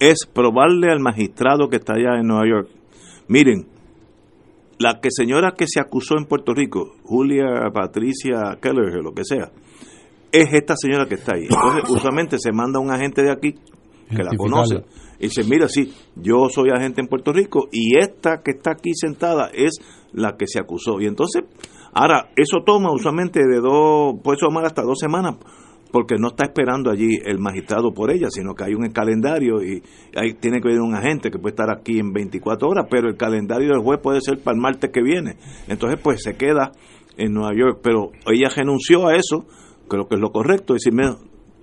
[0.00, 2.68] Es probarle al magistrado que está allá en Nueva York.
[3.28, 3.66] Miren,
[4.84, 9.50] la que señora que se acusó en Puerto Rico, Julia Patricia Keller, lo que sea,
[10.30, 11.44] es esta señora que está ahí.
[11.44, 13.54] Entonces, usualmente se manda un agente de aquí
[14.10, 14.84] que la conoce
[15.18, 18.90] y dice, mira, sí, yo soy agente en Puerto Rico y esta que está aquí
[18.94, 19.78] sentada es
[20.12, 21.00] la que se acusó.
[21.00, 21.44] Y entonces,
[21.94, 25.36] ahora, eso toma usualmente de dos, puede tomar hasta dos semanas,
[25.94, 29.80] porque no está esperando allí el magistrado por ella, sino que hay un calendario y
[30.16, 33.16] ahí tiene que venir un agente que puede estar aquí en 24 horas, pero el
[33.16, 35.36] calendario del juez puede ser para el martes que viene.
[35.68, 36.72] Entonces, pues se queda
[37.16, 39.46] en Nueva York, pero ella renunció a eso,
[39.86, 41.04] creo que es lo correcto, decirme,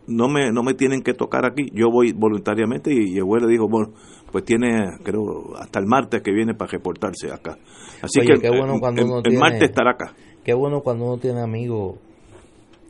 [0.07, 3.49] no me, no me tienen que tocar aquí, yo voy voluntariamente y el juez le
[3.49, 3.91] dijo, bueno,
[4.31, 7.57] pues tiene, creo, hasta el martes que viene para reportarse acá.
[8.01, 10.15] Así que el, martes estará acá.
[10.41, 11.97] Qué bueno cuando uno tiene amigos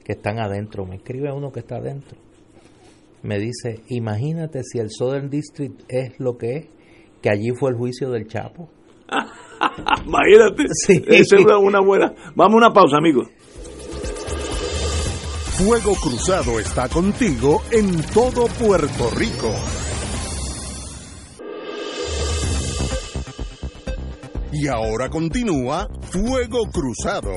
[0.03, 0.85] que están adentro.
[0.85, 2.17] Me escribe uno que está adentro.
[3.23, 6.65] Me dice, imagínate si el Southern District es lo que es,
[7.21, 8.69] que allí fue el juicio del Chapo.
[10.05, 10.65] imagínate.
[10.85, 11.03] Sí.
[11.07, 12.13] Esa es una buena.
[12.35, 13.27] Vamos a una pausa, amigos.
[15.63, 19.53] Fuego Cruzado está contigo en todo Puerto Rico.
[24.51, 27.31] Y ahora continúa Fuego Cruzado.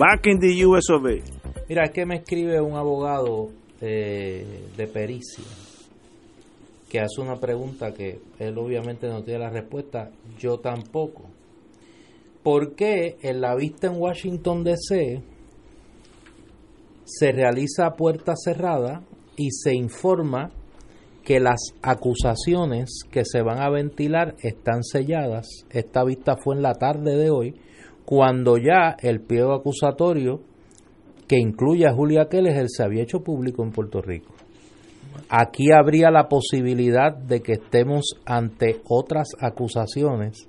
[0.00, 0.86] Back in the US
[1.68, 3.50] Mira, es que me escribe un abogado
[3.82, 5.44] eh, de pericia
[6.88, 11.24] que hace una pregunta que él obviamente no tiene la respuesta, yo tampoco.
[12.42, 15.20] ¿Por qué en la vista en Washington DC
[17.04, 19.02] se realiza a puerta cerrada
[19.36, 20.50] y se informa
[21.22, 25.46] que las acusaciones que se van a ventilar están selladas?
[25.68, 27.54] Esta vista fue en la tarde de hoy,
[28.10, 30.40] cuando ya el pliego acusatorio
[31.28, 34.34] que incluye a Julia Keller se había hecho público en Puerto Rico.
[35.28, 40.48] Aquí habría la posibilidad de que estemos ante otras acusaciones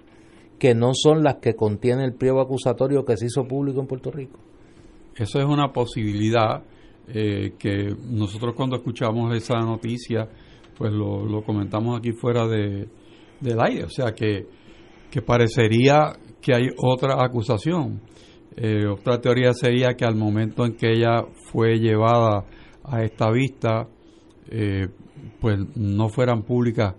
[0.57, 4.09] que no son las que contiene el pliego acusatorio que se hizo público en Puerto
[4.09, 4.39] Rico.
[5.15, 6.63] Eso es una posibilidad
[7.09, 10.27] eh, que nosotros cuando escuchamos esa noticia,
[10.75, 12.87] pues lo, comentamos aquí fuera de,
[13.39, 14.47] del aire, o sea que,
[15.11, 18.01] que parecería que hay otra acusación.
[18.55, 22.45] Eh, otra teoría sería que al momento en que ella fue llevada
[22.83, 23.87] a esta vista,
[24.49, 24.87] eh,
[25.39, 26.95] pues no fueran públicas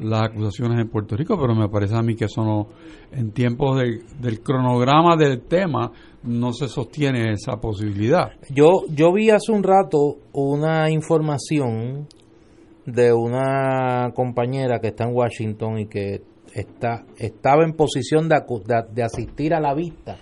[0.00, 2.66] las acusaciones en Puerto Rico, pero me parece a mí que eso no,
[3.12, 3.80] en tiempos
[4.20, 5.90] del cronograma del tema
[6.24, 8.32] no se sostiene esa posibilidad.
[8.50, 12.08] Yo, yo vi hace un rato una información
[12.84, 16.22] de una compañera que está en Washington y que
[16.56, 18.42] está, estaba en posición de,
[18.92, 20.16] de asistir a la vista,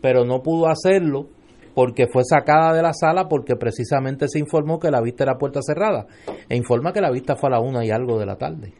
[0.00, 1.28] pero no pudo hacerlo
[1.74, 5.60] porque fue sacada de la sala porque precisamente se informó que la vista era puerta
[5.62, 6.06] cerrada
[6.48, 8.74] e informa que la vista fue a la una y algo de la tarde.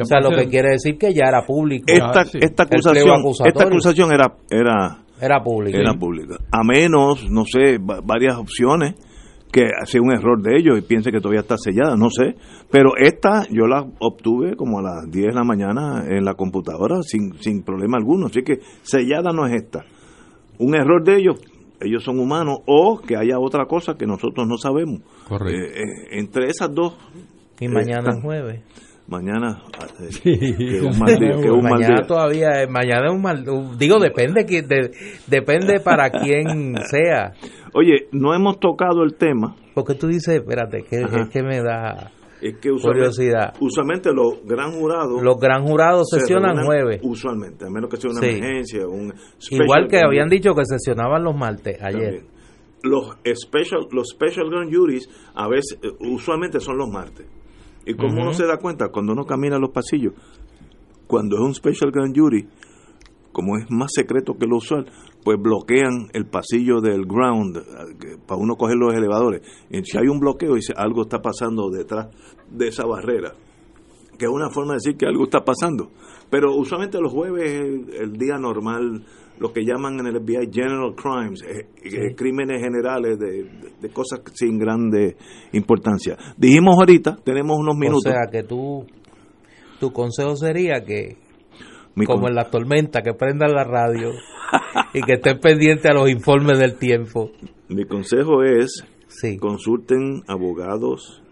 [0.00, 1.86] o sea, lo que quiere decir que ya era público.
[1.88, 5.78] Esta, esta acusación, esta acusación era, era, era pública.
[5.78, 6.36] Era pública.
[6.52, 8.94] A menos, no sé, varias opciones
[9.52, 12.34] que sea un error de ellos y piense que todavía está sellada, no sé.
[12.70, 17.02] Pero esta yo la obtuve como a las 10 de la mañana en la computadora
[17.02, 18.26] sin, sin problema alguno.
[18.26, 19.84] Así que sellada no es esta.
[20.58, 21.36] Un error de ellos,
[21.80, 25.02] ellos son humanos, o que haya otra cosa que nosotros no sabemos.
[25.28, 25.54] Correcto.
[25.54, 26.96] Eh, eh, entre esas dos.
[27.60, 28.62] Y mañana es jueves.
[29.08, 29.60] Mañana,
[31.62, 33.44] mañana todavía, mañana es un mal,
[33.76, 34.62] digo, depende, que,
[35.26, 37.32] depende para quién sea.
[37.74, 39.56] Oye, no hemos tocado el tema.
[39.74, 42.12] Porque tú dices, espérate, que, es que me da
[42.42, 43.54] es que usualmente, curiosidad.
[43.60, 45.22] Usualmente los gran jurados.
[45.22, 47.00] Los gran jurados sesionan jueves.
[47.04, 48.86] Usualmente, a menos que sea una emergencia.
[48.86, 49.14] Un
[49.48, 52.24] Igual que habían dicho que sesionaban los martes ayer.
[52.82, 57.26] Los special, los special grand juries a veces, eh, usualmente son los martes.
[57.86, 58.88] ¿Y cómo uno se da cuenta?
[58.88, 60.14] Cuando uno camina los pasillos,
[61.06, 62.48] cuando es un special grand jury,
[63.32, 64.86] como es más secreto que lo usual,
[65.24, 69.42] pues bloquean el pasillo del ground eh, para uno coger los elevadores.
[69.70, 72.08] Y si hay un bloqueo, dice algo está pasando detrás
[72.50, 73.32] de esa barrera,
[74.18, 75.90] que es una forma de decir que algo está pasando.
[76.30, 79.04] Pero usualmente los jueves es el, día normal,
[79.38, 83.44] lo que llaman en el FBI general crimes, eh, eh, crímenes generales de,
[83.80, 85.16] de, cosas sin grande
[85.52, 86.16] importancia.
[86.36, 88.06] Dijimos ahorita, tenemos unos minutos.
[88.06, 88.86] O sea que tú,
[89.78, 91.18] tu consejo sería que,
[92.06, 94.10] como en la tormenta, que prendan la radio
[94.94, 97.30] y que estén pendientes a los informes del tiempo.
[97.68, 98.84] Mi consejo es
[99.38, 101.22] consulten abogados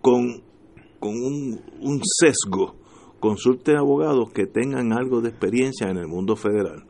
[0.00, 0.42] con,
[0.98, 2.76] con un, un, sesgo.
[3.18, 6.84] Consulten abogados que tengan algo de experiencia en el mundo federal.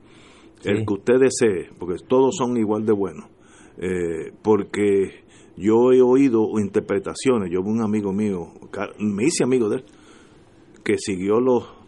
[0.64, 3.26] El que usted desee, porque todos son igual de buenos.
[3.78, 5.24] Eh, porque
[5.56, 7.50] yo he oído interpretaciones.
[7.50, 8.48] Yo, un amigo mío,
[8.98, 9.84] me hice amigo de él,
[10.82, 11.80] que siguió los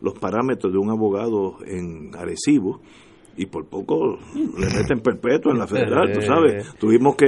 [0.00, 2.80] los parámetros de un abogado en Arecibo
[3.36, 6.74] y por poco le meten perpetuo en la federal, tú sabes.
[6.78, 7.26] Tuvimos que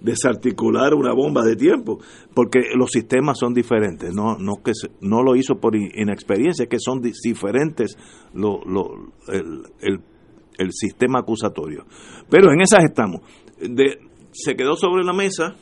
[0.00, 1.98] desarticular una bomba de tiempo
[2.34, 4.14] porque los sistemas son diferentes.
[4.14, 7.96] No, no que no lo hizo por inexperiencia, es que son diferentes
[8.34, 10.00] lo, lo, el, el,
[10.58, 11.86] el, sistema acusatorio.
[12.28, 13.22] Pero en esas estamos.
[13.58, 13.98] De,
[14.32, 15.56] se quedó sobre la mesa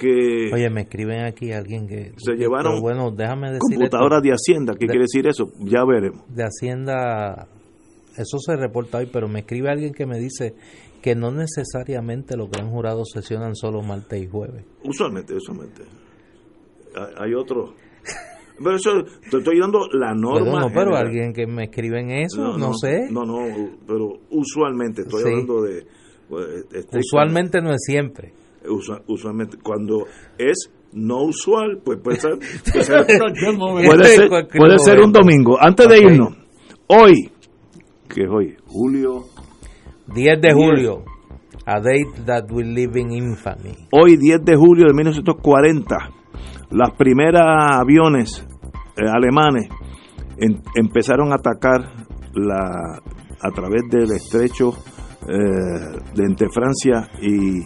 [0.00, 2.12] Oye, me escriben aquí alguien que...
[2.16, 5.50] Se llevaron bueno, déjame decir computadoras de Hacienda, ¿qué quiere decir eso?
[5.60, 6.22] Ya veremos.
[6.28, 7.48] De Hacienda,
[8.16, 10.54] eso se reporta hoy, pero me escribe alguien que me dice
[11.00, 14.64] que no necesariamente los gran jurados sesionan solo martes y jueves.
[14.84, 15.82] Usualmente, usualmente.
[17.18, 17.70] Hay otros...
[18.58, 18.90] Pero eso,
[19.30, 20.60] te estoy dando la norma.
[20.60, 23.08] no, pero alguien que me escribe en eso, no, sé.
[23.10, 23.40] No, no,
[23.86, 25.84] pero usualmente, estoy hablando de...
[26.28, 28.34] Pues, este, usualmente no es siempre
[29.06, 30.06] usualmente cuando
[30.38, 32.38] es no usual, pues puede ser,
[32.70, 32.84] puede
[34.78, 35.56] ser, un domingo.
[35.60, 36.36] Antes de irnos,
[36.88, 37.30] hoy,
[38.08, 39.24] que es hoy, julio.
[40.14, 41.04] 10 de julio,
[41.64, 43.74] a date that will live in infamy.
[43.92, 45.96] Hoy 10 de julio de 1940,
[46.70, 48.46] las primeras aviones
[48.96, 49.68] eh, alemanes
[50.74, 51.80] empezaron a atacar
[52.34, 53.00] la
[53.42, 54.70] a través del estrecho
[55.28, 57.60] eh, de entre Francia y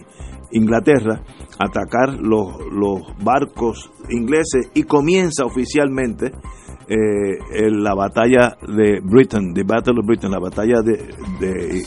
[0.52, 1.22] Inglaterra
[1.58, 6.32] atacar los, los barcos ingleses y comienza oficialmente
[6.88, 10.96] eh, la batalla de Britain, the Battle of Britain, la batalla de,
[11.40, 11.82] de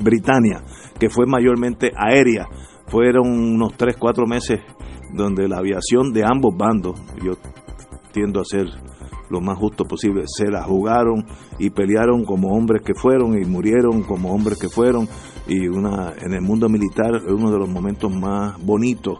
[0.00, 0.62] Britania,
[0.98, 2.48] que fue mayormente aérea.
[2.88, 4.60] Fueron unos 3, 4 meses
[5.12, 7.34] donde la aviación de ambos bandos, yo
[8.12, 8.66] tiendo a ser
[9.30, 11.24] lo más justo posible, se la jugaron
[11.58, 15.08] y pelearon como hombres que fueron y murieron como hombres que fueron.
[15.46, 19.18] Y una en el mundo militar es uno de los momentos más bonitos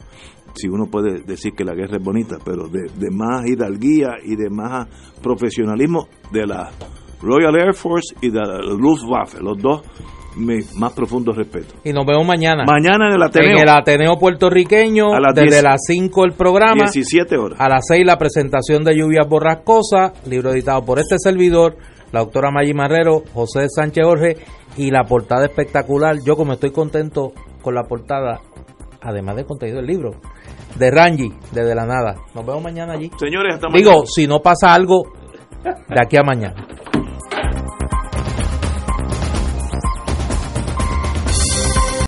[0.55, 4.35] si uno puede decir que la guerra es bonita, pero de, de más hidalguía y
[4.35, 4.89] de más
[5.23, 6.71] profesionalismo de la
[7.23, 9.83] Royal Air Force y de la Luftwaffe, los dos
[10.39, 11.75] mi más profundo respeto.
[11.85, 12.65] Y nos vemos mañana.
[12.65, 13.57] Mañana en el Ateneo.
[13.57, 16.85] En el Ateneo puertorriqueño, desde las 5 el programa.
[16.85, 17.61] 17 horas.
[17.61, 21.77] A las 6 la presentación de Lluvias Borrascosas, libro editado por este servidor,
[22.13, 24.37] la doctora Maggi Marrero, José Sánchez Jorge,
[24.77, 26.17] y la portada espectacular.
[26.25, 27.33] Yo como estoy contento
[27.63, 28.41] con la portada,
[29.03, 30.13] además de contenido del libro,
[30.79, 32.17] de Rangi, desde la nada.
[32.35, 33.11] Nos vemos mañana allí.
[33.19, 33.91] Señores, hasta mañana.
[33.91, 35.13] Digo, si no pasa algo
[35.65, 36.67] de aquí a mañana.